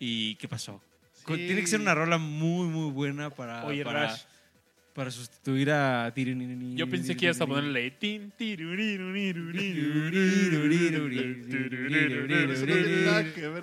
[0.00, 0.82] ¿Y qué pasó?
[1.24, 4.16] Tiene que ser una rola muy, muy buena para, Oye, para,
[4.92, 6.12] para sustituir a.
[6.74, 7.94] Yo pensé que ibas a ponerle.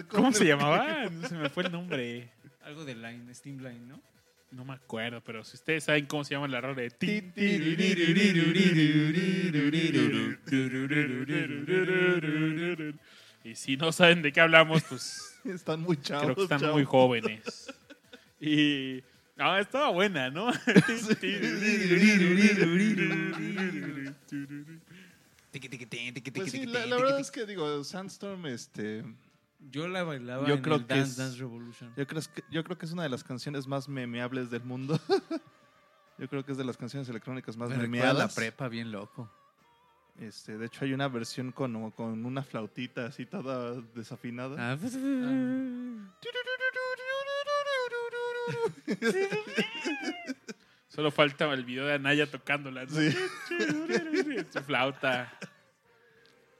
[0.07, 1.09] ¿Cómo se llamaba?
[1.27, 2.29] Se me fue el nombre.
[2.63, 4.14] Algo de Line, Steam Line, ¿no?
[4.55, 7.33] No me acuerdo, pero si ustedes saben cómo se llama la rola de tin,
[13.43, 16.23] Y si no saben de qué hablamos, pues Están muy chavos.
[16.23, 17.69] creo que están muy jóvenes.
[18.39, 19.03] Y.
[19.35, 20.53] No, estaba buena, ¿no?
[26.33, 29.03] Pues sí, la verdad es que digo, Sandstorm, este,
[29.71, 31.93] Yo la bailaba Yo en creo el que Dance es- Dance Revolution.
[31.95, 34.99] yo creo, que, yo creo que es una de las canciones más memeables del mundo.
[36.17, 39.31] yo creo que es de las canciones electrónicas más Me a la prepa bien loco.
[40.19, 44.71] Este, de hecho, hay una versión con, con una flautita así toda desafinada.
[44.73, 44.93] Ah, pues,
[50.87, 52.85] Solo falta el video de Anaya tocándola.
[52.85, 52.91] ¿no?
[52.91, 53.11] Sí.
[54.53, 55.33] Su flauta.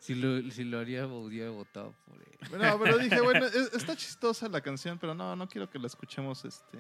[0.06, 2.38] Si, lo, si lo haría, hubiera votado por él.
[2.50, 5.88] Bueno, pero dije, bueno, es- está chistosa la canción, pero no, no quiero que la
[5.88, 6.78] escuchemos este,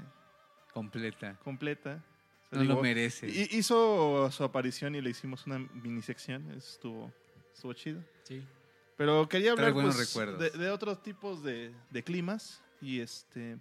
[0.73, 1.38] Completa.
[1.43, 2.03] completa.
[2.43, 3.27] O sea, No digo, lo merece.
[3.27, 6.52] hi- Hizo su aparición y le hicimos una mini sección.
[6.52, 7.11] Estuvo,
[7.53, 8.02] estuvo chido.
[8.23, 8.43] Sí.
[8.97, 10.39] Pero quería Trae hablar buenos pues, recuerdos.
[10.39, 12.61] de, de otros tipos de, de climas.
[12.81, 13.57] Y este.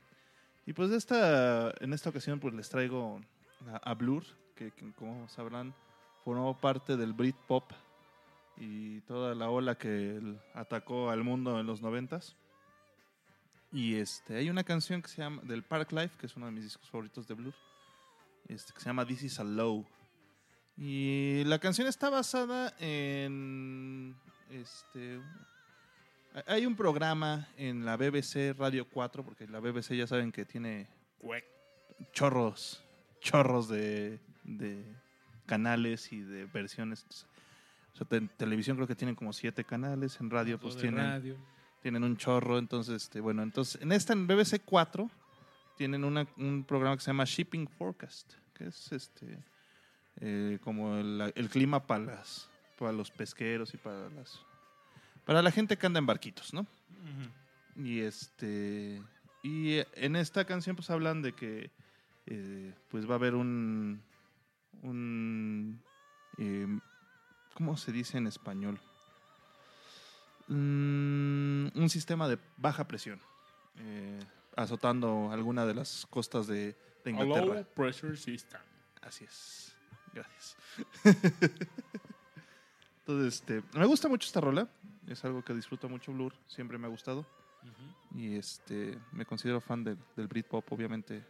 [0.67, 3.21] Y pues de esta, en esta ocasión pues les traigo
[3.73, 4.25] a, a Blur,
[4.55, 5.75] que, que, como sabrán
[6.25, 7.71] formó parte del Britpop
[8.57, 10.21] y toda la ola que
[10.55, 12.37] atacó al mundo en los noventas.
[13.73, 16.53] Y este, hay una canción que se llama del Park Life, que es uno de
[16.53, 17.55] mis discos favoritos de Blur,
[18.49, 19.85] este, que se llama This Is a Low.
[20.77, 24.17] Y la canción está basada en
[24.51, 25.21] este
[26.49, 30.89] hay un programa en la BBC Radio 4 porque la BBC ya saben que tiene
[32.13, 32.85] chorros
[33.25, 34.85] chorros de, de
[35.47, 37.27] canales y de versiones.
[37.95, 41.37] O sea, en televisión creo que tienen como siete canales, en radio pues tienen radio.
[41.81, 45.09] tienen un chorro, entonces, este, bueno, entonces, en esta, en BBC 4,
[45.77, 49.39] tienen una- un programa que se llama Shipping Forecast, que es este,
[50.21, 52.49] eh, como el, el clima para, las,
[52.79, 54.41] para los pesqueros y para las,
[55.25, 56.67] para la gente que anda en barquitos, ¿no?
[57.77, 59.03] Y este
[59.43, 61.71] y en esta canción pues hablan de que
[62.27, 64.01] eh, pues va a haber un
[64.83, 65.81] un
[66.39, 66.67] eh,
[67.55, 68.81] ¿cómo se dice en español?
[70.49, 73.19] Mm, un sistema de baja presión
[73.79, 74.21] eh,
[74.57, 77.55] azotando alguna de las costas de, de Inglaterra.
[77.55, 78.61] Low pressure system.
[79.03, 79.75] Así es.
[80.13, 80.57] Gracias.
[83.01, 84.69] Entonces, este, me gusta mucho esta rola.
[85.09, 86.33] Es algo que disfruto mucho Blur.
[86.47, 87.27] Siempre me ha gustado.
[88.15, 91.25] Y este, me considero fan del, del Britpop, obviamente.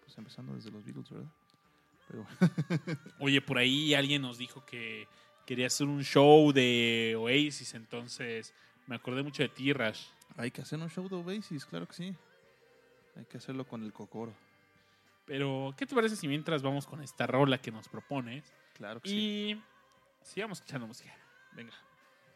[0.00, 1.28] Pues empezando desde los Beatles, ¿verdad?
[2.08, 2.26] Pero
[3.20, 5.06] Oye, por ahí alguien nos dijo que
[5.46, 8.54] quería hacer un show de Oasis, entonces
[8.86, 10.06] me acordé mucho de ti, Rash.
[10.36, 12.14] hay que hacer un show de Oasis, claro que sí.
[13.16, 14.32] Hay que hacerlo con el Cocoro.
[15.26, 18.44] Pero, ¿qué te parece si mientras vamos con esta rola que nos propones
[18.74, 19.16] Claro que sí.
[19.52, 19.62] y
[20.24, 21.14] sigamos escuchando música?
[21.52, 21.74] Venga,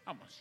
[0.05, 0.41] vamos.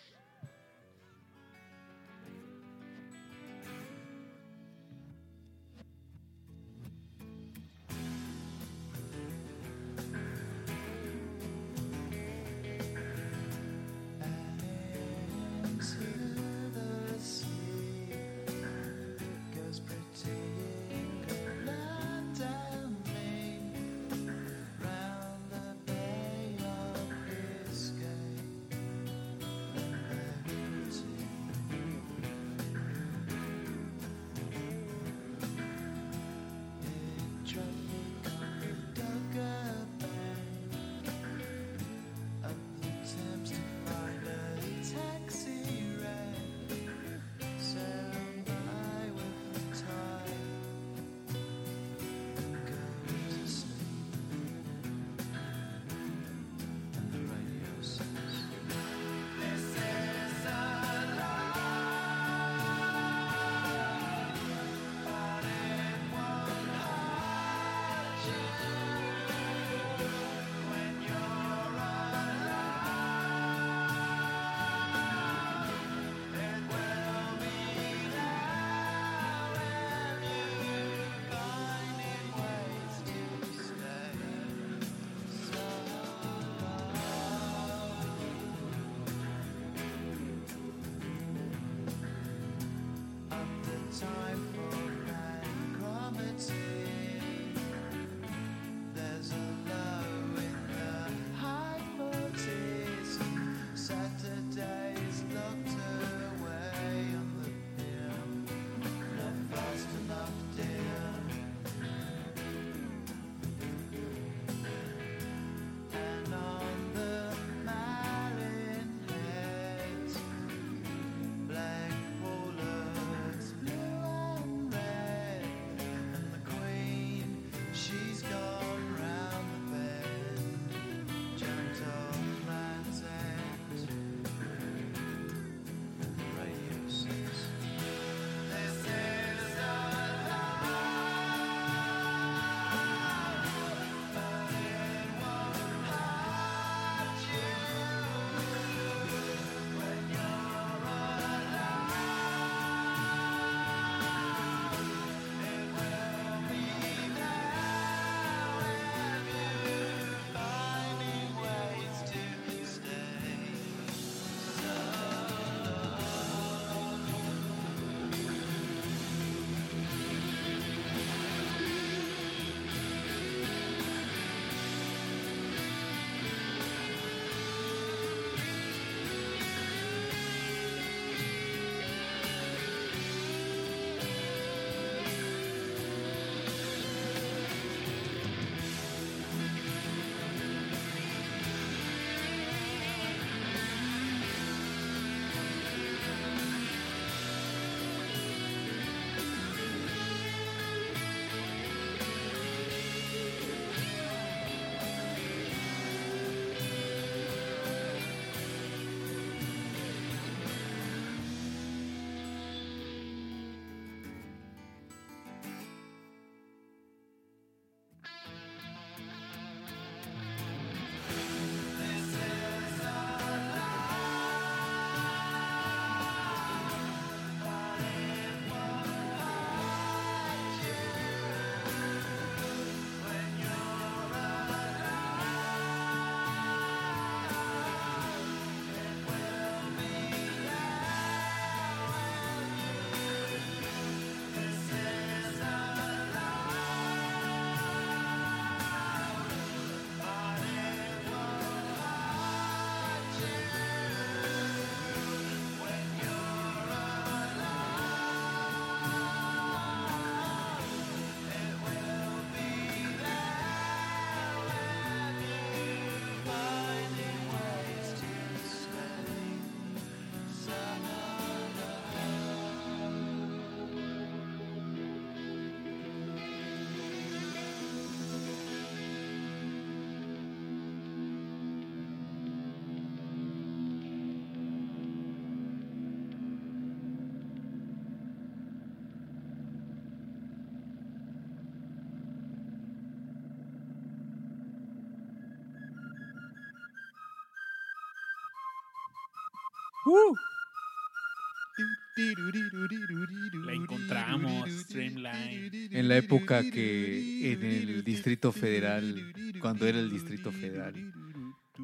[303.45, 305.69] La encontramos, Streamline.
[305.71, 310.73] En la época que en el Distrito Federal, cuando era el Distrito Federal,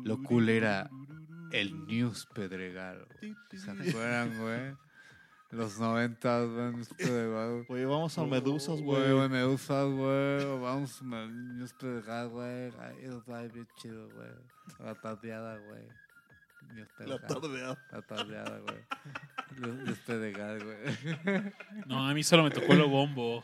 [0.04, 0.90] lo cool era
[1.52, 3.06] el News Pedregal.
[3.52, 4.74] ¿Se acuerdan, güey?
[5.52, 7.66] Los noventas, güey, News Pedregal.
[7.68, 9.14] Oye, vamos a Medusas, Güey, güey.
[9.14, 10.46] güey, me gusta, güey.
[10.62, 12.72] Vamos a News Pedregal, güey.
[12.80, 14.30] Ay, Eso está bien chido, güey.
[14.80, 15.84] La tardeada, güey.
[17.00, 17.88] La tardeada.
[17.92, 18.78] La tardeada, güey.
[19.58, 21.54] News News Pedregal, güey.
[21.86, 23.44] No, a mí solo me tocó lo bombo.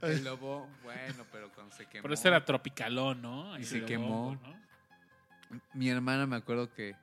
[0.00, 2.02] El lobo, bueno, pero cuando se quemó.
[2.02, 3.58] Pero este era tropicalón, ¿no?
[3.58, 4.24] Y se quemó.
[4.24, 5.60] Bombo, ¿no?
[5.74, 6.96] Mi hermana me acuerdo que,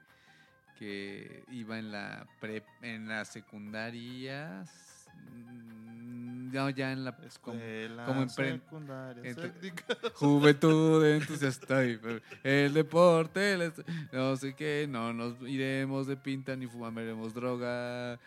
[0.78, 4.66] que iba en la prep, en la secundaria.
[6.52, 9.52] No, ya en la Escuela como en secundaria, entre-
[10.14, 12.00] juventud entusiasta y
[12.44, 13.74] el deporte, el
[14.12, 18.20] no sé qué, no nos iremos de pinta ni fumaremos droga.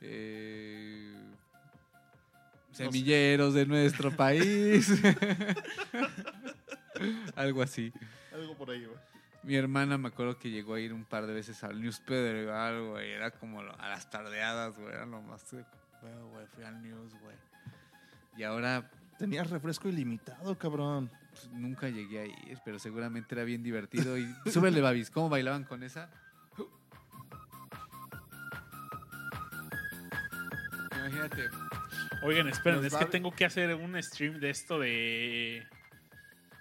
[0.00, 1.12] eh,
[2.72, 4.90] semilleros de nuestro país.
[7.36, 7.92] Algo así.
[8.32, 8.98] Algo por ahí, güey.
[9.42, 12.82] Mi hermana me acuerdo que llegó a ir un par de veces al News Pedregal,
[12.88, 13.12] güey.
[13.12, 14.92] Era como a las tardeadas, güey.
[14.92, 15.64] Era lo más güey.
[16.54, 17.36] Fui al News, güey.
[18.36, 21.10] Y ahora Tenías refresco ilimitado, cabrón.
[21.30, 24.18] pues, nunca llegué a ir, pero seguramente era bien divertido.
[24.18, 25.10] Y súbele, Babis.
[25.10, 26.10] ¿Cómo bailaban con esa?
[30.94, 31.48] Imagínate.
[32.22, 35.62] Oigan, esperen, es que tengo que hacer un stream de esto de.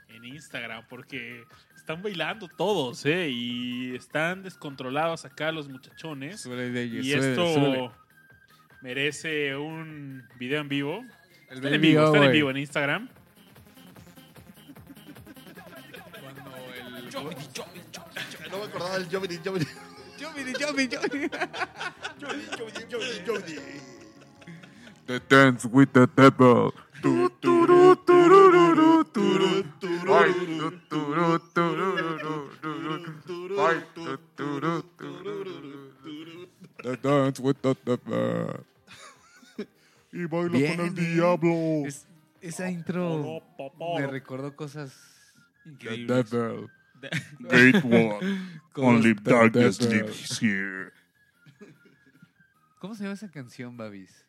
[0.09, 1.43] en Instagram, porque
[1.75, 3.29] están bailando todos, ¿eh?
[3.29, 6.41] Y están descontrolados acá los muchachones.
[6.41, 7.91] Súbele, Y súbele, esto súbele.
[8.81, 11.05] merece un video en vivo.
[11.49, 12.31] El Están en vivo, están en güey.
[12.33, 13.09] vivo en Instagram.
[18.51, 19.65] No me acordaba del Jovini, Jovini.
[20.19, 21.29] Jovini, Jovini, Jovini.
[22.19, 23.61] Jovini, Jovini, Jovini, Jovini.
[25.07, 26.73] The dance with the devil.
[27.01, 30.13] Tu, turu, turururu, turu, turu.
[30.13, 33.61] Ay, tu, turu, turururu, turu.
[33.61, 36.47] Ay, tu, turu, turururu.
[36.83, 38.65] The dance with the devil.
[40.15, 41.85] Y baila Bien, con el diablo.
[41.87, 42.07] Es-
[42.41, 43.41] esa intro
[43.97, 44.93] me recordó cosas
[45.65, 46.29] Increíbles.
[46.29, 46.69] The devil.
[47.39, 48.61] Great one.
[48.75, 50.91] Only darkness lives here.
[52.79, 54.25] ¿Cómo se llama esa canción, Babis?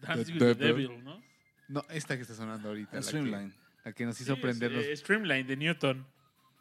[0.00, 0.88] Dance The with the Devil.
[0.88, 1.22] Devil, ¿no?
[1.68, 2.92] No, esta que está sonando ahorita.
[2.96, 3.52] la que- Streamline.
[3.84, 6.06] La que nos hizo Sí, es, eh, Streamline de Newton.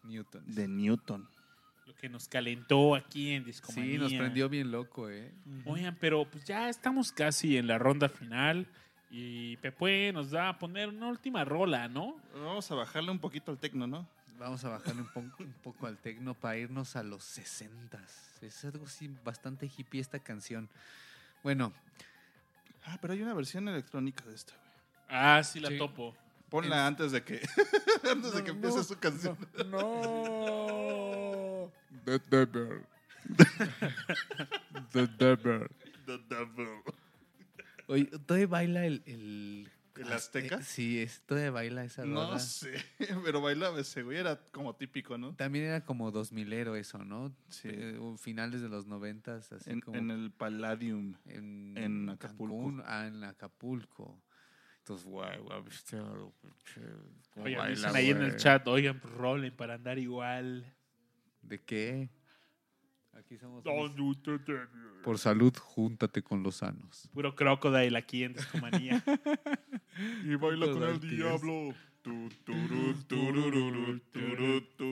[0.04, 0.56] Newtons.
[0.56, 1.28] De Newton.
[1.99, 3.91] Que nos calentó aquí en Discomanía.
[3.94, 5.32] Sí, nos prendió bien loco, ¿eh?
[5.65, 8.68] Oigan, pero pues ya estamos casi en la ronda final.
[9.10, 12.18] Y Pepe nos da a poner una última rola, ¿no?
[12.36, 14.07] Vamos a bajarle un poquito al tecno, ¿no?
[14.38, 17.99] Vamos a bajarle un, po- un poco al tecno para irnos a los 60
[18.41, 20.69] Es algo así bastante hippie esta canción.
[21.41, 21.74] Bueno,
[22.86, 24.68] Ah, pero hay una versión electrónica de esta, güey.
[25.10, 25.78] Ah, sí, la Sí.
[25.78, 26.15] topo.
[26.49, 27.41] Ponla antes de que
[28.11, 29.38] antes de que empiece su canción.
[29.69, 31.27] no.
[32.06, 32.81] The Devil.
[34.94, 35.68] The Devil.
[36.06, 36.68] The Devil.
[37.88, 39.02] Oye, ¿todavía baila el...
[39.06, 40.61] ¿El, ¿El Azteca?
[40.61, 42.39] sí, es, todavía baila esa No rola.
[42.39, 42.73] sé,
[43.26, 44.18] pero bailaba ese, güey.
[44.18, 45.34] Era como típico, ¿no?
[45.35, 47.35] También era como 2000ero eso, ¿no?
[47.49, 47.69] Sí.
[47.72, 49.98] Eh, o finales de los noventas, así En, como...
[49.98, 51.15] en el Palladium.
[51.26, 52.56] en, en Acapulco.
[52.57, 54.22] Cancún, ah, en Acapulco.
[54.80, 56.31] Entonces, guay, guay, viste, Oigan,
[57.35, 60.73] baila, dicen ahí en el chat, oigan, pues, rolen para andar igual.
[61.48, 62.10] ¿De qué?
[63.14, 63.64] Aquí somos
[65.03, 67.10] por salud, júntate con los sanos.
[67.14, 69.03] Puro crocodile aquí en Discomanía.
[70.24, 71.74] Y baila con el diablo.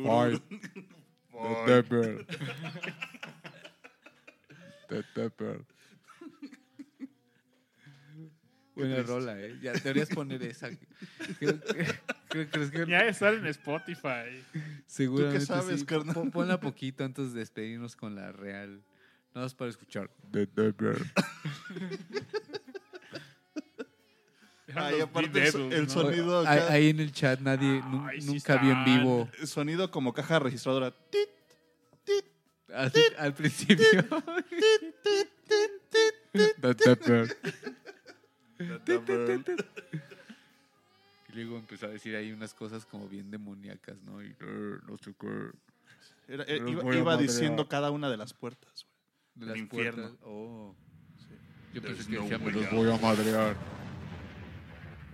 [0.03, 0.41] Fight.
[1.31, 2.25] The Dapper.
[4.89, 5.74] The Dapper.
[8.75, 9.57] Buena rola, ¿eh?
[9.61, 10.69] Ya deberías poner esa.
[11.39, 11.85] Creo que,
[12.27, 14.43] creo, creo que ya está en Spotify.
[14.85, 15.85] seguramente sabes, sí.
[15.85, 16.13] carnal?
[16.13, 18.83] Pon- Ponla poquito antes de despedirnos con la real.
[19.33, 20.09] Nada más para escuchar.
[20.31, 20.47] The.
[24.77, 28.57] Ah, Los aparte el, sonido Ahí, acá- ahí en el chat nadie Ay, sí nunca
[28.57, 29.29] vio en vivo.
[29.45, 30.91] sonido como caja registradora.
[31.09, 31.29] Tit,
[32.73, 34.05] Al, al principio.
[41.29, 44.21] Y luego empezó a decir ahí unas cosas como bien demoníacas, ¿no?
[44.23, 45.51] Y "Eh, no sé qué.
[46.27, 48.95] Era- eh, iba a iba diciendo cada una de las puertas, güey.
[49.35, 50.01] De El las infierno.
[50.03, 50.19] puertas.
[50.23, 50.75] Oh.
[51.73, 52.73] Yo There's pensé que no decía, me los out".
[52.73, 53.55] voy a madrear.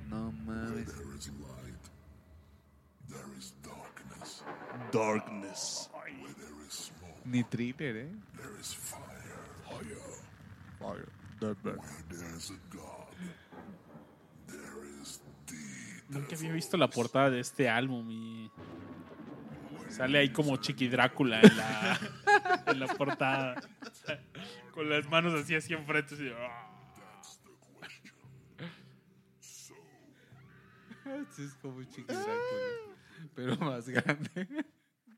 [0.10, 0.88] No mames.
[4.92, 5.90] Darkness.
[7.26, 8.12] Ni thriller, ¿eh?
[16.12, 18.52] Nunca había visto la portada de este álbum y
[19.88, 22.00] sale ahí como Chiqui Drácula en la,
[22.68, 23.62] en la portada.
[24.74, 26.16] Con las manos así así enfrente.
[26.16, 26.68] así, ¡ah!
[31.32, 32.36] Sí, es como un chiqui Drácula,
[33.34, 34.48] pero más grande.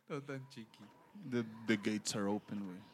[0.09, 0.83] No tan chiqui.
[1.31, 2.92] The, the gates are open, güey.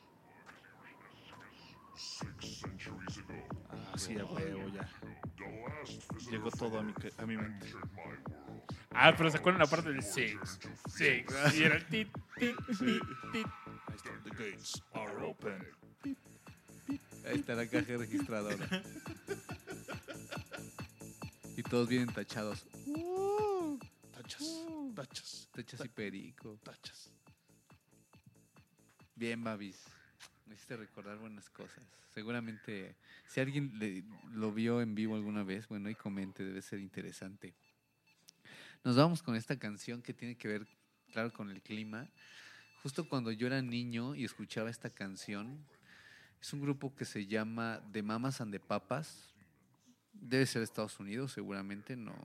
[3.70, 4.90] Ah, sí, a huevo, ya.
[6.30, 7.74] Llegó todo a mi, ca- a mi mente.
[8.92, 11.34] Ah, pero se acuerdan la parte del six, six.
[11.56, 13.48] Y era el tit, tit, tit, tit.
[13.88, 14.12] Ahí está.
[14.24, 15.68] The gates are open.
[17.26, 18.68] Ahí está la caja registradora.
[21.58, 22.66] Y todos vienen tachados.
[24.14, 24.66] Tachas,
[24.96, 26.58] tachas, Tachas y perico.
[26.64, 27.12] tachas.
[29.16, 29.84] Bien, Babis.
[30.50, 31.84] Me hiciste recordar buenas cosas.
[32.12, 32.96] Seguramente,
[33.28, 34.04] si alguien le-
[34.34, 37.54] lo vio en vivo alguna vez, bueno, y comente, debe ser interesante.
[38.84, 40.68] Nos vamos con esta canción que tiene que ver,
[41.14, 42.08] claro, con el clima.
[42.82, 45.64] Justo cuando yo era niño y escuchaba esta canción,
[46.42, 49.30] es un grupo que se llama The Mamas and the Papas.
[50.14, 51.96] Debe ser de Estados Unidos, seguramente.
[51.96, 52.16] No,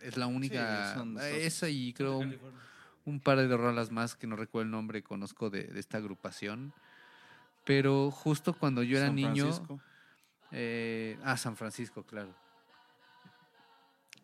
[0.00, 0.94] es la única.
[0.94, 2.18] son Estados esa y creo
[3.04, 6.74] un par de rolas más que no recuerdo el nombre, conozco de, de esta agrupación.
[7.68, 9.44] Pero justo cuando yo era San niño.
[9.44, 9.80] Francisco.
[10.52, 12.34] eh, ah, San Francisco, claro.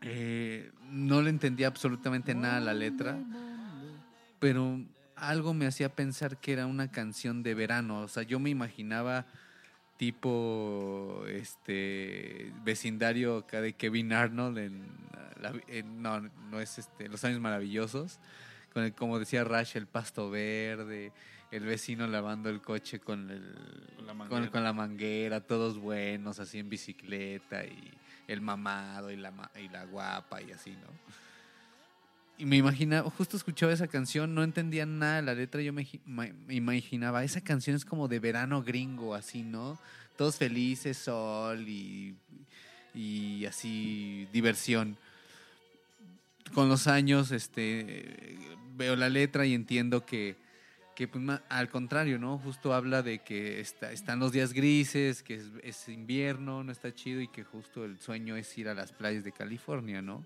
[0.00, 3.18] Eh, no le entendía absolutamente nada a la letra,
[4.38, 4.80] pero
[5.16, 8.00] algo me hacía pensar que era una canción de verano.
[8.00, 9.26] O sea, yo me imaginaba
[9.96, 14.86] tipo este vecindario acá de Kevin Arnold en,
[15.68, 18.18] en- no no es este los años maravillosos
[18.72, 21.12] con el, como decía Rash el pasto verde
[21.50, 23.42] el vecino lavando el coche con el
[23.96, 24.50] Con la con, manguera.
[24.50, 27.92] con la manguera todos buenos así en bicicleta y
[28.26, 31.24] el mamado y la y la guapa y así no
[32.36, 35.86] y me imaginaba, justo escuchaba esa canción, no entendía nada de la letra, yo me,
[36.04, 39.78] me imaginaba, esa canción es como de verano gringo, así, ¿no?
[40.16, 42.16] Todos felices, sol y,
[42.92, 44.96] y así, diversión.
[46.54, 48.36] Con los años, este,
[48.76, 50.34] veo la letra y entiendo que,
[50.94, 52.38] que pues, al contrario, ¿no?
[52.38, 56.94] Justo habla de que está, están los días grises, que es, es invierno, no está
[56.94, 60.24] chido y que justo el sueño es ir a las playas de California, ¿no?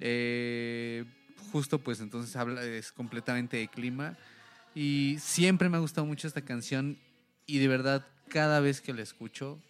[0.00, 1.04] Eh,
[1.50, 4.16] justo pues entonces habla es completamente de clima
[4.74, 6.98] y siempre me ha gustado mucho esta canción
[7.46, 9.60] y de verdad cada vez que la escucho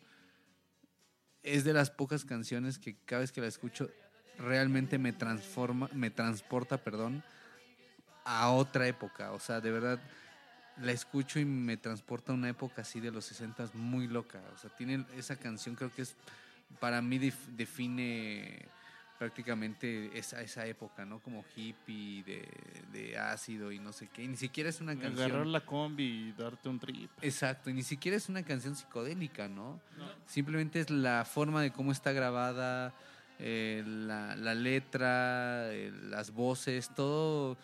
[1.42, 3.90] es de las pocas canciones que cada vez que la escucho
[4.38, 7.22] realmente me transforma me transporta perdón
[8.30, 9.98] a otra época o sea de verdad
[10.82, 14.58] la escucho y me transporta a una época así de los 60 muy loca o
[14.58, 16.14] sea tiene esa canción creo que es
[16.78, 18.68] para mí def- define
[19.18, 21.18] prácticamente esa, esa época, ¿no?
[21.18, 22.48] Como hippie, de,
[22.92, 24.22] de ácido y no sé qué.
[24.22, 25.50] Y ni siquiera es una Agarrar canción...
[25.50, 27.10] la combi y darte un trip.
[27.20, 29.80] Exacto, y ni siquiera es una canción psicodélica, ¿no?
[30.26, 32.94] Simplemente es la forma de cómo está grabada,
[33.40, 37.56] eh, la, la letra, eh, las voces, todo...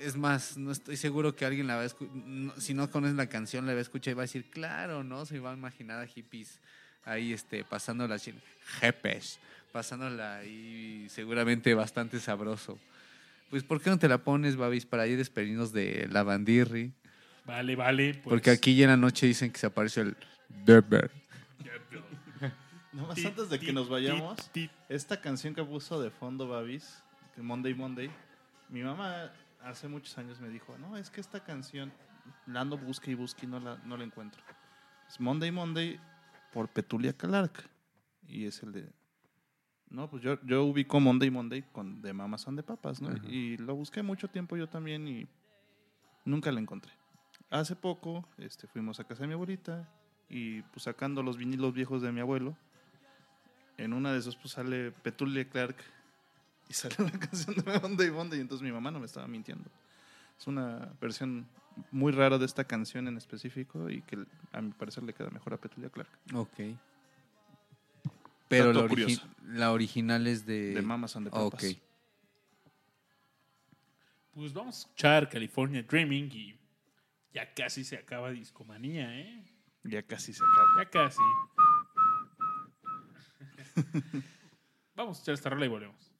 [0.00, 2.14] Es más, no estoy seguro que alguien la va a escuchar,
[2.58, 5.26] si no conoce la canción, la va a escuchar y va a decir, claro, ¿no?
[5.26, 6.60] Se va a imaginar a hippies
[7.04, 8.32] ahí este, pasándola así,
[8.80, 9.40] jepes,
[9.72, 12.78] pasándola ahí seguramente bastante sabroso.
[13.50, 16.92] Pues, ¿por qué no te la pones, Babis, para ir despedirnos de la bandirri?
[17.44, 18.14] Vale, vale.
[18.14, 18.24] pues.
[18.24, 20.16] Porque aquí ya en la noche dicen que se aparece el
[20.48, 21.10] Derber.
[22.92, 24.50] Nada más antes de que nos vayamos,
[24.88, 27.02] esta canción que puso de fondo Babis,
[27.36, 28.10] Monday Monday,
[28.68, 29.32] mi mamá
[29.62, 31.92] hace muchos años me dijo, no, es que esta canción
[32.46, 34.42] la ando busque y busque y no la, no la encuentro.
[35.08, 36.00] Es Monday Monday
[36.52, 37.68] por Petulia Clark.
[38.26, 38.92] Y es el de...
[39.88, 43.08] No, pues yo, yo ubico Monday Monday con de Mamas son de Papas, ¿no?
[43.08, 43.26] Ajá.
[43.26, 45.26] Y lo busqué mucho tiempo yo también y
[46.26, 46.92] nunca la encontré.
[47.48, 49.88] Hace poco este, fuimos a casa de mi abuelita
[50.28, 52.54] y pues sacando los vinilos viejos de mi abuelo,
[53.78, 55.76] en una de esos pues sale Petulia Clark
[56.68, 59.70] y sale la canción de Monday Monday y entonces mi mamá no me estaba mintiendo.
[60.38, 61.46] Es una versión
[61.90, 65.54] muy rara de esta canción en específico y que a mi parecer le queda mejor
[65.54, 66.10] a Petulia Clark.
[66.34, 66.58] Ok.
[68.48, 69.28] Pero la, origi- curioso.
[69.44, 70.74] la original es de...
[70.74, 71.64] De Mamas and the Ah, Papas.
[71.64, 71.78] ok.
[74.32, 76.58] Pues vamos a escuchar California Dreaming y
[77.34, 79.44] ya casi se acaba Discomanía, ¿eh?
[79.84, 80.84] Ya casi se acaba.
[80.84, 81.20] Ya casi.
[84.94, 86.12] vamos a escuchar esta rola y volvemos.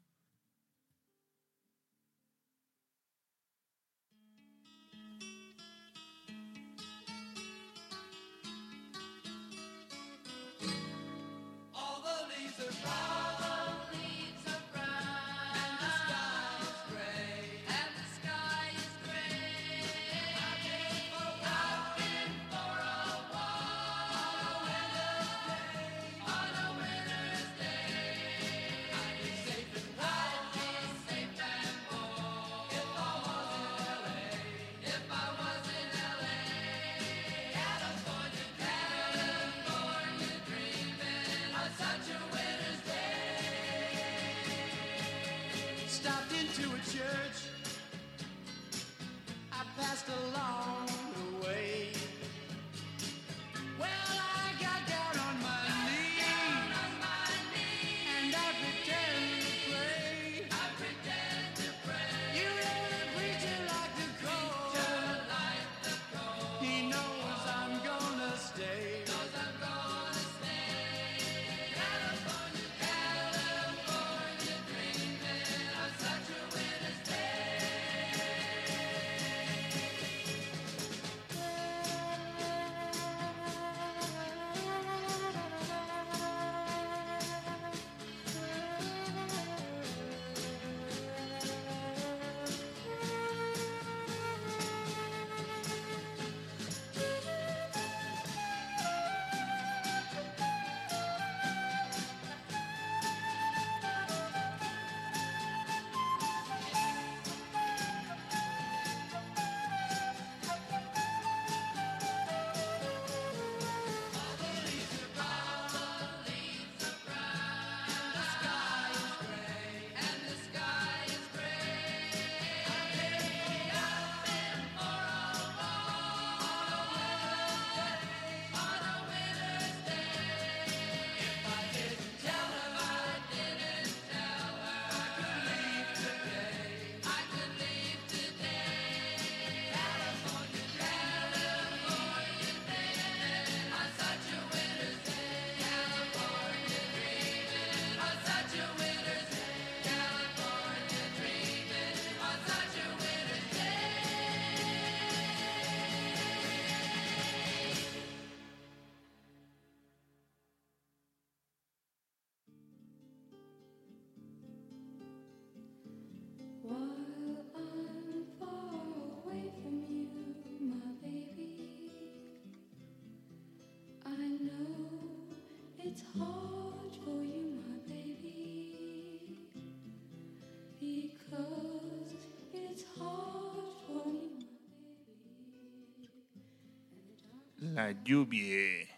[187.78, 188.88] La lluvia.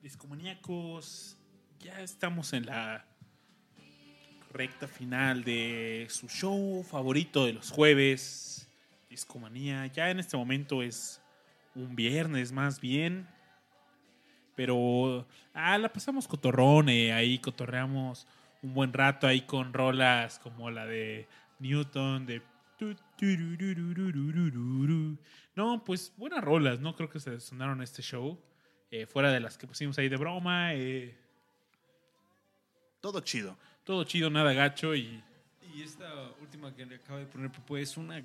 [0.00, 1.36] Discomaníacos,
[1.80, 3.04] ya estamos en la
[4.52, 8.68] recta final de su show favorito de los jueves,
[9.10, 9.88] Discomanía.
[9.88, 11.20] Ya en este momento es
[11.74, 13.26] un viernes más bien,
[14.54, 18.28] pero ah, la pasamos cotorrón, eh, ahí cotorreamos
[18.62, 21.26] un buen rato ahí con rolas como la de
[21.58, 22.40] Newton, de...
[25.56, 26.94] No, pues buenas rolas, ¿no?
[26.94, 28.38] Creo que se sonaron este show.
[28.90, 30.74] eh, fuera de las que pusimos ahí de broma.
[30.74, 31.14] eh,
[33.00, 33.56] Todo chido.
[33.84, 35.22] todo chido, nada gacho y
[35.74, 36.06] Y esta
[36.40, 38.22] última que le acabo de poner, Pepe, es una,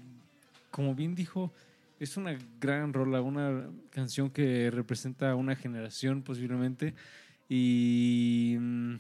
[0.72, 1.52] como bien dijo,
[2.00, 6.96] es una gran rola, una canción que representa una generación posiblemente.
[7.50, 8.96] Y mm,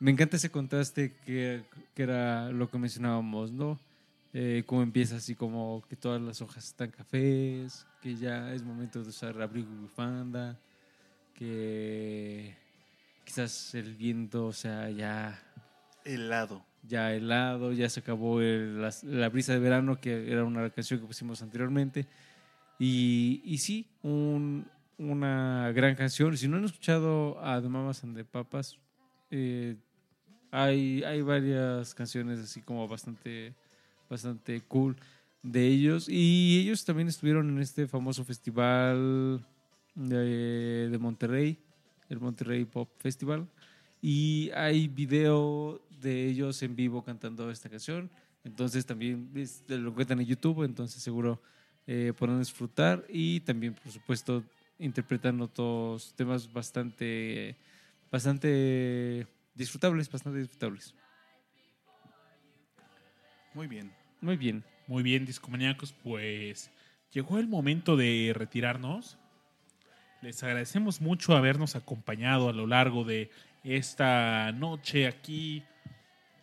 [0.00, 1.62] me encanta ese contraste que,
[1.94, 3.78] que era lo que mencionábamos, ¿no?
[4.32, 9.02] Eh, cómo empieza así como que todas las hojas están cafés, que ya es momento
[9.02, 10.58] de usar abrigo y bufanda,
[11.34, 12.54] que
[13.24, 15.40] quizás el viento, o sea, ya
[16.04, 16.64] Helado.
[16.82, 21.00] ya helado, ya se acabó el- la, la brisa de verano, que era una canción
[21.00, 22.06] que pusimos anteriormente.
[22.78, 24.66] Y, y sí, un-
[24.98, 26.36] una gran canción.
[26.36, 28.78] Si no han escuchado a The Mamas and the Papas,
[29.30, 29.76] eh,
[30.50, 33.54] hay, hay varias canciones así como bastante,
[34.10, 34.96] bastante cool
[35.42, 36.08] de ellos.
[36.08, 39.44] Y ellos también estuvieron en este famoso festival
[39.94, 41.58] de, Monterrey,
[42.08, 43.48] el Monterrey Pop Festival.
[44.02, 48.10] Y hay video de ellos en vivo cantando esta canción.
[48.44, 49.30] Entonces también
[49.68, 51.40] lo encuentran en YouTube, entonces seguro
[51.86, 53.04] eh, podrán disfrutar.
[53.08, 54.42] Y también, por supuesto,
[54.78, 57.56] interpretan otros temas bastante,
[58.10, 60.94] bastante disfrutables, bastante disfrutables.
[63.52, 63.99] Muy bien.
[64.20, 64.64] Muy bien.
[64.86, 66.70] Muy bien, discomaníacos, pues
[67.12, 69.18] llegó el momento de retirarnos.
[70.20, 73.30] Les agradecemos mucho habernos acompañado a lo largo de
[73.64, 75.62] esta noche aquí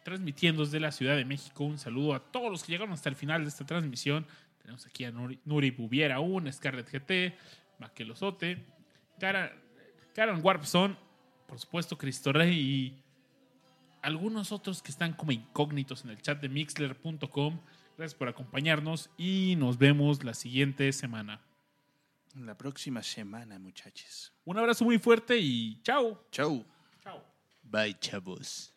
[0.03, 1.65] transmitiendo desde la Ciudad de México.
[1.65, 4.25] Un saludo a todos los que llegaron hasta el final de esta transmisión.
[4.61, 7.35] Tenemos aquí a Nuri, Nuri Bubiera aún, Scarlett GT,
[7.79, 8.63] Maquelosote,
[9.19, 9.51] Karen,
[10.15, 10.97] Karen Warpson,
[11.45, 13.03] por supuesto Cristo Rey y
[14.07, 17.59] algunos otros que están como incógnitos en el chat de mixler.com.
[17.97, 21.41] Gracias por acompañarnos y nos vemos la siguiente semana.
[22.33, 24.31] La próxima semana, muchachos.
[24.45, 26.25] Un abrazo muy fuerte y chao.
[26.31, 26.65] Chau.
[27.03, 27.21] Chao.
[27.63, 28.76] Bye, chavos.